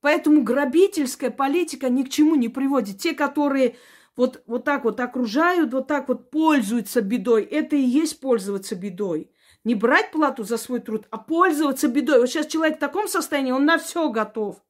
Поэтому 0.00 0.42
грабительская 0.42 1.30
политика 1.30 1.88
ни 1.88 2.02
к 2.02 2.10
чему 2.10 2.34
не 2.34 2.48
приводит. 2.48 2.98
Те, 2.98 3.14
которые 3.14 3.76
вот, 4.14 4.42
вот 4.46 4.64
так 4.64 4.84
вот 4.84 5.00
окружают, 5.00 5.72
вот 5.72 5.88
так 5.88 6.08
вот 6.08 6.30
пользуются 6.30 7.00
бедой, 7.00 7.44
это 7.44 7.76
и 7.76 7.80
есть 7.80 8.20
пользоваться 8.20 8.74
бедой. 8.74 9.30
Не 9.64 9.74
брать 9.74 10.12
плату 10.12 10.44
за 10.44 10.58
свой 10.58 10.80
труд, 10.80 11.06
а 11.10 11.18
пользоваться 11.18 11.88
бедой. 11.88 12.20
Вот 12.20 12.28
сейчас 12.28 12.46
человек 12.46 12.76
в 12.76 12.80
таком 12.80 13.08
состоянии, 13.08 13.52
он 13.52 13.64
на 13.64 13.78
все 13.78 14.08
готов. 14.10 14.62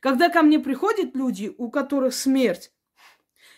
Когда 0.00 0.28
ко 0.28 0.42
мне 0.42 0.58
приходят 0.60 1.16
люди, 1.16 1.52
у 1.58 1.70
которых 1.70 2.14
смерть, 2.14 2.70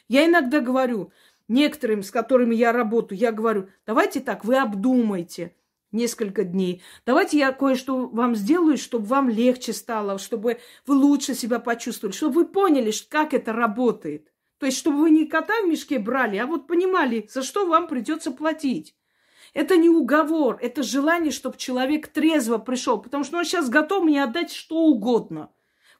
я 0.09 0.25
иногда 0.25 0.61
говорю, 0.61 1.13
некоторым, 1.49 2.03
с 2.03 2.11
которыми 2.11 2.55
я 2.55 2.73
работаю, 2.73 3.19
я 3.19 3.33
говорю, 3.33 3.69
давайте 3.85 4.21
так, 4.21 4.45
вы 4.45 4.57
обдумайте– 4.57 5.55
несколько 5.97 6.45
дней. 6.45 6.83
Давайте 7.05 7.39
я 7.39 7.53
кое-что 7.53 8.07
вам 8.07 8.37
сделаю, 8.37 8.77
чтобы 8.79 9.07
вам 9.07 9.29
легче 9.29 9.73
стало, 9.73 10.19
чтобы 10.19 10.59
вы 10.87 10.95
лучше 10.95 11.35
себя 11.35 11.59
почувствовали, 11.59 12.15
чтобы 12.15 12.35
вы 12.35 12.45
поняли, 12.47 12.93
как 13.09 13.35
это 13.35 13.53
работает. 13.53 14.33
То 14.59 14.67
есть, 14.67 14.79
чтобы 14.79 14.99
вы 14.99 15.11
не 15.11 15.27
кота 15.27 15.55
в 15.63 15.69
мешке 15.69 15.99
брали, 15.99 16.37
а 16.37 16.47
вот 16.47 16.67
понимали, 16.67 17.29
за 17.31 17.43
что 17.43 17.67
вам 17.67 17.89
придется 17.89 18.31
платить. 18.31 18.95
Это 19.53 19.77
не 19.77 19.89
уговор, 19.89 20.59
это 20.61 20.83
желание, 20.83 21.33
чтобы 21.33 21.57
человек 21.57 22.09
трезво 22.09 22.59
пришел, 22.59 22.99
потому 22.99 23.25
что 23.25 23.39
он 23.39 23.45
сейчас 23.45 23.69
готов 23.69 24.05
мне 24.05 24.23
отдать 24.23 24.53
что 24.53 24.77
угодно. 24.77 25.51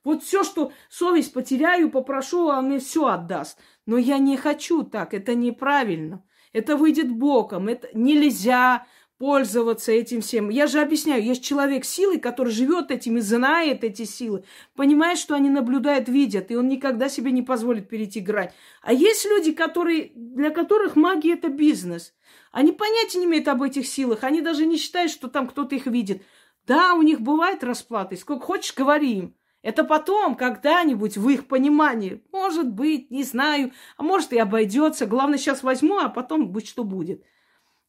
Вот 0.05 0.23
все, 0.23 0.45
что 0.45 0.73
совесть 0.89 1.33
потеряю, 1.33 1.91
попрошу, 1.91 2.49
а 2.49 2.59
он 2.59 2.67
мне 2.67 2.79
все 2.79 3.07
отдаст. 3.07 3.59
Но 3.87 3.97
я 3.97 4.19
не 4.19 4.37
хочу 4.37 4.83
так, 4.85 5.15
это 5.15 5.35
неправильно. 5.35 6.23
Это 6.53 6.77
выйдет 6.77 7.11
боком, 7.11 7.69
это 7.69 7.89
нельзя 7.93 8.87
пользоваться 9.19 9.93
этим 9.93 10.21
всем. 10.21 10.51
Я 10.51 10.67
же 10.67 10.81
объясняю, 10.81 11.23
есть 11.23 11.43
человек 11.43 11.85
силы, 11.85 12.19
который 12.19 12.53
живет 12.53 12.91
этим 12.91 13.17
и 13.17 13.21
знает 13.21 13.83
эти 13.85 14.05
силы, 14.05 14.45
понимает, 14.75 15.19
что 15.19 15.35
они 15.35 15.49
наблюдают, 15.49 16.09
видят, 16.09 16.51
и 16.51 16.57
он 16.57 16.69
никогда 16.69 17.09
себе 17.09 17.33
не 17.33 17.43
позволит 17.43 17.89
перейти 17.89 18.21
грань. 18.21 18.51
А 18.83 18.93
есть 18.93 19.25
люди, 19.25 19.53
которые, 19.53 20.13
для 20.15 20.51
которых 20.51 20.97
магия 20.97 21.35
это 21.35 21.49
бизнес. 21.49 22.15
Они 22.53 22.73
понятия 22.73 23.19
не 23.19 23.25
имеют 23.25 23.49
об 23.49 23.63
этих 23.63 23.87
силах, 23.87 24.25
они 24.25 24.41
даже 24.41 24.67
не 24.67 24.77
считают, 24.77 25.11
что 25.11 25.29
там 25.29 25.49
кто-то 25.49 25.75
их 25.75 25.87
видит. 25.87 26.23
Да, 26.67 26.95
у 26.95 27.03
них 27.03 27.21
бывает 27.21 27.65
расплаты, 27.65 28.17
сколько 28.17 28.45
хочешь, 28.45 28.75
говори 28.75 29.19
им. 29.19 29.37
Это 29.63 29.83
потом, 29.83 30.37
когда-нибудь, 30.37 31.17
в 31.17 31.29
их 31.29 31.49
понимании. 31.49 32.23
Может 32.31 32.71
быть, 32.71 33.11
не 33.11 33.25
знаю, 33.25 33.73
а 33.97 34.05
может 34.05 34.33
и 34.33 34.39
обойдется. 34.39 35.07
Главное, 35.07 35.39
сейчас 35.39 35.65
возьму, 35.65 35.99
а 35.99 36.09
потом 36.09 36.53
будь 36.53 36.69
что 36.69 36.85
будет. 36.85 37.25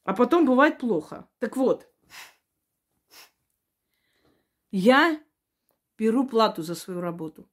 А 0.07 0.13
потом 0.13 0.45
бывает 0.45 0.79
плохо. 0.79 1.27
Так 1.39 1.57
вот, 1.57 1.85
я 4.71 5.21
беру 5.97 6.25
плату 6.25 6.63
за 6.63 6.75
свою 6.75 7.01
работу. 7.01 7.49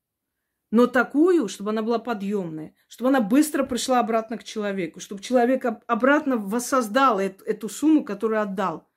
Но 0.71 0.87
такую, 0.87 1.49
чтобы 1.49 1.71
она 1.71 1.83
была 1.83 1.99
подъемная, 1.99 2.77
чтобы 2.87 3.09
она 3.09 3.21
быстро 3.21 3.65
пришла 3.65 3.99
обратно 3.99 4.39
к 4.39 4.45
человеку, 4.45 5.01
чтобы 5.01 5.21
человек 5.21 5.65
обратно 5.89 6.37
воссоздал 6.37 7.19
эту, 7.19 7.45
эту 7.45 7.69
сумму, 7.69 8.05
которую 8.05 8.41
отдал. 8.41 8.89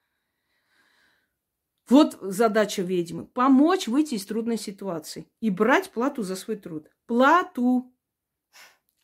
Вот 1.90 2.16
задача 2.22 2.84
ведьмы. 2.84 3.26
Помочь 3.26 3.88
выйти 3.88 4.14
из 4.16 4.26
трудной 4.28 4.60
ситуации 4.60 5.32
и 5.40 5.50
брать 5.50 5.90
плату 5.90 6.22
за 6.22 6.36
свой 6.36 6.58
труд. 6.58 6.92
Плату 7.08 7.92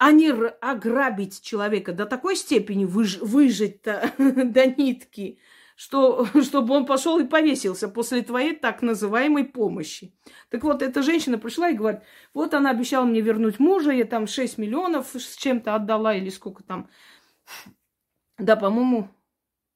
а 0.03 0.11
не 0.11 0.31
ограбить 0.31 1.41
человека 1.41 1.93
до 1.93 2.05
такой 2.05 2.35
степени, 2.35 2.83
выж, 2.83 3.19
выжить-то 3.19 4.11
до 4.17 4.65
нитки, 4.65 5.39
что, 5.77 6.25
чтобы 6.43 6.73
он 6.75 6.85
пошел 6.85 7.19
и 7.19 7.25
повесился 7.25 7.87
после 7.87 8.21
твоей 8.21 8.53
так 8.53 8.81
называемой 8.81 9.45
помощи. 9.45 10.13
Так 10.49 10.65
вот, 10.65 10.81
эта 10.81 11.03
женщина 11.03 11.37
пришла 11.37 11.69
и 11.69 11.75
говорит, 11.75 12.01
вот 12.33 12.53
она 12.53 12.71
обещала 12.71 13.05
мне 13.05 13.21
вернуть 13.21 13.59
мужа, 13.59 13.91
я 13.91 14.03
там 14.03 14.27
6 14.27 14.57
миллионов 14.57 15.07
с 15.15 15.37
чем-то 15.37 15.73
отдала, 15.73 16.13
или 16.13 16.27
сколько 16.27 16.63
там. 16.63 16.89
Да, 18.37 18.57
по-моему, 18.57 19.07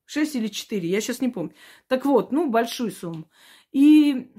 6 0.08 0.36
или 0.36 0.48
4, 0.48 0.90
я 0.90 1.00
сейчас 1.00 1.22
не 1.22 1.30
помню. 1.30 1.54
Так 1.88 2.04
вот, 2.04 2.34
ну, 2.34 2.50
большую 2.50 2.92
сумму. 2.92 3.32
И 3.72 4.34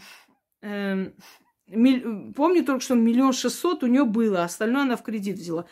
э, 0.61 1.13
помню 1.71 2.65
только, 2.65 2.81
что 2.81 2.95
миллион 2.95 3.33
шестьсот 3.33 3.83
у 3.83 3.87
нее 3.87 4.05
было, 4.05 4.45
остальное 4.45 4.83
она 4.83 4.97
в 4.97 5.03
кредит 5.03 5.37
взяла. 5.37 5.67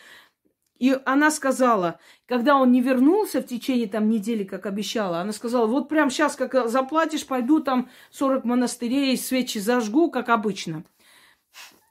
И 0.78 0.98
она 1.06 1.30
сказала, 1.30 1.98
когда 2.26 2.56
он 2.56 2.70
не 2.70 2.82
вернулся 2.82 3.40
в 3.40 3.46
течение 3.46 3.88
там 3.88 4.10
недели, 4.10 4.44
как 4.44 4.66
обещала, 4.66 5.20
она 5.20 5.32
сказала, 5.32 5.66
вот 5.66 5.88
прям 5.88 6.10
сейчас, 6.10 6.36
как 6.36 6.68
заплатишь, 6.68 7.26
пойду 7.26 7.60
там 7.60 7.88
40 8.10 8.44
монастырей, 8.44 9.16
свечи 9.16 9.58
зажгу, 9.58 10.10
как 10.10 10.28
обычно. 10.28 10.84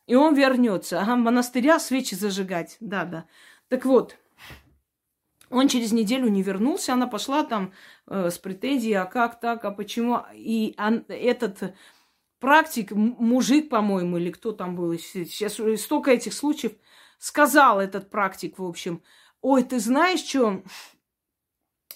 И 0.05 0.13
он 0.13 0.35
вернется. 0.35 1.01
Ага, 1.01 1.15
монастыря 1.15 1.79
свечи 1.79 2.13
зажигать. 2.13 2.77
Да, 2.79 3.05
да. 3.05 3.25
Так 3.69 3.85
вот, 3.85 4.17
он 5.49 5.67
через 5.67 5.91
неделю 5.91 6.27
не 6.27 6.43
вернулся, 6.43 6.93
она 6.93 7.07
пошла 7.07 7.43
там 7.43 7.73
э, 8.07 8.29
с 8.29 8.37
претензией, 8.37 8.95
а 8.95 9.05
как 9.05 9.39
так, 9.39 9.65
а 9.65 9.71
почему? 9.71 10.21
И 10.33 10.75
он, 10.77 11.05
этот 11.07 11.73
практик, 12.39 12.91
мужик, 12.91 13.69
по-моему, 13.69 14.17
или 14.17 14.31
кто 14.31 14.51
там 14.51 14.75
был, 14.75 14.97
сейчас 14.97 15.59
столько 15.81 16.11
этих 16.11 16.33
случаев, 16.33 16.73
сказал 17.17 17.79
этот 17.79 18.09
практик, 18.09 18.59
в 18.59 18.65
общем, 18.65 19.01
ой, 19.41 19.63
ты 19.63 19.79
знаешь, 19.79 20.23
что 20.23 20.63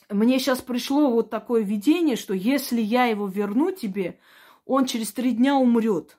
мне 0.10 0.40
сейчас 0.40 0.62
пришло 0.62 1.12
вот 1.12 1.30
такое 1.30 1.62
видение, 1.62 2.16
что 2.16 2.34
если 2.34 2.82
я 2.82 3.06
его 3.06 3.28
верну 3.28 3.72
тебе, 3.72 4.20
он 4.66 4.86
через 4.86 5.12
три 5.12 5.32
дня 5.32 5.56
умрет. 5.56 6.18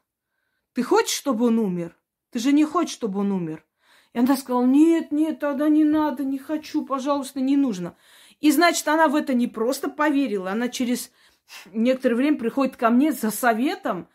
Ты 0.75 0.83
хочешь, 0.83 1.17
чтобы 1.17 1.47
он 1.47 1.59
умер? 1.59 1.97
Ты 2.31 2.39
же 2.39 2.53
не 2.53 2.65
хочешь, 2.65 2.95
чтобы 2.95 3.21
он 3.21 3.33
умер. 3.33 3.65
И 4.13 4.19
она 4.19 4.37
сказала, 4.37 4.65
нет, 4.65 5.13
нет, 5.13 5.41
тогда 5.41 5.69
не 5.69 5.85
надо, 5.85 6.25
не 6.25 6.39
хочу, 6.39 6.85
пожалуйста, 6.85 7.41
не 7.41 7.57
нужно. 7.57 7.97
И 8.41 8.51
значит, 8.51 8.87
она 8.89 9.09
в 9.09 9.15
это 9.15 9.35
не 9.35 9.47
просто 9.47 9.89
поверила, 9.89 10.51
она 10.51 10.69
через 10.69 11.11
некоторое 11.73 12.15
время 12.15 12.39
приходит 12.39 12.77
ко 12.77 12.91
мне 12.91 13.13
за 13.13 13.31
советом, 13.31 14.09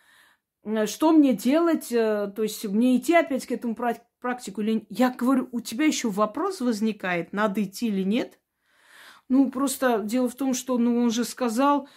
Э, 0.65 0.87
что 0.87 1.11
мне 1.11 1.33
делать, 1.33 1.91
э, 1.91 2.31
то 2.35 2.43
есть 2.43 2.65
мне 2.65 2.97
идти 2.97 3.15
опять 3.15 3.45
к 3.45 3.51
этому 3.51 3.75
практику 3.75 4.61
или 4.61 4.85
Я 4.89 5.11
говорю, 5.11 5.47
у 5.51 5.61
тебя 5.61 5.85
еще 5.85 6.09
вопрос 6.09 6.61
возникает, 6.61 7.33
надо 7.33 7.63
идти 7.63 7.87
или 7.87 8.03
нет? 8.03 8.39
Ну, 9.29 9.49
просто 9.51 9.99
дело 9.99 10.29
в 10.29 10.35
том, 10.35 10.53
что 10.53 10.77
ну, 10.77 10.97
он 11.01 11.11
же 11.11 11.23
сказал, 11.23 11.87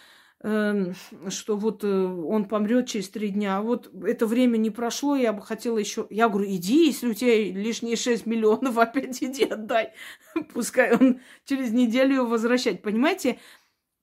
э, 0.43 0.93
что 1.29 1.57
вот 1.57 1.83
э, 1.83 1.87
он 1.87 2.45
помрет 2.45 2.87
через 2.87 3.09
три 3.09 3.29
дня. 3.29 3.57
А 3.57 3.61
вот 3.61 3.91
это 4.03 4.25
время 4.25 4.57
не 4.57 4.71
прошло, 4.71 5.15
я 5.15 5.33
бы 5.33 5.41
хотела 5.41 5.77
еще... 5.77 6.07
Я 6.09 6.29
говорю, 6.29 6.47
иди, 6.49 6.87
если 6.87 7.07
у 7.07 7.13
тебя 7.13 7.35
лишние 7.51 7.95
6 7.97 8.25
миллионов, 8.25 8.77
опять 8.79 9.21
иди 9.23 9.45
отдай. 9.45 9.93
Пускай 10.53 10.95
он 10.95 11.21
через 11.45 11.71
неделю 11.71 12.15
его 12.15 12.25
возвращать. 12.27 12.81
Понимаете? 12.81 13.39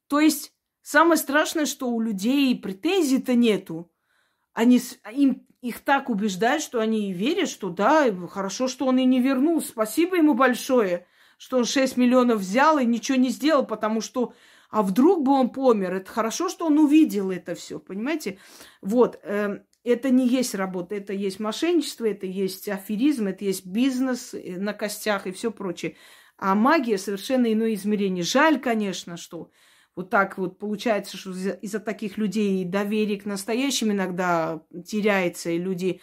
То 0.09 0.20
есть 0.20 0.56
самое 0.87 1.18
страшное, 1.18 1.66
что 1.66 1.91
у 1.91 2.01
людей 2.01 2.57
претензий-то 2.57 3.34
нету. 3.34 3.91
Они, 4.53 4.80
им, 5.12 5.45
их 5.61 5.80
так 5.80 6.09
убеждают, 6.09 6.62
что 6.62 6.78
они 6.78 7.12
верят, 7.12 7.49
что 7.49 7.70
да, 7.70 8.07
хорошо, 8.28 8.68
что 8.68 8.87
он 8.87 8.99
и 8.99 9.05
не 9.05 9.20
вернул. 9.20 9.61
Спасибо 9.61 10.16
ему 10.16 10.34
большое, 10.34 11.09
что 11.39 11.59
он 11.59 11.64
6 11.64 11.97
миллионов 11.97 12.39
взял 12.39 12.78
и 12.78 12.87
ничего 12.87 13.18
не 13.18 13.30
сделал, 13.30 13.66
потому 13.66 14.01
что 14.01 14.32
а 14.70 14.82
вдруг 14.82 15.24
бы 15.24 15.32
он 15.32 15.51
помер? 15.51 15.93
Это 15.93 16.11
хорошо, 16.11 16.49
что 16.49 16.66
он 16.66 16.78
увидел 16.78 17.32
это 17.32 17.57
все, 17.57 17.80
понимаете? 17.80 18.39
Вот, 18.80 19.18
э, 19.24 19.59
это 19.82 20.11
не 20.11 20.28
есть 20.28 20.55
работа, 20.55 20.95
это 20.95 21.12
есть 21.12 21.41
мошенничество, 21.41 22.07
это 22.07 22.26
есть 22.26 22.68
аферизм, 22.68 23.26
это 23.26 23.45
есть 23.45 23.66
бизнес 23.66 24.34
э, 24.34 24.57
на 24.57 24.72
костях 24.72 25.26
и 25.26 25.32
все 25.32 25.51
прочее. 25.51 25.97
А 26.39 26.55
магия 26.55 26.99
совершенно 26.99 27.53
иное 27.53 27.74
измерение. 27.74 28.22
Жаль, 28.22 28.61
конечно, 28.61 29.16
что 29.16 29.51
вот 29.97 30.11
так 30.11 30.36
вот 30.36 30.59
получается, 30.59 31.16
что 31.16 31.30
из-за, 31.30 31.51
из 31.51 31.72
таких 31.72 32.18
людей 32.18 32.64
доверие 32.64 33.18
к 33.18 33.24
настоящим 33.24 33.90
иногда 33.90 34.61
теряется, 34.86 35.51
и 35.51 35.59
люди 35.59 36.01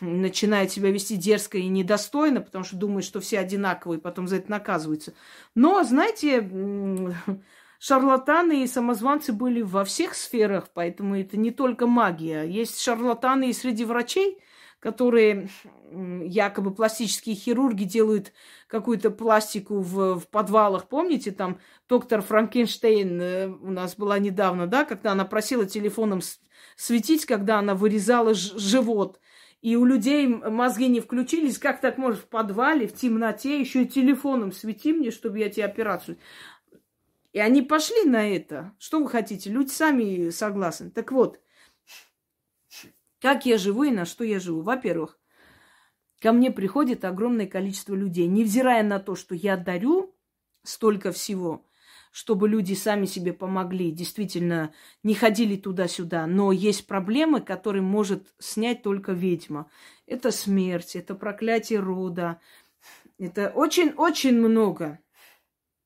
начинают 0.00 0.70
себя 0.70 0.90
вести 0.90 1.16
дерзко 1.16 1.58
и 1.58 1.66
недостойно, 1.66 2.40
потому 2.40 2.64
что 2.64 2.76
думают, 2.76 3.04
что 3.04 3.20
все 3.20 3.40
одинаковые, 3.40 4.00
потом 4.00 4.28
за 4.28 4.36
это 4.36 4.50
наказываются. 4.50 5.14
Но, 5.54 5.82
знаете, 5.82 6.48
шарлатаны 7.80 8.62
и 8.62 8.68
самозванцы 8.68 9.32
были 9.32 9.62
во 9.62 9.84
всех 9.84 10.14
сферах, 10.14 10.68
поэтому 10.72 11.16
это 11.18 11.36
не 11.36 11.50
только 11.50 11.86
магия. 11.86 12.44
Есть 12.44 12.80
шарлатаны 12.80 13.50
и 13.50 13.54
среди 13.54 13.84
врачей, 13.84 14.38
которые 14.80 15.48
якобы 15.82 16.72
пластические 16.72 17.34
хирурги 17.34 17.84
делают 17.84 18.32
какую-то 18.66 19.10
пластику 19.10 19.80
в, 19.80 20.20
в 20.20 20.28
подвалах. 20.28 20.88
Помните, 20.88 21.32
там 21.32 21.58
доктор 21.88 22.20
Франкенштейн 22.22 23.20
э, 23.20 23.48
у 23.48 23.70
нас 23.70 23.96
была 23.96 24.18
недавно, 24.18 24.66
да, 24.66 24.84
когда 24.84 25.12
она 25.12 25.24
просила 25.24 25.66
телефоном 25.66 26.20
светить, 26.76 27.24
когда 27.24 27.58
она 27.58 27.74
вырезала 27.74 28.34
живот. 28.34 29.18
И 29.60 29.74
у 29.74 29.84
людей 29.84 30.28
мозги 30.28 30.86
не 30.86 31.00
включились. 31.00 31.58
Как 31.58 31.80
так 31.80 31.98
можешь 31.98 32.20
в 32.20 32.28
подвале, 32.28 32.86
в 32.86 32.94
темноте, 32.94 33.58
еще 33.58 33.82
и 33.82 33.88
телефоном 33.88 34.52
свети 34.52 34.92
мне, 34.92 35.10
чтобы 35.10 35.38
я 35.38 35.48
тебе 35.48 35.64
операцию... 35.64 36.18
И 37.34 37.40
они 37.40 37.60
пошли 37.60 38.04
на 38.04 38.26
это. 38.26 38.72
Что 38.78 39.00
вы 39.00 39.08
хотите? 39.08 39.50
Люди 39.50 39.68
сами 39.68 40.30
согласны. 40.30 40.90
Так 40.90 41.12
вот, 41.12 41.38
как 43.20 43.46
я 43.46 43.58
живу 43.58 43.84
и 43.84 43.90
на 43.90 44.04
что 44.04 44.24
я 44.24 44.40
живу? 44.40 44.62
Во-первых, 44.62 45.18
ко 46.20 46.32
мне 46.32 46.50
приходит 46.50 47.04
огромное 47.04 47.46
количество 47.46 47.94
людей. 47.94 48.26
Невзирая 48.26 48.82
на 48.82 48.98
то, 49.00 49.16
что 49.16 49.34
я 49.34 49.56
дарю 49.56 50.14
столько 50.62 51.12
всего, 51.12 51.64
чтобы 52.12 52.48
люди 52.48 52.74
сами 52.74 53.06
себе 53.06 53.32
помогли, 53.32 53.90
действительно 53.90 54.72
не 55.02 55.14
ходили 55.14 55.56
туда-сюда. 55.56 56.26
Но 56.26 56.52
есть 56.52 56.86
проблемы, 56.86 57.40
которые 57.40 57.82
может 57.82 58.34
снять 58.38 58.82
только 58.82 59.12
ведьма. 59.12 59.70
Это 60.06 60.30
смерть, 60.30 60.96
это 60.96 61.14
проклятие 61.14 61.80
рода. 61.80 62.40
Это 63.18 63.50
очень-очень 63.54 64.38
много 64.38 65.00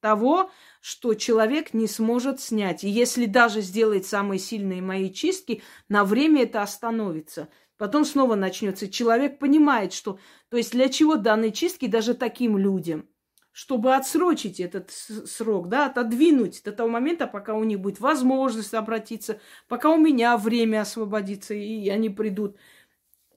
того, 0.00 0.50
что 0.82 1.14
человек 1.14 1.74
не 1.74 1.86
сможет 1.86 2.40
снять. 2.40 2.82
И 2.82 2.88
если 2.88 3.26
даже 3.26 3.60
сделает 3.60 4.04
самые 4.04 4.40
сильные 4.40 4.82
мои 4.82 5.12
чистки, 5.12 5.62
на 5.88 6.04
время 6.04 6.42
это 6.42 6.60
остановится. 6.60 7.48
Потом 7.78 8.04
снова 8.04 8.34
начнется. 8.34 8.90
Человек 8.90 9.38
понимает, 9.38 9.92
что... 9.92 10.18
То 10.48 10.56
есть 10.56 10.72
для 10.72 10.88
чего 10.88 11.14
данные 11.14 11.52
чистки 11.52 11.86
даже 11.86 12.14
таким 12.14 12.58
людям? 12.58 13.08
Чтобы 13.52 13.94
отсрочить 13.94 14.58
этот 14.58 14.90
срок, 14.90 15.68
да, 15.68 15.86
отодвинуть 15.86 16.62
до 16.64 16.72
того 16.72 16.88
момента, 16.88 17.28
пока 17.28 17.54
у 17.54 17.62
них 17.62 17.78
будет 17.78 18.00
возможность 18.00 18.74
обратиться, 18.74 19.38
пока 19.68 19.88
у 19.88 19.98
меня 19.98 20.36
время 20.36 20.80
освободится, 20.80 21.54
и 21.54 21.88
они 21.90 22.10
придут. 22.10 22.56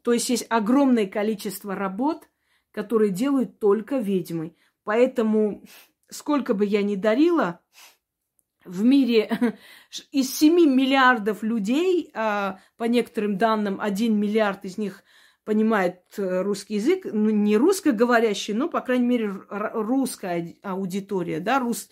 То 0.02 0.14
есть 0.14 0.30
есть 0.30 0.48
огромное 0.50 1.06
количество 1.06 1.76
работ, 1.76 2.28
которые 2.72 3.12
делают 3.12 3.60
только 3.60 3.98
ведьмы. 4.00 4.56
Поэтому 4.84 5.64
сколько 6.10 6.54
бы 6.54 6.66
я 6.66 6.84
ни 6.84 6.96
дарила, 6.96 7.62
в 8.66 8.84
мире 8.84 9.30
из 10.12 10.36
7 10.36 10.54
миллиардов 10.54 11.44
людей, 11.44 12.12
а 12.14 12.60
по 12.78 12.86
некоторым 12.86 13.38
данным 13.38 13.80
1 13.80 14.20
миллиард 14.20 14.66
из 14.66 14.78
них 14.78 15.04
понимает 15.44 16.02
э, 16.18 16.42
русский 16.42 16.76
язык, 16.76 17.06
ну, 17.06 17.30
не 17.30 17.56
русскоговорящий, 17.56 18.54
но, 18.54 18.68
по 18.68 18.82
крайней 18.82 19.06
мере, 19.06 19.32
русская 19.50 20.56
аудитория, 20.64 21.40
да, 21.40 21.60
рус, 21.60 21.90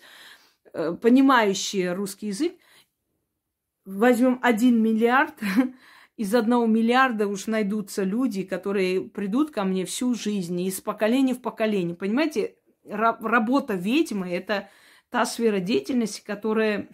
э, 0.72 0.96
понимающие 1.00 1.92
русский 1.92 2.26
язык, 2.28 2.54
возьмем 3.84 4.40
1 4.42 4.82
миллиард, 4.82 5.34
из 6.16 6.34
одного 6.34 6.66
миллиарда 6.66 7.28
уж 7.28 7.46
найдутся 7.46 8.02
люди, 8.02 8.42
которые 8.42 9.02
придут 9.02 9.52
ко 9.52 9.62
мне 9.62 9.84
всю 9.84 10.14
жизнь, 10.14 10.60
из 10.60 10.80
поколения 10.80 11.34
в 11.34 11.40
поколение. 11.40 11.94
Понимаете, 11.94 12.56
работа 12.84 13.74
ведьмы– 13.74 14.30
это 14.30 14.68
та 15.10 15.26
сфера 15.26 15.60
деятельности, 15.60 16.22
которая 16.24 16.88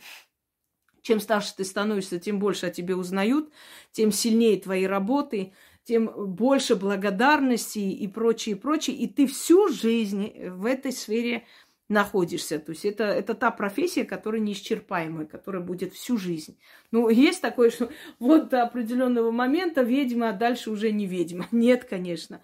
чем 1.03 1.21
старше 1.21 1.55
ты 1.57 1.65
становишься, 1.65 2.19
тем 2.19 2.39
больше 2.39 2.67
о 2.67 2.71
тебе 2.71 2.95
узнают, 2.95 3.51
тем 3.93 4.13
сильнее 4.13 4.61
твои 4.61 4.85
работы, 4.85 5.55
тем 5.85 6.11
больше 6.35 6.77
благодарности 6.77 7.79
и 7.79 8.07
прочее, 8.07 8.57
прочее. 8.57 8.97
И 8.97 9.07
ты 9.07 9.27
всю 9.27 9.69
жизнь 9.69 10.33
в 10.51 10.67
этой 10.67 10.93
сфере 10.93 11.47
находишься. 11.89 12.59
То 12.59 12.71
есть 12.71 12.85
это, 12.85 13.05
это 13.05 13.35
та 13.35 13.51
профессия, 13.51 14.05
которая 14.05 14.41
неисчерпаемая, 14.41 15.27
которая 15.27 15.63
будет 15.63 15.93
всю 15.93 16.17
жизнь. 16.19 16.59
Ну, 16.93 17.09
есть 17.09 17.41
такое, 17.41 17.71
что 17.71 17.91
вот 18.19 18.51
до 18.51 18.63
определенного 18.63 19.31
момента 19.31 19.83
ведьма, 19.83 20.29
а 20.29 20.33
дальше 20.33 20.71
уже 20.71 20.93
не 20.93 21.07
ведьма. 21.07 21.49
Нет, 21.51 21.85
конечно. 21.85 22.43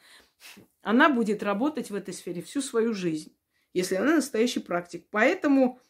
Она 0.83 1.09
будет 1.09 1.43
работать 1.43 1.91
в 1.91 1.95
этой 1.95 2.15
сфере 2.15 2.43
всю 2.43 2.61
свою 2.61 2.95
жизнь 2.95 3.36
если 3.77 3.97
она 3.97 4.17
настоящий 4.17 4.61
практик. 4.61 5.07
Поэтому 5.11 5.81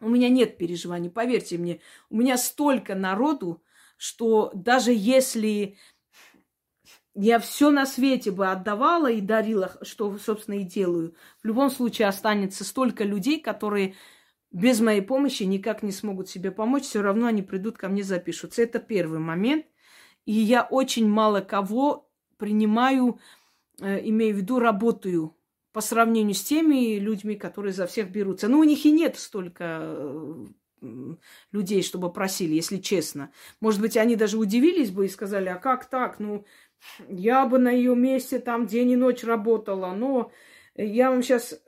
у 0.00 0.08
меня 0.08 0.28
нет 0.28 0.58
переживаний, 0.58 1.10
поверьте 1.10 1.56
мне. 1.56 1.80
У 2.10 2.16
меня 2.16 2.36
столько 2.36 2.94
народу, 2.94 3.62
что 3.96 4.50
даже 4.54 4.92
если 4.92 5.78
я 7.14 7.38
все 7.38 7.70
на 7.70 7.86
свете 7.86 8.30
бы 8.30 8.48
отдавала 8.48 9.10
и 9.10 9.20
дарила, 9.20 9.78
что, 9.82 10.16
собственно, 10.18 10.56
и 10.56 10.64
делаю, 10.64 11.14
в 11.42 11.46
любом 11.46 11.70
случае 11.70 12.08
останется 12.08 12.64
столько 12.64 13.04
людей, 13.04 13.40
которые 13.40 13.94
без 14.52 14.80
моей 14.80 15.00
помощи 15.00 15.44
никак 15.44 15.82
не 15.82 15.92
смогут 15.92 16.28
себе 16.28 16.50
помочь, 16.50 16.84
все 16.84 17.00
равно 17.00 17.26
они 17.26 17.42
придут 17.42 17.78
ко 17.78 17.88
мне, 17.88 18.02
запишутся. 18.02 18.62
Это 18.62 18.78
первый 18.78 19.20
момент. 19.20 19.64
И 20.26 20.32
я 20.32 20.62
очень 20.62 21.08
мало 21.08 21.40
кого 21.40 22.10
принимаю, 22.36 23.20
э, 23.80 24.06
имею 24.08 24.34
в 24.34 24.38
виду, 24.38 24.58
работаю 24.58 25.36
по 25.72 25.80
сравнению 25.80 26.34
с 26.34 26.42
теми 26.42 26.98
людьми, 26.98 27.36
которые 27.36 27.72
за 27.72 27.86
всех 27.86 28.10
берутся. 28.10 28.48
Ну, 28.48 28.58
у 28.58 28.64
них 28.64 28.84
и 28.84 28.90
нет 28.90 29.16
столько 29.16 29.80
э, 29.82 30.46
людей, 31.52 31.82
чтобы 31.82 32.12
просили, 32.12 32.54
если 32.54 32.78
честно. 32.78 33.32
Может 33.60 33.80
быть, 33.80 33.96
они 33.96 34.16
даже 34.16 34.38
удивились 34.38 34.90
бы 34.90 35.06
и 35.06 35.08
сказали, 35.08 35.48
а 35.48 35.56
как 35.56 35.88
так? 35.88 36.18
Ну, 36.18 36.44
я 37.08 37.46
бы 37.46 37.58
на 37.58 37.70
ее 37.70 37.94
месте 37.94 38.38
там 38.38 38.66
день 38.66 38.90
и 38.92 38.96
ночь 38.96 39.22
работала, 39.24 39.92
но 39.94 40.32
я 40.74 41.10
вам 41.10 41.22
сейчас... 41.22 41.60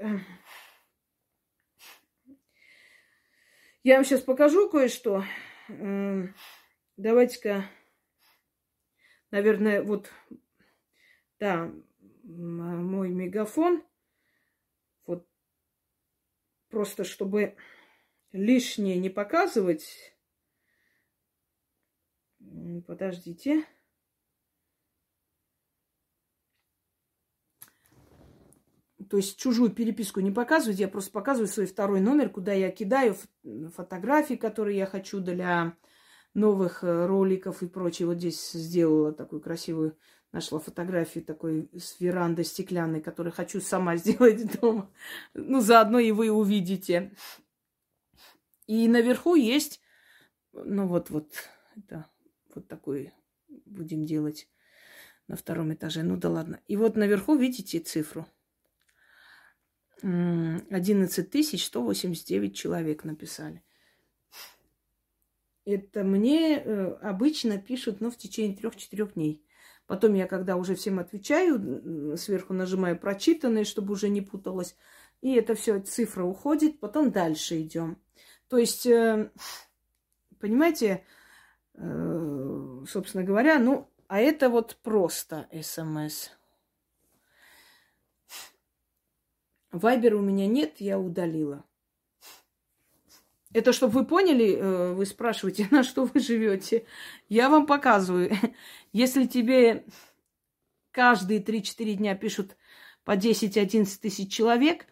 Я 3.84 3.96
вам 3.96 4.05
сейчас 4.05 4.20
покажу 4.20 4.70
кое-что. 4.70 5.24
Давайте-ка, 6.96 7.64
наверное, 9.32 9.82
вот, 9.82 10.12
да, 11.40 11.68
мой 12.22 13.09
мегафон 13.09 13.82
просто 16.73 17.05
чтобы 17.05 17.55
лишнее 18.33 18.99
не 18.99 19.11
показывать. 19.11 20.16
Подождите. 22.87 23.64
То 29.11 29.18
есть 29.18 29.39
чужую 29.39 29.70
переписку 29.70 30.20
не 30.20 30.31
показывать, 30.31 30.81
я 30.81 30.89
просто 30.89 31.12
показываю 31.12 31.47
свой 31.47 31.66
второй 31.66 32.01
номер, 32.01 32.31
куда 32.31 32.55
я 32.55 32.70
кидаю 32.70 33.16
фотографии, 33.77 34.35
которые 34.35 34.79
я 34.79 34.87
хочу 34.87 35.20
для 35.20 35.77
новых 36.33 36.83
э, 36.83 37.07
роликов 37.07 37.62
и 37.62 37.68
прочее. 37.68 38.09
Вот 38.09 38.16
здесь 38.16 38.53
сделала 38.53 39.12
такую 39.12 39.43
красивую 39.43 39.99
Нашла 40.33 40.59
фотографию 40.59 41.24
такой 41.24 41.68
с 41.78 42.01
веранды 42.01 42.43
стеклянной, 42.43 43.03
которую 43.03 43.33
хочу 43.33 43.61
сама 43.61 43.97
сделать 43.99 44.61
дома. 44.61 44.91
Ну, 45.35 45.61
заодно 45.61 45.99
и 45.99 46.11
вы 46.11 46.30
увидите. 46.30 47.12
И 48.66 48.89
наверху 48.89 49.35
есть, 49.35 49.80
ну 50.53 50.87
вот, 50.87 51.11
вот, 51.11 51.33
это 51.76 52.07
вот 52.55 52.66
такой 52.66 53.12
будем 53.66 54.07
делать 54.07 54.49
на 55.28 55.37
втором 55.37 55.72
этаже. 55.74 56.03
Ну 56.03 56.16
да 56.16 56.30
ладно. 56.30 56.61
И 56.66 56.76
вот 56.76 56.97
наверху 56.97 57.37
видите 57.37 57.80
цифру. 57.80 58.26
11 60.03 61.61
189 61.62 62.57
человек 62.57 63.05
написали. 63.05 63.62
Это 65.64 66.03
мне 66.03 66.59
э, 66.59 66.93
обычно 67.03 67.57
пишут, 67.57 68.01
ну, 68.01 68.11
в 68.11 68.16
течение 68.16 68.57
трех-четырех 68.57 69.14
дней. 69.14 69.45
Потом 69.87 70.14
я, 70.14 70.26
когда 70.26 70.57
уже 70.57 70.74
всем 70.74 70.99
отвечаю, 70.99 72.16
сверху 72.16 72.55
нажимаю 72.55 72.99
прочитанные, 72.99 73.64
чтобы 73.64 73.93
уже 73.93 74.09
не 74.09 74.20
путалось. 74.20 74.76
И 75.20 75.35
это 75.35 75.55
все 75.55 75.80
цифра 75.80 76.24
уходит. 76.24 76.80
Потом 76.80 77.11
дальше 77.11 77.61
идем. 77.61 77.99
То 78.49 78.59
есть, 78.59 78.87
э, 78.87 79.30
понимаете, 80.41 81.05
э, 81.74 82.85
собственно 82.89 83.24
говоря, 83.24 83.59
ну, 83.59 83.89
а 84.09 84.20
это 84.20 84.51
вот 84.51 84.76
просто 84.83 85.49
смс. 85.62 86.28
Вайбера 89.70 90.16
у 90.16 90.20
меня 90.20 90.47
нет, 90.47 90.80
я 90.80 90.99
удалила. 90.99 91.64
Это 93.55 93.72
чтобы 93.72 93.93
вы 93.93 94.07
поняли, 94.07 94.57
э, 94.57 94.93
вы 94.93 95.07
спрашиваете, 95.07 95.66
на 95.70 95.83
что 95.83 96.05
вы 96.05 96.20
живете. 96.20 96.87
Я 97.28 97.49
вам 97.49 97.66
показываю. 97.66 98.30
Если 98.93 99.26
тебе 99.26 99.86
каждые 100.90 101.43
3-4 101.43 101.95
дня 101.95 102.14
пишут 102.14 102.57
по 103.05 103.16
10-11 103.16 103.99
тысяч 104.01 104.32
человек, 104.32 104.86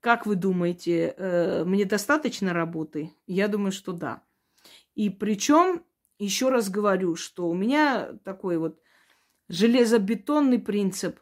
как 0.00 0.26
вы 0.26 0.36
думаете, 0.36 1.14
э, 1.16 1.64
мне 1.64 1.84
достаточно 1.84 2.52
работы? 2.52 3.12
Я 3.26 3.48
думаю, 3.48 3.72
что 3.72 3.92
да. 3.92 4.22
И 4.94 5.10
причем, 5.10 5.84
еще 6.18 6.50
раз 6.50 6.70
говорю, 6.70 7.16
что 7.16 7.48
у 7.48 7.54
меня 7.54 8.12
такой 8.22 8.58
вот 8.58 8.80
железобетонный 9.48 10.58
принцип. 10.58 11.18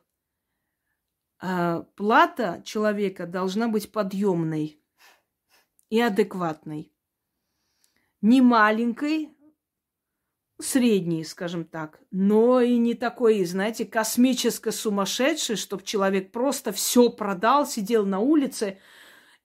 Э, 1.40 1.84
плата 1.94 2.60
человека 2.64 3.26
должна 3.26 3.68
быть 3.68 3.90
подъемной 3.90 4.82
и 5.88 6.00
адекватной. 6.00 6.92
Не 8.20 8.40
маленькой, 8.40 9.30
средней, 10.60 11.24
скажем 11.24 11.64
так, 11.64 12.00
но 12.10 12.60
и 12.60 12.76
не 12.76 12.94
такой, 12.94 13.44
знаете, 13.44 13.84
космически 13.84 14.70
сумасшедший, 14.70 15.56
чтобы 15.56 15.82
человек 15.82 16.30
просто 16.32 16.72
все 16.72 17.10
продал, 17.10 17.66
сидел 17.66 18.06
на 18.06 18.20
улице, 18.20 18.78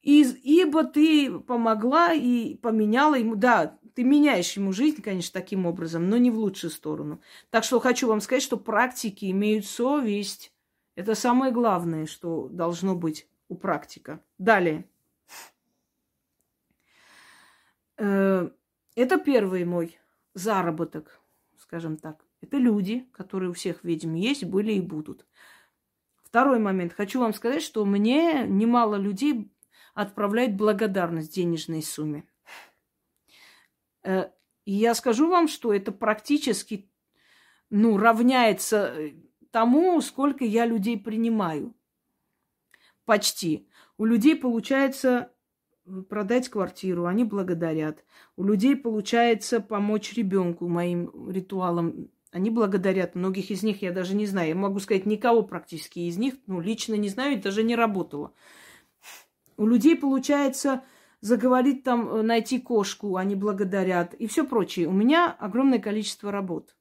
и, 0.02 0.24
ибо 0.44 0.84
ты 0.84 1.40
помогла 1.40 2.14
и 2.14 2.56
поменяла 2.56 3.16
ему, 3.16 3.36
да, 3.36 3.78
ты 3.96 4.04
меняешь 4.04 4.54
ему 4.54 4.74
жизнь, 4.74 5.02
конечно, 5.02 5.34
таким 5.34 5.66
образом, 5.66 6.08
но 6.08 6.18
не 6.18 6.30
в 6.30 6.38
лучшую 6.38 6.70
сторону. 6.70 7.20
Так 7.50 7.64
что 7.64 7.80
хочу 7.80 8.08
вам 8.08 8.22
сказать, 8.22 8.44
что 8.44 8.58
практики 8.58 9.32
имеют 9.32 9.66
совесть. 9.66 10.54
Это 10.96 11.16
самое 11.16 11.52
главное, 11.52 12.06
что 12.06 12.48
должно 12.48 12.96
быть 12.96 13.28
у 13.50 13.56
практика. 13.56 14.22
Далее. 14.38 14.88
Э, 17.98 18.50
это 18.96 19.18
первый 19.18 19.66
мой 19.66 20.00
заработок, 20.38 21.20
скажем 21.58 21.98
так. 21.98 22.24
Это 22.42 22.58
люди, 22.58 23.08
которые 23.12 23.50
у 23.50 23.54
всех 23.54 23.84
ведьм 23.84 24.14
есть, 24.14 24.44
были 24.44 24.74
и 24.74 24.82
будут. 24.82 25.26
Второй 26.24 26.60
момент. 26.60 26.94
Хочу 26.94 27.20
вам 27.20 27.34
сказать, 27.34 27.62
что 27.62 27.86
мне 27.86 28.46
немало 28.48 28.96
людей 28.96 29.52
отправляют 29.94 30.54
благодарность 30.54 31.34
денежной 31.34 31.82
сумме. 31.82 32.28
Э, 34.04 34.30
и 34.66 34.74
я 34.74 34.94
скажу 34.94 35.30
вам, 35.30 35.48
что 35.48 35.74
это 35.74 35.92
практически 35.92 36.92
ну, 37.70 37.98
равняется 37.98 38.94
э, 38.96 39.14
тому, 39.52 40.00
сколько 40.02 40.46
я 40.46 40.66
людей 40.66 41.00
принимаю. 41.00 41.74
Почти. 43.06 43.68
У 43.98 44.06
людей 44.06 44.36
получается 44.36 45.32
продать 46.10 46.50
квартиру, 46.50 47.06
они 47.06 47.24
благодарят. 47.24 48.04
У 48.36 48.44
людей 48.44 48.76
получается 48.76 49.60
помочь 49.60 50.14
ребенку 50.14 50.68
моим 50.68 51.30
ритуалам. 51.30 52.10
Они 52.32 52.50
благодарят. 52.50 53.16
Многих 53.16 53.52
из 53.52 53.64
них 53.64 53.82
я 53.82 53.92
даже 53.92 54.16
не 54.16 54.26
знаю. 54.26 54.50
Я 54.50 54.56
могу 54.56 54.80
сказать, 54.80 55.06
никого 55.06 55.44
практически 55.44 56.00
из 56.00 56.18
них, 56.18 56.36
ну, 56.46 56.60
лично 56.60 56.96
не 56.96 57.10
знаю, 57.10 57.42
даже 57.42 57.64
не 57.64 57.76
работала. 57.76 58.34
У 59.56 59.66
людей 59.66 59.96
получается 59.96 60.84
заговорить 61.22 61.84
там, 61.84 62.08
э, 62.10 62.22
найти 62.22 62.60
кошку, 62.60 63.16
они 63.16 63.36
благодарят 63.36 64.14
и 64.14 64.28
все 64.28 64.46
прочее. 64.46 64.88
У 64.88 64.92
меня 64.92 65.32
огромное 65.32 65.80
количество 65.80 66.32
работ 66.32 66.76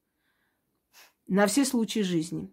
на 1.26 1.46
все 1.46 1.64
случаи 1.64 2.00
жизни. 2.00 2.52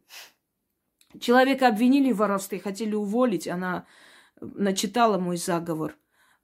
Человека 1.19 1.67
обвинили 1.67 2.11
в 2.11 2.17
воровстве, 2.17 2.59
хотели 2.59 2.95
уволить, 2.95 3.47
она 3.47 3.85
начитала 4.39 5.17
мой 5.17 5.37
заговор. 5.37 5.95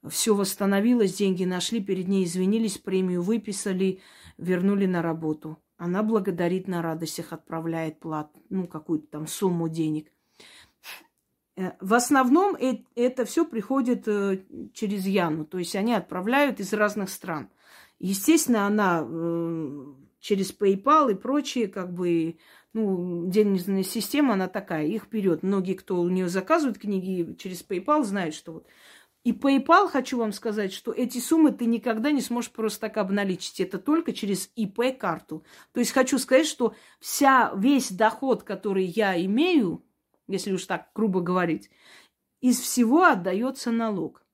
Все 0.08 0.34
восстановилось, 0.34 1.14
деньги 1.14 1.44
нашли, 1.44 1.80
перед 1.80 2.08
ней 2.08 2.24
извинились, 2.24 2.78
премию 2.78 3.22
выписали, 3.22 4.00
вернули 4.38 4.86
на 4.86 5.02
работу. 5.02 5.58
Она 5.76 6.02
благодарит 6.02 6.68
на 6.68 6.82
радостях, 6.82 7.32
отправляет 7.32 8.00
плат, 8.00 8.30
ну, 8.48 8.66
какую-то 8.66 9.06
там 9.08 9.26
сумму 9.26 9.68
денег. 9.68 10.10
Э, 11.56 11.72
в 11.80 11.94
основном 11.94 12.56
это 12.94 13.24
все 13.24 13.44
приходит 13.44 14.08
э, 14.08 14.42
через 14.72 15.06
Яну, 15.06 15.44
то 15.44 15.58
есть 15.58 15.76
они 15.76 15.92
отправляют 15.92 16.60
из 16.60 16.72
разных 16.72 17.10
стран. 17.10 17.50
Естественно, 17.98 18.66
она 18.66 19.06
э, 19.06 19.84
через 20.20 20.56
PayPal 20.56 21.12
и 21.12 21.14
прочие, 21.14 21.68
как 21.68 21.92
бы, 21.92 22.38
ну, 22.72 23.26
денежная 23.26 23.82
система, 23.82 24.34
она 24.34 24.48
такая, 24.48 24.86
их 24.86 25.04
вперед. 25.04 25.42
Многие, 25.42 25.74
кто 25.74 26.00
у 26.00 26.08
нее 26.08 26.28
заказывают 26.28 26.78
книги 26.78 27.34
через 27.34 27.62
PayPal, 27.62 28.04
знают, 28.04 28.34
что 28.34 28.52
вот. 28.52 28.66
И 29.22 29.32
PayPal, 29.32 29.88
хочу 29.88 30.16
вам 30.16 30.32
сказать, 30.32 30.72
что 30.72 30.92
эти 30.92 31.18
суммы 31.18 31.52
ты 31.52 31.66
никогда 31.66 32.10
не 32.10 32.22
сможешь 32.22 32.50
просто 32.50 32.80
так 32.80 32.96
обналичить. 32.96 33.60
Это 33.60 33.78
только 33.78 34.14
через 34.14 34.50
ИП-карту. 34.56 35.44
То 35.72 35.80
есть 35.80 35.92
хочу 35.92 36.18
сказать, 36.18 36.46
что 36.46 36.74
вся, 37.00 37.52
весь 37.54 37.92
доход, 37.92 38.44
который 38.44 38.84
я 38.84 39.22
имею, 39.22 39.84
если 40.26 40.52
уж 40.52 40.64
так 40.64 40.88
грубо 40.94 41.20
говорить, 41.20 41.70
из 42.40 42.58
всего 42.58 43.04
отдается 43.04 43.70
налог. 43.70 44.24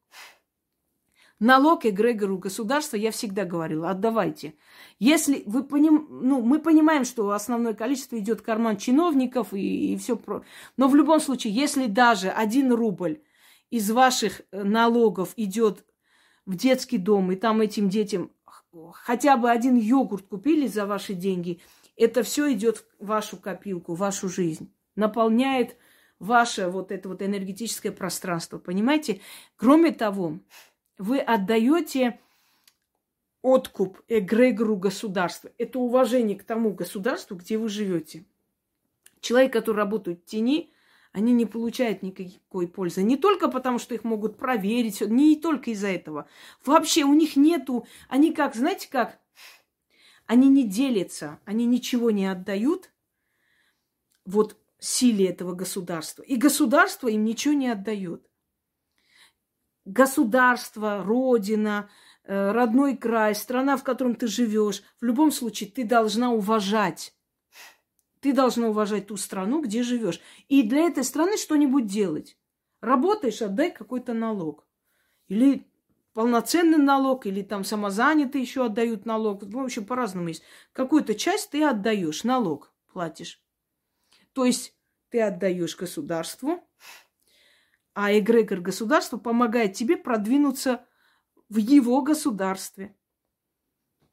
Налог 1.41 1.84
эгрегору 1.84 2.39
государства, 2.39 2.97
я 2.97 3.11
всегда 3.11 3.45
говорила, 3.45 3.91
отдавайте. 3.91 4.55
Если 4.99 5.43
вы 5.47 5.64
поним... 5.64 6.07
ну, 6.09 6.41
мы 6.41 6.61
понимаем, 6.61 7.05
что 7.05 7.32
основное 7.32 7.74
количество 7.74 8.18
идет 8.18 8.41
в 8.41 8.43
карман 8.45 8.78
чиновников 8.78 9.53
и, 9.53 9.95
и 9.95 9.97
все 9.99 10.16
про... 10.16 10.45
Но 10.78 10.89
в 10.89 10.95
любом 10.95 11.20
случае, 11.20 11.53
если 11.53 11.89
даже 11.89 12.30
один 12.30 12.72
рубль 12.72 13.20
из 13.70 13.90
ваших 13.90 14.42
э, 14.50 14.62
налогов 14.62 15.32
идет 15.36 15.84
в 16.44 16.54
детский 16.54 16.98
дом, 16.98 17.32
и 17.32 17.36
там 17.36 17.60
этим 17.60 17.88
детям 17.88 18.30
хотя 18.92 19.36
бы 19.36 19.50
один 19.50 19.76
йогурт 19.76 20.26
купили 20.26 20.66
за 20.66 20.86
ваши 20.86 21.14
деньги, 21.14 21.60
это 21.96 22.22
все 22.22 22.52
идет 22.52 22.84
в 22.98 23.06
вашу 23.06 23.36
копилку, 23.36 23.94
в 23.94 23.98
вашу 23.98 24.28
жизнь, 24.28 24.72
наполняет 24.94 25.76
ваше 26.18 26.68
вот 26.68 26.92
это 26.92 27.08
вот 27.08 27.22
энергетическое 27.22 27.92
пространство, 27.92 28.58
понимаете? 28.58 29.20
Кроме 29.56 29.92
того, 29.92 30.38
вы 30.98 31.18
отдаете 31.18 32.18
откуп 33.42 34.00
эгрегору 34.08 34.76
государства. 34.76 35.50
Это 35.58 35.78
уважение 35.78 36.36
к 36.36 36.44
тому 36.44 36.72
государству, 36.72 37.36
где 37.36 37.58
вы 37.58 37.68
живете. 37.68 38.24
Человек, 39.20 39.52
который 39.52 39.76
работает 39.76 40.22
в 40.22 40.24
тени, 40.24 40.72
они 41.16 41.32
не 41.32 41.46
получают 41.46 42.02
никакой 42.02 42.68
пользы. 42.68 43.02
Не 43.02 43.16
только 43.16 43.48
потому, 43.48 43.78
что 43.78 43.94
их 43.94 44.04
могут 44.04 44.36
проверить, 44.36 45.00
не 45.00 45.34
только 45.36 45.70
из-за 45.70 45.88
этого. 45.88 46.28
Вообще 46.62 47.04
у 47.04 47.14
них 47.14 47.36
нету, 47.36 47.86
они 48.10 48.34
как, 48.34 48.54
знаете 48.54 48.90
как, 48.90 49.18
они 50.26 50.50
не 50.50 50.68
делятся, 50.68 51.40
они 51.46 51.64
ничего 51.64 52.10
не 52.10 52.26
отдают 52.26 52.92
вот 54.26 54.58
силе 54.78 55.26
этого 55.30 55.54
государства. 55.54 56.22
И 56.22 56.36
государство 56.36 57.08
им 57.08 57.24
ничего 57.24 57.54
не 57.54 57.68
отдает 57.68 58.28
государство, 59.86 61.02
родина, 61.02 61.88
э, 62.24 62.50
родной 62.50 62.94
край, 62.94 63.34
страна, 63.34 63.78
в 63.78 63.84
котором 63.84 64.16
ты 64.16 64.26
живешь, 64.26 64.82
в 65.00 65.04
любом 65.04 65.32
случае 65.32 65.70
ты 65.70 65.84
должна 65.84 66.30
уважать. 66.30 67.15
Ты 68.26 68.32
должна 68.32 68.70
уважать 68.70 69.06
ту 69.06 69.16
страну, 69.16 69.62
где 69.62 69.84
живешь. 69.84 70.20
И 70.48 70.64
для 70.64 70.88
этой 70.88 71.04
страны 71.04 71.36
что-нибудь 71.36 71.86
делать. 71.86 72.36
Работаешь, 72.80 73.40
отдай 73.40 73.70
какой-то 73.70 74.14
налог. 74.14 74.66
Или 75.28 75.64
полноценный 76.12 76.78
налог, 76.78 77.26
или 77.26 77.42
там 77.42 77.62
самозанятые 77.62 78.42
еще 78.42 78.64
отдают 78.64 79.06
налог. 79.06 79.44
В 79.44 79.56
общем, 79.56 79.86
по-разному 79.86 80.26
есть. 80.26 80.42
Какую-то 80.72 81.14
часть 81.14 81.50
ты 81.50 81.62
отдаешь, 81.62 82.24
налог 82.24 82.74
платишь. 82.92 83.40
То 84.32 84.44
есть 84.44 84.76
ты 85.10 85.22
отдаешь 85.22 85.76
государству, 85.76 86.68
а 87.94 88.12
эгрегор 88.12 88.58
государства 88.58 89.18
помогает 89.18 89.74
тебе 89.74 89.96
продвинуться 89.96 90.84
в 91.48 91.58
его 91.58 92.02
государстве. 92.02 92.96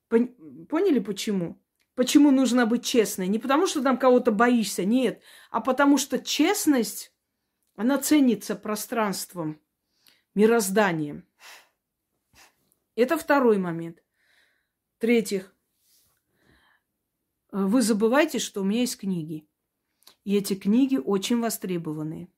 Поняли 0.07 0.99
почему? 0.99 1.62
Почему 1.96 2.32
нужно 2.32 2.66
быть 2.66 2.86
честной? 2.86 3.28
Не 3.28 3.39
потому, 3.39 3.68
что 3.68 3.82
там 3.82 3.98
кого-то 3.98 4.32
боишься, 4.32 4.84
нет, 4.84 5.22
а 5.52 5.62
потому 5.62 5.98
что 5.98 6.18
честность, 6.18 7.14
она 7.76 7.98
ценится 8.00 8.56
пространством, 8.56 9.62
мирозданием. 10.34 11.28
Это 12.96 13.18
второй 13.18 13.58
момент. 13.58 14.04
третьих, 14.98 15.54
вы 17.52 17.82
забываете, 17.82 18.39
что 18.39 18.62
у 18.62 18.64
меня 18.64 18.82
есть 18.82 18.98
книги. 18.98 19.48
И 20.24 20.36
эти 20.36 20.56
книги 20.56 20.98
очень 20.98 21.39
востребованные. 21.39 22.30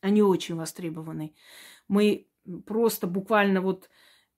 Они 0.00 0.22
очень 0.22 0.56
востребованы. 0.56 1.34
Мы 1.86 2.28
просто 2.66 3.06
буквально 3.06 3.60
вот 3.60 3.88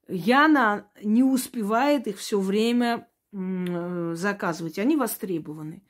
Яна 0.08 0.90
не 1.02 1.22
успевает 1.22 2.06
их 2.06 2.18
все 2.18 2.38
время 2.38 2.96
э, 2.98 3.15
заказывать. 4.14 4.78
Они 4.78 4.96
востребованы. 4.96 5.82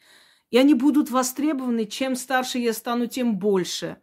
И 0.50 0.58
они 0.58 0.74
будут 0.74 1.10
востребованы. 1.10 1.86
Чем 1.86 2.16
старше 2.16 2.58
я 2.58 2.72
стану, 2.72 3.06
тем 3.06 3.38
больше. 3.38 3.98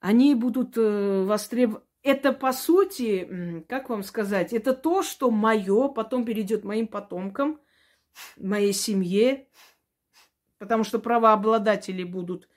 Они 0.00 0.34
будут 0.34 0.76
э, 0.76 1.24
востребованы. 1.24 1.84
Это, 2.02 2.32
по 2.32 2.52
сути, 2.52 3.64
как 3.68 3.90
вам 3.90 4.04
сказать, 4.04 4.52
это 4.52 4.74
то, 4.74 5.02
что 5.02 5.30
мое 5.30 5.88
потом 5.88 6.24
перейдет 6.24 6.62
моим 6.62 6.86
потомкам, 6.86 7.58
моей 8.36 8.72
семье, 8.72 9.48
потому 10.58 10.84
что 10.84 11.00
правообладатели 11.00 12.04
будут 12.04 12.48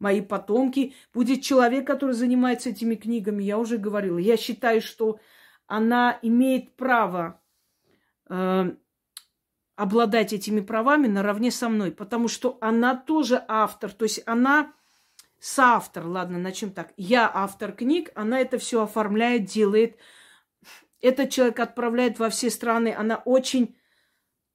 мои 0.00 0.20
потомки, 0.20 0.94
будет 1.14 1.42
человек, 1.42 1.86
который 1.86 2.16
занимается 2.16 2.70
этими 2.70 2.96
книгами. 2.96 3.44
Я 3.44 3.58
уже 3.58 3.78
говорила. 3.78 4.18
Я 4.18 4.36
считаю, 4.36 4.82
что 4.82 5.20
она 5.68 6.18
имеет 6.22 6.74
право 6.74 7.40
э, 8.28 8.74
обладать 9.76 10.32
этими 10.32 10.60
правами 10.60 11.06
наравне 11.06 11.50
со 11.50 11.68
мной, 11.68 11.92
потому 11.92 12.28
что 12.28 12.58
она 12.60 12.96
тоже 12.96 13.44
автор. 13.46 13.92
То 13.92 14.04
есть 14.04 14.22
она 14.26 14.72
соавтор. 15.38 16.06
Ладно, 16.06 16.38
начнем 16.38 16.70
так. 16.70 16.92
Я 16.96 17.30
автор 17.32 17.72
книг, 17.72 18.10
она 18.14 18.40
это 18.40 18.58
все 18.58 18.82
оформляет, 18.82 19.44
делает. 19.44 19.96
Этот 21.00 21.30
человек 21.30 21.60
отправляет 21.60 22.18
во 22.18 22.30
все 22.30 22.50
страны. 22.50 22.94
Она 22.96 23.16
очень 23.16 23.76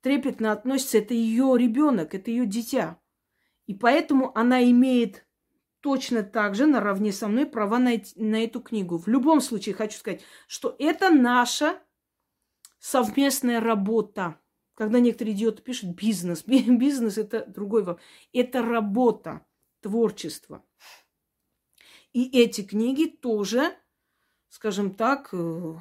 трепетно 0.01 0.51
относится. 0.51 0.97
Это 0.97 1.13
ее 1.13 1.55
ребенок, 1.57 2.15
это 2.15 2.31
ее 2.31 2.47
дитя. 2.47 2.99
И 3.67 3.75
поэтому 3.75 4.35
она 4.35 4.63
имеет 4.63 5.25
точно 5.81 6.23
так 6.23 6.55
же 6.55 6.65
наравне 6.65 7.11
со 7.11 7.27
мной 7.27 7.45
права 7.45 7.77
на, 7.79 7.91
на 8.15 8.43
эту 8.43 8.59
книгу. 8.59 8.97
В 8.97 9.07
любом 9.07 9.39
случае 9.39 9.75
хочу 9.75 9.97
сказать, 9.97 10.21
что 10.47 10.75
это 10.79 11.11
наша 11.11 11.79
совместная 12.79 13.59
работа. 13.59 14.39
Когда 14.73 14.99
некоторые 14.99 15.35
идиоты 15.35 15.61
пишут 15.61 15.95
бизнес, 15.95 16.43
бизнес 16.45 17.17
это 17.17 17.45
другой 17.45 17.83
вопрос. 17.83 18.05
Это 18.33 18.61
работа, 18.61 19.45
творчество. 19.81 20.63
И 22.13 22.29
эти 22.37 22.61
книги 22.61 23.05
тоже, 23.05 23.73
скажем 24.49 24.95
так, 24.95 25.29
э, 25.33 25.75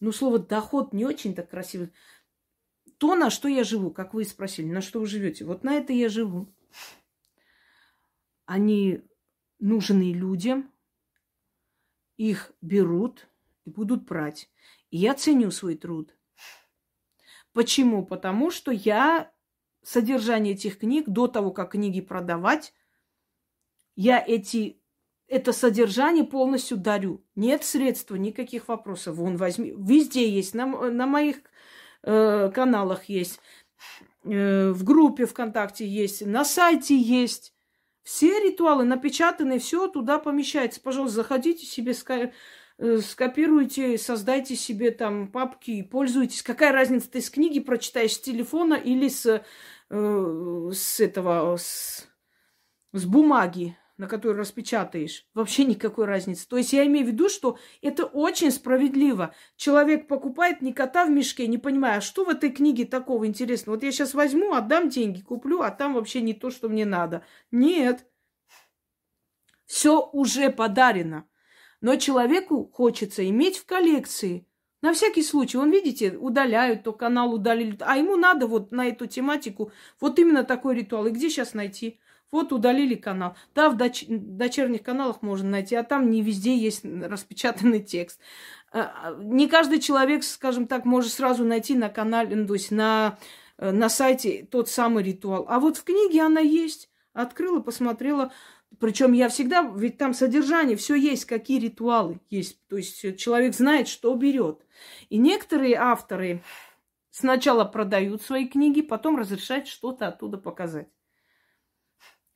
ну, 0.00 0.12
слово 0.12 0.38
доход 0.38 0.92
не 0.92 1.04
очень 1.06 1.34
так 1.34 1.50
красиво. 1.50 1.88
То, 2.98 3.14
на 3.14 3.30
что 3.30 3.48
я 3.48 3.64
живу, 3.64 3.90
как 3.90 4.14
вы 4.14 4.24
спросили, 4.24 4.70
на 4.70 4.80
что 4.80 5.00
вы 5.00 5.06
живете. 5.06 5.44
Вот 5.44 5.64
на 5.64 5.74
это 5.74 5.92
я 5.92 6.08
живу 6.08 6.52
они 8.52 9.02
нужны 9.60 10.12
людям, 10.12 10.70
их 12.16 12.52
берут 12.60 13.28
и 13.64 13.70
будут 13.70 14.04
брать. 14.04 14.50
И 14.90 14.98
я 14.98 15.14
ценю 15.14 15.50
свой 15.50 15.76
труд. 15.76 16.14
Почему? 17.52 18.04
Потому 18.04 18.50
что 18.50 18.70
я 18.70 19.30
содержание 19.82 20.54
этих 20.54 20.78
книг 20.78 21.08
до 21.08 21.26
того, 21.26 21.50
как 21.50 21.72
книги 21.72 22.00
продавать, 22.00 22.72
я 23.94 24.22
эти, 24.26 24.80
это 25.26 25.52
содержание 25.52 26.24
полностью 26.24 26.76
дарю. 26.76 27.24
Нет 27.34 27.64
средств, 27.64 28.10
никаких 28.12 28.68
вопросов. 28.68 29.16
Вон 29.16 29.36
возьми. 29.36 29.74
Везде 29.76 30.28
есть, 30.28 30.54
на, 30.54 30.66
на 30.66 31.06
моих 31.06 31.38
э, 32.02 32.50
каналах 32.54 33.04
есть, 33.04 33.38
э, 34.24 34.70
в 34.70 34.84
группе 34.84 35.26
ВКонтакте 35.26 35.86
есть, 35.86 36.24
на 36.24 36.44
сайте 36.44 36.96
есть. 36.96 37.52
Все 38.02 38.40
ритуалы 38.40 38.84
напечатаны, 38.84 39.58
все 39.58 39.86
туда 39.86 40.18
помещается. 40.18 40.80
Пожалуйста, 40.80 41.16
заходите 41.16 41.66
себе, 41.66 41.94
скопируйте, 43.00 43.98
создайте 43.98 44.56
себе 44.56 44.90
там 44.90 45.28
папки 45.28 45.70
и 45.70 45.82
пользуйтесь. 45.82 46.42
Какая 46.42 46.72
разница, 46.72 47.10
ты 47.10 47.20
с 47.20 47.30
книги 47.30 47.60
прочитаешь 47.60 48.12
с 48.12 48.20
телефона 48.20 48.74
или 48.74 49.08
с, 49.08 49.42
э, 49.90 50.70
с 50.72 51.00
этого, 51.00 51.56
с, 51.56 52.08
с 52.92 53.04
бумаги 53.04 53.76
на 54.02 54.08
которую 54.08 54.40
распечатаешь. 54.40 55.26
Вообще 55.32 55.64
никакой 55.64 56.06
разницы. 56.06 56.48
То 56.48 56.56
есть 56.56 56.72
я 56.72 56.84
имею 56.86 57.06
в 57.06 57.10
виду, 57.10 57.28
что 57.28 57.58
это 57.82 58.04
очень 58.04 58.50
справедливо. 58.50 59.34
Человек 59.56 60.08
покупает 60.08 60.60
не 60.60 60.72
кота 60.72 61.04
в 61.04 61.10
мешке, 61.10 61.46
не 61.46 61.56
понимая, 61.58 61.98
а 61.98 62.00
что 62.00 62.24
в 62.24 62.28
этой 62.28 62.50
книге 62.50 62.84
такого 62.84 63.26
интересного. 63.26 63.76
Вот 63.76 63.84
я 63.84 63.92
сейчас 63.92 64.14
возьму, 64.14 64.54
отдам 64.54 64.88
деньги, 64.88 65.20
куплю, 65.20 65.60
а 65.60 65.70
там 65.70 65.94
вообще 65.94 66.20
не 66.20 66.34
то, 66.34 66.50
что 66.50 66.68
мне 66.68 66.84
надо. 66.84 67.24
Нет. 67.52 68.04
Все 69.66 70.04
уже 70.12 70.50
подарено. 70.50 71.28
Но 71.82 71.96
человеку 71.96 72.70
хочется 72.72 73.28
иметь 73.28 73.58
в 73.58 73.66
коллекции. 73.66 74.46
На 74.82 74.94
всякий 74.94 75.22
случай, 75.22 75.58
он, 75.58 75.70
видите, 75.70 76.16
удаляют, 76.16 76.84
то 76.84 76.92
канал 76.92 77.34
удалили, 77.34 77.76
а 77.80 77.96
ему 77.96 78.16
надо 78.16 78.46
вот 78.46 78.72
на 78.72 78.86
эту 78.86 79.06
тематику 79.06 79.70
вот 80.00 80.18
именно 80.18 80.44
такой 80.44 80.76
ритуал. 80.76 81.06
И 81.06 81.10
где 81.10 81.28
сейчас 81.28 81.54
найти? 81.54 82.00
Вот 82.30 82.52
удалили 82.52 82.94
канал. 82.94 83.36
Да, 83.54 83.68
в 83.68 83.76
доч- 83.76 84.06
дочерних 84.08 84.82
каналах 84.82 85.20
можно 85.20 85.50
найти, 85.50 85.74
а 85.74 85.84
там 85.84 86.10
не 86.10 86.22
везде 86.22 86.56
есть 86.56 86.84
распечатанный 86.84 87.80
текст. 87.80 88.18
А, 88.72 88.92
а, 89.02 89.22
не 89.22 89.48
каждый 89.48 89.80
человек, 89.80 90.24
скажем 90.24 90.66
так, 90.66 90.84
может 90.84 91.12
сразу 91.12 91.44
найти 91.44 91.74
на 91.74 91.90
канале, 91.90 92.34
ну, 92.34 92.46
то 92.46 92.54
есть 92.54 92.70
на, 92.70 93.18
э, 93.58 93.70
на 93.70 93.90
сайте 93.90 94.48
тот 94.50 94.70
самый 94.70 95.04
ритуал. 95.04 95.44
А 95.48 95.60
вот 95.60 95.76
в 95.76 95.84
книге 95.84 96.22
она 96.22 96.40
есть. 96.40 96.88
Открыла, 97.12 97.60
посмотрела. 97.60 98.32
Причем 98.78 99.12
я 99.12 99.28
всегда, 99.28 99.62
ведь 99.62 99.98
там 99.98 100.14
содержание, 100.14 100.76
все 100.76 100.94
есть, 100.94 101.24
какие 101.24 101.60
ритуалы 101.60 102.20
есть. 102.30 102.66
То 102.68 102.76
есть 102.76 103.18
человек 103.18 103.54
знает, 103.54 103.88
что 103.88 104.14
берет. 104.14 104.64
И 105.08 105.18
некоторые 105.18 105.76
авторы 105.76 106.42
сначала 107.10 107.64
продают 107.64 108.22
свои 108.22 108.48
книги, 108.48 108.80
потом 108.80 109.16
разрешают 109.16 109.68
что-то 109.68 110.08
оттуда 110.08 110.38
показать. 110.38 110.88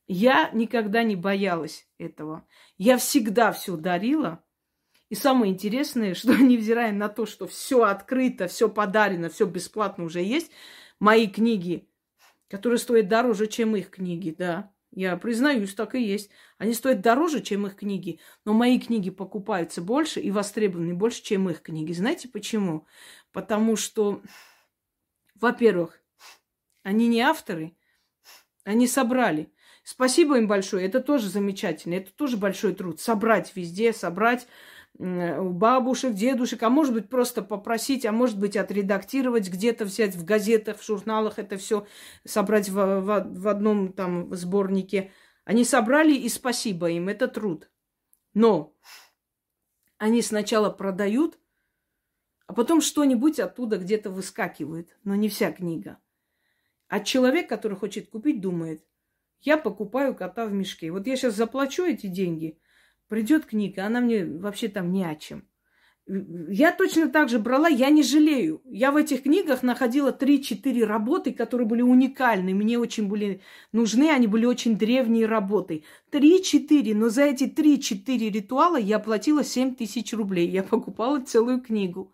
Я 0.07 0.49
никогда 0.53 1.03
не 1.03 1.15
боялась 1.15 1.85
этого. 1.97 2.47
Я 2.77 2.97
всегда 2.97 3.51
все 3.51 3.75
дарила. 3.75 4.43
И 5.09 5.15
самое 5.15 5.51
интересное, 5.51 6.13
что 6.13 6.33
невзирая 6.37 6.91
на 6.93 7.09
то, 7.09 7.25
что 7.25 7.47
все 7.47 7.83
открыто, 7.83 8.47
все 8.47 8.69
подарено, 8.69 9.29
все 9.29 9.45
бесплатно 9.45 10.05
уже 10.05 10.21
есть, 10.21 10.51
мои 10.99 11.27
книги, 11.27 11.89
которые 12.47 12.79
стоят 12.79 13.09
дороже, 13.09 13.47
чем 13.47 13.75
их 13.75 13.89
книги, 13.89 14.33
да, 14.37 14.71
я 14.97 15.15
признаюсь, 15.15 15.75
так 15.75 15.93
и 15.93 16.01
есть. 16.01 16.31
Они 16.57 16.73
стоят 16.73 17.01
дороже, 17.01 17.41
чем 17.41 17.67
их 17.67 17.75
книги, 17.75 18.19
но 18.45 18.53
мои 18.53 18.79
книги 18.79 19.11
покупаются 19.11 19.79
больше 19.79 20.19
и 20.19 20.31
востребованы 20.31 20.95
больше, 20.95 21.21
чем 21.21 21.47
их 21.51 21.61
книги. 21.61 21.91
Знаете 21.91 22.27
почему? 22.27 22.87
Потому 23.31 23.75
что, 23.75 24.23
во-первых, 25.35 26.01
они 26.81 27.07
не 27.07 27.21
авторы, 27.21 27.77
они 28.63 28.87
собрали. 28.87 29.53
Спасибо 29.83 30.39
им 30.39 30.47
большое. 30.47 30.87
Это 30.87 30.99
тоже 30.99 31.29
замечательно. 31.29 31.93
Это 31.93 32.11
тоже 32.11 32.35
большой 32.35 32.73
труд. 32.73 32.99
Собрать 32.99 33.55
везде, 33.55 33.93
собрать 33.93 34.47
у 34.99 35.49
бабушек, 35.49 36.13
дедушек, 36.13 36.63
а 36.63 36.69
может 36.69 36.93
быть 36.93 37.09
просто 37.09 37.41
попросить, 37.41 38.05
а 38.05 38.11
может 38.11 38.39
быть 38.39 38.57
отредактировать, 38.57 39.49
где-то 39.49 39.85
взять 39.85 40.15
в 40.15 40.25
газетах, 40.25 40.79
в 40.79 40.85
журналах 40.85 41.37
это 41.37 41.57
все 41.57 41.85
собрать 42.25 42.69
в, 42.69 42.73
в, 42.73 43.39
в 43.39 43.47
одном 43.47 43.93
там 43.93 44.33
сборнике. 44.33 45.11
Они 45.45 45.63
собрали 45.63 46.13
и 46.13 46.27
спасибо 46.29 46.89
им, 46.89 47.09
это 47.09 47.27
труд. 47.27 47.69
Но 48.33 48.75
они 49.97 50.21
сначала 50.21 50.69
продают, 50.69 51.37
а 52.47 52.53
потом 52.53 52.81
что-нибудь 52.81 53.39
оттуда 53.39 53.77
где-то 53.77 54.09
выскакивает. 54.09 54.97
Но 55.03 55.15
не 55.15 55.29
вся 55.29 55.51
книга. 55.51 55.99
А 56.87 57.01
человек, 57.01 57.49
который 57.49 57.77
хочет 57.77 58.09
купить, 58.09 58.41
думает, 58.41 58.83
я 59.41 59.57
покупаю 59.57 60.15
кота 60.15 60.45
в 60.45 60.53
мешке. 60.53 60.91
Вот 60.91 61.05
я 61.05 61.15
сейчас 61.15 61.35
заплачу 61.35 61.85
эти 61.85 62.07
деньги, 62.07 62.59
придет 63.07 63.45
книга, 63.45 63.85
она 63.85 64.01
мне 64.01 64.25
вообще 64.25 64.67
там 64.67 64.91
не 64.91 65.03
о 65.03 65.15
чем. 65.15 65.47
Я 66.49 66.71
точно 66.71 67.09
так 67.09 67.27
же 67.27 67.37
брала, 67.37 67.67
я 67.67 67.89
не 67.89 68.01
жалею. 68.01 68.61
Я 68.63 68.93
в 68.93 68.95
этих 68.95 69.23
книгах 69.23 69.61
находила 69.61 70.13
3-4 70.17 70.85
работы, 70.85 71.33
которые 71.33 71.67
были 71.67 71.81
уникальны, 71.81 72.53
мне 72.53 72.79
очень 72.79 73.09
были 73.09 73.41
нужны, 73.73 74.09
они 74.09 74.27
были 74.27 74.45
очень 74.45 74.77
древние 74.77 75.25
работы. 75.25 75.83
3-4, 76.11 76.95
но 76.95 77.09
за 77.09 77.23
эти 77.23 77.43
3-4 77.43 78.29
ритуала 78.31 78.77
я 78.77 78.99
платила 78.99 79.43
7 79.43 79.75
тысяч 79.75 80.13
рублей. 80.13 80.47
Я 80.47 80.63
покупала 80.63 81.19
целую 81.19 81.59
книгу. 81.59 82.13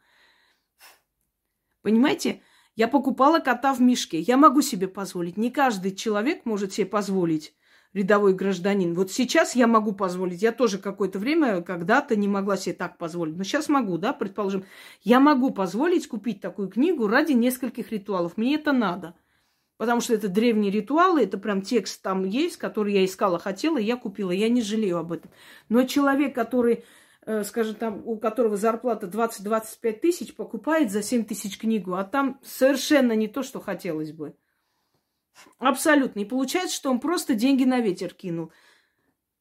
Понимаете? 1.83 2.41
Я 2.75 2.87
покупала 2.87 3.37
кота 3.39 3.75
в 3.75 3.81
мешке. 3.81 4.19
Я 4.19 4.37
могу 4.37 4.63
себе 4.63 4.87
позволить. 4.87 5.37
Не 5.37 5.51
каждый 5.51 5.95
человек 5.95 6.45
может 6.45 6.73
себе 6.73 6.87
позволить 6.87 7.53
рядовой 7.93 8.33
гражданин. 8.33 8.93
Вот 8.93 9.11
сейчас 9.11 9.55
я 9.55 9.67
могу 9.67 9.93
позволить. 9.93 10.41
Я 10.41 10.51
тоже 10.51 10.77
какое-то 10.77 11.19
время 11.19 11.61
когда-то 11.61 12.15
не 12.15 12.27
могла 12.27 12.57
себе 12.57 12.75
так 12.75 12.97
позволить. 12.97 13.37
Но 13.37 13.43
сейчас 13.43 13.69
могу, 13.69 13.97
да, 13.97 14.13
предположим. 14.13 14.65
Я 15.01 15.19
могу 15.19 15.51
позволить 15.51 16.07
купить 16.07 16.41
такую 16.41 16.69
книгу 16.69 17.07
ради 17.07 17.33
нескольких 17.33 17.91
ритуалов. 17.91 18.37
Мне 18.37 18.55
это 18.55 18.71
надо. 18.71 19.15
Потому 19.77 20.01
что 20.01 20.13
это 20.13 20.27
древние 20.27 20.71
ритуалы, 20.71 21.23
это 21.23 21.37
прям 21.37 21.61
текст 21.61 22.01
там 22.01 22.25
есть, 22.25 22.57
который 22.57 22.93
я 22.93 23.05
искала, 23.05 23.39
хотела, 23.39 23.77
я 23.77 23.97
купила. 23.97 24.31
Я 24.31 24.49
не 24.49 24.61
жалею 24.61 24.97
об 24.97 25.11
этом. 25.11 25.31
Но 25.67 25.83
человек, 25.83 26.35
который 26.35 26.85
Э, 27.25 27.43
скажем, 27.43 27.75
там, 27.75 28.01
у 28.05 28.17
которого 28.17 28.57
зарплата 28.57 29.07
20-25 29.07 29.99
тысяч, 29.99 30.35
покупает 30.35 30.91
за 30.91 31.01
7 31.01 31.23
тысяч 31.23 31.57
книгу, 31.57 31.93
а 31.93 32.03
там 32.03 32.39
совершенно 32.43 33.13
не 33.13 33.27
то, 33.27 33.43
что 33.43 33.61
хотелось 33.61 34.11
бы. 34.11 34.35
Абсолютно. 35.57 36.19
И 36.19 36.25
получается, 36.25 36.75
что 36.75 36.91
он 36.91 36.99
просто 36.99 37.33
деньги 37.35 37.63
на 37.63 37.79
ветер 37.79 38.13
кинул. 38.13 38.51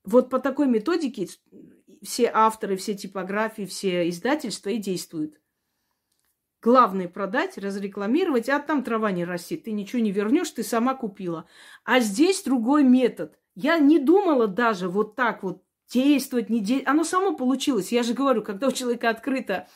Вот 0.04 0.30
по 0.30 0.38
такой 0.38 0.66
методике 0.66 1.28
все 2.02 2.30
авторы, 2.32 2.76
все 2.76 2.94
типографии, 2.94 3.66
все 3.66 4.08
издательства 4.08 4.70
и 4.70 4.78
действуют. 4.78 5.40
Главное 6.60 7.08
продать, 7.08 7.58
разрекламировать, 7.58 8.48
а 8.48 8.60
там 8.60 8.84
трава 8.84 9.10
не 9.10 9.24
растет. 9.24 9.64
Ты 9.64 9.72
ничего 9.72 10.00
не 10.00 10.12
вернешь, 10.12 10.50
ты 10.50 10.62
сама 10.62 10.94
купила. 10.94 11.46
А 11.84 12.00
здесь 12.00 12.42
другой 12.42 12.84
метод. 12.84 13.38
Я 13.54 13.78
не 13.78 13.98
думала 13.98 14.46
даже 14.46 14.88
вот 14.88 15.16
так 15.16 15.42
вот 15.42 15.62
действовать, 15.88 16.50
не 16.50 16.60
действовать. 16.60 16.88
Оно 16.88 17.04
само 17.04 17.36
получилось. 17.36 17.92
Я 17.92 18.02
же 18.02 18.14
говорю, 18.14 18.42
когда 18.42 18.68
у 18.68 18.72
человека 18.72 19.10
открыто, 19.10 19.68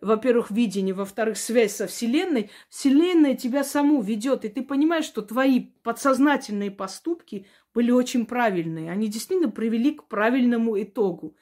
во-первых, 0.00 0.50
видение, 0.50 0.94
во-вторых, 0.94 1.36
связь 1.38 1.74
со 1.74 1.86
Вселенной, 1.86 2.50
Вселенная 2.68 3.34
тебя 3.34 3.64
саму 3.64 4.00
ведет, 4.00 4.44
и 4.44 4.48
ты 4.48 4.62
понимаешь, 4.62 5.04
что 5.04 5.22
твои 5.22 5.60
подсознательные 5.82 6.70
поступки 6.70 7.46
были 7.74 7.90
очень 7.90 8.24
правильные. 8.24 8.90
Они 8.90 9.08
действительно 9.08 9.50
привели 9.50 9.92
к 9.92 10.04
правильному 10.04 10.80
итогу. 10.80 11.36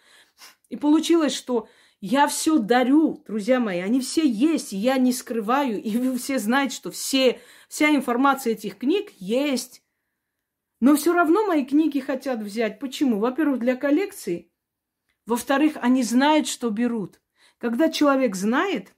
И 0.71 0.77
получилось, 0.77 1.35
что 1.35 1.69
я 2.01 2.29
все 2.29 2.59
дарю, 2.59 3.23
друзья 3.27 3.61
мои, 3.61 3.81
они 3.81 4.01
все 4.01 4.27
есть, 4.27 4.73
я 4.73 4.97
не 4.97 5.13
скрываю, 5.13 5.83
и 5.83 5.97
вы 5.97 6.17
все 6.19 6.39
знаете, 6.39 6.75
что 6.75 6.91
все, 6.91 7.41
вся 7.69 7.95
информация 7.95 8.55
этих 8.55 8.79
книг 8.79 9.13
есть. 9.19 9.83
Но 10.81 10.95
все 10.97 11.13
равно 11.13 11.47
мои 11.47 11.65
книги 11.65 12.01
хотят 12.01 12.41
взять. 12.41 12.79
Почему? 12.79 13.19
Во-первых, 13.19 13.61
для 13.61 13.77
коллекции. 13.77 14.51
Во-вторых, 15.25 15.77
они 15.81 16.03
знают, 16.03 16.49
что 16.49 16.71
берут. 16.71 17.21
Когда 17.59 17.91
человек 17.91 18.37
знает, 18.37 18.95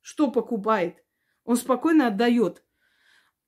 что 0.00 0.30
покупает, 0.30 1.02
он 1.44 1.56
спокойно 1.56 2.08
отдает 2.08 2.62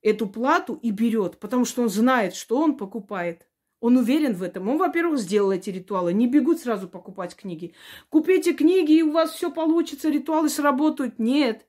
эту 0.03 0.29
плату 0.29 0.75
и 0.75 0.91
берет, 0.91 1.39
потому 1.39 1.65
что 1.65 1.83
он 1.83 1.89
знает, 1.89 2.35
что 2.35 2.59
он 2.59 2.77
покупает. 2.77 3.47
Он 3.81 3.99
уверен 3.99 4.35
в 4.35 4.43
этом. 4.43 4.69
Он, 4.69 4.79
во-первых, 4.79 5.19
сделал 5.19 5.53
эти 5.53 5.69
ритуалы. 5.71 6.15
Не 6.15 6.27
бегут 6.27 6.61
сразу 6.61 6.89
покупать 6.89 7.37
книги. 7.37 7.75
Купите 8.09 8.55
книги, 8.55 8.93
и 8.93 9.03
у 9.03 9.13
вас 9.13 9.33
все 9.33 9.51
получится, 9.51 10.09
ритуалы 10.09 10.49
сработают. 10.49 11.19
Нет. 11.19 11.67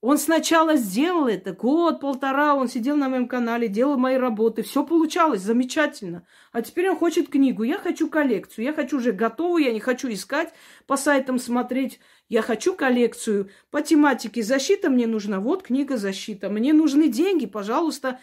Он 0.00 0.16
сначала 0.16 0.76
сделал 0.76 1.26
это, 1.26 1.52
год-полтора 1.52 2.54
он 2.54 2.68
сидел 2.68 2.96
на 2.96 3.08
моем 3.08 3.26
канале, 3.26 3.66
делал 3.66 3.98
мои 3.98 4.16
работы, 4.16 4.62
все 4.62 4.84
получалось 4.84 5.40
замечательно. 5.40 6.24
А 6.52 6.62
теперь 6.62 6.88
он 6.90 6.96
хочет 6.96 7.28
книгу, 7.28 7.64
я 7.64 7.78
хочу 7.78 8.08
коллекцию, 8.08 8.66
я 8.66 8.72
хочу 8.72 8.98
уже 8.98 9.10
готовую, 9.10 9.64
я 9.64 9.72
не 9.72 9.80
хочу 9.80 10.08
искать, 10.12 10.54
по 10.86 10.96
сайтам 10.96 11.40
смотреть, 11.40 11.98
я 12.28 12.42
хочу 12.42 12.74
коллекцию. 12.74 13.50
По 13.72 13.82
тематике 13.82 14.44
защита 14.44 14.88
мне 14.88 15.08
нужна, 15.08 15.40
вот 15.40 15.64
книга 15.64 15.96
защита, 15.96 16.48
мне 16.48 16.72
нужны 16.72 17.08
деньги, 17.08 17.46
пожалуйста, 17.46 18.20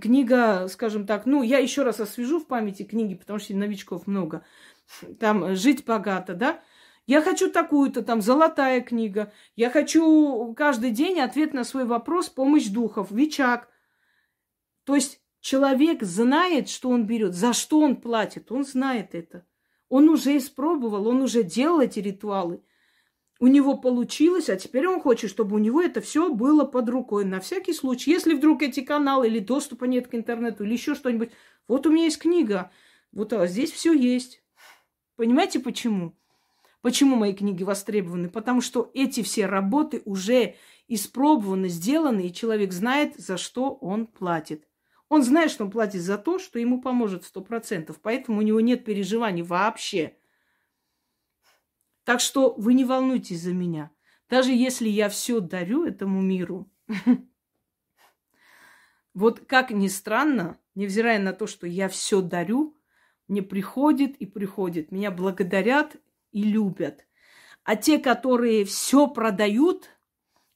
книга, 0.00 0.66
скажем 0.66 1.06
так, 1.06 1.26
ну, 1.26 1.44
я 1.44 1.58
еще 1.58 1.84
раз 1.84 2.00
освежу 2.00 2.40
в 2.40 2.48
памяти 2.48 2.82
книги, 2.82 3.14
потому 3.14 3.38
что 3.38 3.54
новичков 3.54 4.08
много, 4.08 4.44
там 5.20 5.54
«Жить 5.54 5.84
богато», 5.84 6.34
да, 6.34 6.60
я 7.06 7.20
хочу 7.20 7.50
такую-то 7.50 8.02
там 8.02 8.22
золотая 8.22 8.80
книга. 8.80 9.32
Я 9.56 9.70
хочу 9.70 10.54
каждый 10.56 10.90
день 10.90 11.20
ответ 11.20 11.52
на 11.52 11.64
свой 11.64 11.84
вопрос 11.84 12.30
помощь 12.30 12.68
духов, 12.68 13.10
Вичак. 13.10 13.68
То 14.84 14.94
есть 14.94 15.20
человек 15.40 16.02
знает, 16.02 16.70
что 16.70 16.88
он 16.88 17.06
берет, 17.06 17.34
за 17.34 17.52
что 17.52 17.80
он 17.80 17.96
платит. 17.96 18.50
Он 18.50 18.64
знает 18.64 19.14
это. 19.14 19.46
Он 19.90 20.08
уже 20.08 20.36
испробовал, 20.36 21.06
он 21.06 21.20
уже 21.20 21.42
делал 21.42 21.80
эти 21.80 22.00
ритуалы. 22.00 22.62
у 23.40 23.48
него 23.48 23.76
получилось, 23.76 24.48
а 24.48 24.56
теперь 24.56 24.86
он 24.86 25.00
хочет, 25.00 25.28
чтобы 25.28 25.56
у 25.56 25.58
него 25.58 25.82
это 25.82 26.00
все 26.00 26.32
было 26.32 26.64
под 26.64 26.88
рукой. 26.88 27.26
На 27.26 27.40
всякий 27.40 27.74
случай, 27.74 28.12
если 28.12 28.32
вдруг 28.34 28.62
эти 28.62 28.80
каналы 28.80 29.26
или 29.26 29.40
доступа 29.40 29.84
нет 29.84 30.06
к 30.06 30.14
интернету, 30.14 30.64
или 30.64 30.72
еще 30.72 30.94
что-нибудь. 30.94 31.30
Вот 31.68 31.86
у 31.86 31.90
меня 31.90 32.04
есть 32.04 32.18
книга, 32.18 32.70
вот 33.12 33.32
а 33.34 33.46
здесь 33.46 33.72
все 33.72 33.92
есть. 33.92 34.42
Понимаете 35.16 35.60
почему? 35.60 36.14
Почему 36.84 37.16
мои 37.16 37.32
книги 37.32 37.62
востребованы? 37.62 38.28
Потому 38.28 38.60
что 38.60 38.90
эти 38.92 39.22
все 39.22 39.46
работы 39.46 40.02
уже 40.04 40.56
испробованы, 40.86 41.68
сделаны, 41.68 42.26
и 42.26 42.32
человек 42.32 42.74
знает, 42.74 43.16
за 43.16 43.38
что 43.38 43.72
он 43.72 44.06
платит. 44.06 44.68
Он 45.08 45.22
знает, 45.22 45.50
что 45.50 45.64
он 45.64 45.70
платит 45.70 46.02
за 46.02 46.18
то, 46.18 46.38
что 46.38 46.58
ему 46.58 46.82
поможет 46.82 47.24
сто 47.24 47.40
процентов, 47.40 48.00
поэтому 48.02 48.40
у 48.40 48.42
него 48.42 48.60
нет 48.60 48.84
переживаний 48.84 49.40
вообще. 49.40 50.14
Так 52.04 52.20
что 52.20 52.54
вы 52.58 52.74
не 52.74 52.84
волнуйтесь 52.84 53.40
за 53.40 53.54
меня. 53.54 53.90
Даже 54.28 54.52
если 54.52 54.90
я 54.90 55.08
все 55.08 55.40
дарю 55.40 55.86
этому 55.86 56.20
миру, 56.20 56.70
вот 59.14 59.40
как 59.46 59.70
ни 59.70 59.88
странно, 59.88 60.58
невзирая 60.74 61.18
на 61.18 61.32
то, 61.32 61.46
что 61.46 61.66
я 61.66 61.88
все 61.88 62.20
дарю, 62.20 62.76
мне 63.26 63.40
приходит 63.40 64.16
и 64.16 64.26
приходит. 64.26 64.92
Меня 64.92 65.10
благодарят 65.10 65.96
и 66.34 66.42
любят. 66.42 67.06
А 67.62 67.76
те, 67.76 67.98
которые 67.98 68.66
все 68.66 69.06
продают, 69.06 69.88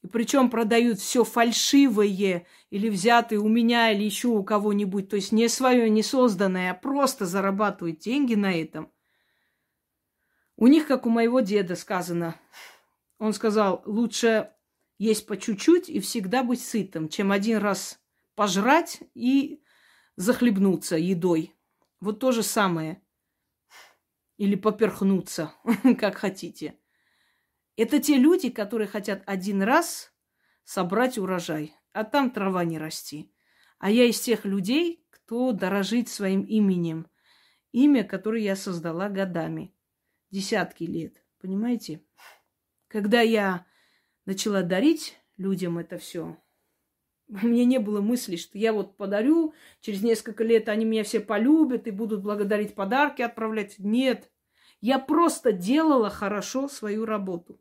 и 0.03 0.09
причем 0.09 0.51
продают 0.51 0.99
все 0.99 1.25
фальшивое 1.25 2.47
или 2.69 2.91
взятое 2.91 3.39
у 3.39 3.49
меня 3.49 3.93
или 3.93 4.05
еще 4.05 4.29
у 4.29 4.43
кого-нибудь, 4.43 5.09
то 5.09 5.17
есть 5.17 5.33
не 5.33 5.49
свое, 5.49 5.89
не 5.89 6.03
созданное, 6.03 6.73
а 6.73 6.75
просто 6.75 7.25
зарабатывают 7.25 8.01
деньги 8.01 8.35
на 8.35 8.53
этом. 8.53 8.93
У 10.57 10.67
них, 10.67 10.89
как 10.89 11.07
у 11.07 11.11
моего 11.11 11.41
деда 11.41 11.77
сказано, 11.77 12.35
он 13.19 13.33
сказал, 13.33 13.83
лучше 13.87 14.51
есть 14.99 15.27
по 15.27 15.37
чуть-чуть 15.37 15.89
и 15.89 16.01
всегда 16.01 16.43
быть 16.43 16.61
сытым, 16.61 17.09
чем 17.09 17.31
один 17.31 17.59
раз 17.59 18.01
пожрать 18.35 19.01
и 19.15 19.63
захлебнуться 20.17 20.97
едой. 20.97 21.55
Вот 22.01 22.19
то 22.19 22.33
же 22.33 22.43
самое. 22.43 23.01
Или 24.39 24.55
поперхнуться, 24.55 25.53
как 26.01 26.17
хотите. 26.17 26.79
Это 27.77 28.01
те 28.01 28.17
люди, 28.17 28.51
которые 28.51 28.89
хотят 28.89 29.23
один 29.27 29.63
раз 29.63 30.13
собрать 30.65 31.19
урожай, 31.19 31.75
а 31.93 32.05
там 32.05 32.31
трава 32.31 32.65
не 32.65 32.79
расти. 32.79 33.33
А 33.79 33.91
я 33.91 34.05
из 34.05 34.19
тех 34.21 34.45
людей, 34.45 35.07
кто 35.11 35.53
дорожит 35.53 36.09
своим 36.09 36.43
именем. 36.43 37.07
Имя, 37.73 38.03
которое 38.05 38.43
я 38.43 38.57
создала 38.57 39.09
годами. 39.09 39.75
Десятки 40.31 40.85
лет. 40.85 41.23
Понимаете? 41.41 42.03
Когда 42.89 43.21
я 43.21 43.67
начала 44.25 44.63
дарить 44.63 45.17
людям 45.37 45.79
это 45.79 45.99
все, 45.99 46.37
у 47.29 47.47
меня 47.47 47.65
не 47.65 47.79
было 47.79 48.01
мысли, 48.01 48.37
что 48.37 48.57
я 48.57 48.73
вот 48.73 48.97
подарю, 48.97 49.55
через 49.81 50.03
несколько 50.03 50.45
лет 50.45 50.69
они 50.69 50.85
меня 50.85 51.05
все 51.05 51.21
полюбят 51.21 51.87
и 51.87 51.91
будут 51.91 52.23
благодарить 52.23 52.75
подарки 52.75 53.23
отправлять. 53.23 53.79
Нет. 53.79 54.31
Я 54.81 54.99
просто 54.99 55.53
делала 55.53 56.09
хорошо 56.09 56.69
свою 56.69 57.05
работу. 57.05 57.61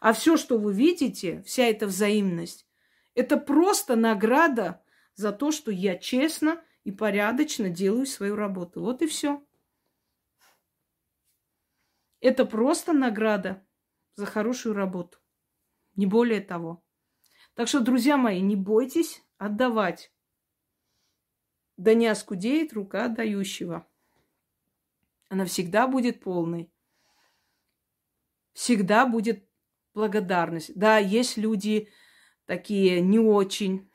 А 0.00 0.12
все, 0.12 0.36
что 0.36 0.58
вы 0.58 0.72
видите, 0.72 1.42
вся 1.42 1.64
эта 1.64 1.86
взаимность, 1.86 2.66
это 3.14 3.36
просто 3.36 3.96
награда 3.96 4.82
за 5.14 5.32
то, 5.32 5.50
что 5.50 5.70
я 5.70 5.96
честно 5.96 6.62
и 6.84 6.90
порядочно 6.90 7.68
делаю 7.68 8.06
свою 8.06 8.36
работу. 8.36 8.80
Вот 8.80 9.02
и 9.02 9.06
все. 9.06 9.42
Это 12.20 12.44
просто 12.44 12.92
награда 12.92 13.66
за 14.14 14.26
хорошую 14.26 14.74
работу. 14.74 15.18
Не 15.96 16.06
более 16.06 16.40
того. 16.40 16.83
Так 17.54 17.68
что, 17.68 17.80
друзья 17.80 18.16
мои, 18.16 18.40
не 18.40 18.56
бойтесь 18.56 19.22
отдавать. 19.38 20.12
Да 21.76 21.94
не 21.94 22.06
оскудеет 22.06 22.72
рука 22.72 23.08
дающего. 23.08 23.86
Она 25.28 25.44
всегда 25.44 25.86
будет 25.86 26.20
полной. 26.20 26.70
Всегда 28.52 29.06
будет 29.06 29.48
благодарность. 29.94 30.72
Да, 30.74 30.98
есть 30.98 31.36
люди 31.36 31.88
такие 32.46 33.00
не 33.00 33.18
очень. 33.18 33.90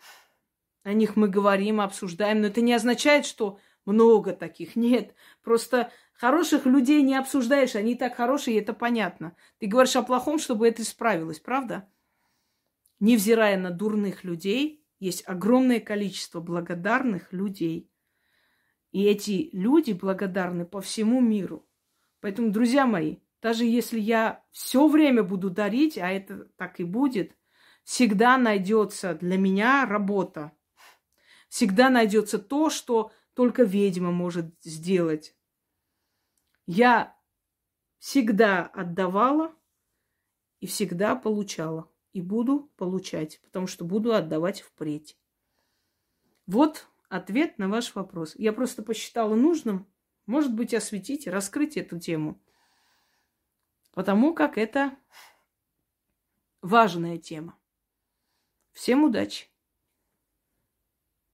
О 0.83 0.93
них 0.93 1.15
мы 1.15 1.27
говорим, 1.27 1.81
обсуждаем, 1.81 2.41
но 2.41 2.47
это 2.47 2.61
не 2.61 2.73
означает, 2.73 3.25
что 3.25 3.59
много 3.85 4.33
таких. 4.33 4.75
Нет, 4.75 5.13
просто 5.43 5.91
хороших 6.13 6.65
людей 6.65 7.01
не 7.01 7.15
обсуждаешь, 7.15 7.75
они 7.75 7.95
так 7.95 8.15
хорошие, 8.15 8.57
и 8.57 8.61
это 8.61 8.73
понятно. 8.73 9.35
Ты 9.59 9.67
говоришь 9.67 9.95
о 9.95 10.03
плохом, 10.03 10.39
чтобы 10.39 10.67
это 10.67 10.81
исправилось, 10.81 11.39
правда? 11.39 11.89
Невзирая 12.99 13.57
на 13.57 13.71
дурных 13.71 14.23
людей, 14.23 14.85
есть 14.99 15.23
огромное 15.27 15.79
количество 15.79 16.41
благодарных 16.41 17.31
людей. 17.31 17.89
И 18.91 19.03
эти 19.03 19.49
люди 19.53 19.93
благодарны 19.93 20.65
по 20.65 20.81
всему 20.81 21.21
миру. 21.21 21.67
Поэтому, 22.19 22.51
друзья 22.51 22.85
мои, 22.85 23.17
даже 23.41 23.63
если 23.63 23.99
я 23.99 24.43
все 24.51 24.87
время 24.87 25.23
буду 25.23 25.49
дарить, 25.49 25.97
а 25.97 26.09
это 26.09 26.45
так 26.57 26.79
и 26.79 26.83
будет, 26.83 27.37
всегда 27.83 28.37
найдется 28.37 29.13
для 29.13 29.37
меня 29.37 29.85
работа. 29.85 30.51
Всегда 31.47 31.89
найдется 31.89 32.37
то, 32.37 32.69
что 32.69 33.11
только 33.33 33.63
ведьма 33.63 34.11
может 34.11 34.53
сделать. 34.61 35.35
Я 36.65 37.15
всегда 37.97 38.65
отдавала 38.65 39.53
и 40.59 40.67
всегда 40.67 41.15
получала. 41.15 41.88
И 42.13 42.21
буду 42.21 42.71
получать, 42.75 43.39
потому 43.41 43.67
что 43.67 43.85
буду 43.85 44.13
отдавать 44.13 44.61
впредь. 44.61 45.17
Вот 46.47 46.87
ответ 47.07 47.57
на 47.59 47.69
ваш 47.69 47.93
вопрос. 47.95 48.35
Я 48.35 48.53
просто 48.53 48.81
посчитала 48.81 49.35
нужным, 49.35 49.87
может 50.25 50.53
быть, 50.53 50.73
осветить, 50.73 51.27
раскрыть 51.27 51.77
эту 51.77 51.99
тему 51.99 52.41
потому 53.99 54.33
как 54.33 54.57
это 54.57 54.97
важная 56.61 57.17
тема. 57.17 57.57
Всем 58.71 59.03
удачи! 59.03 59.48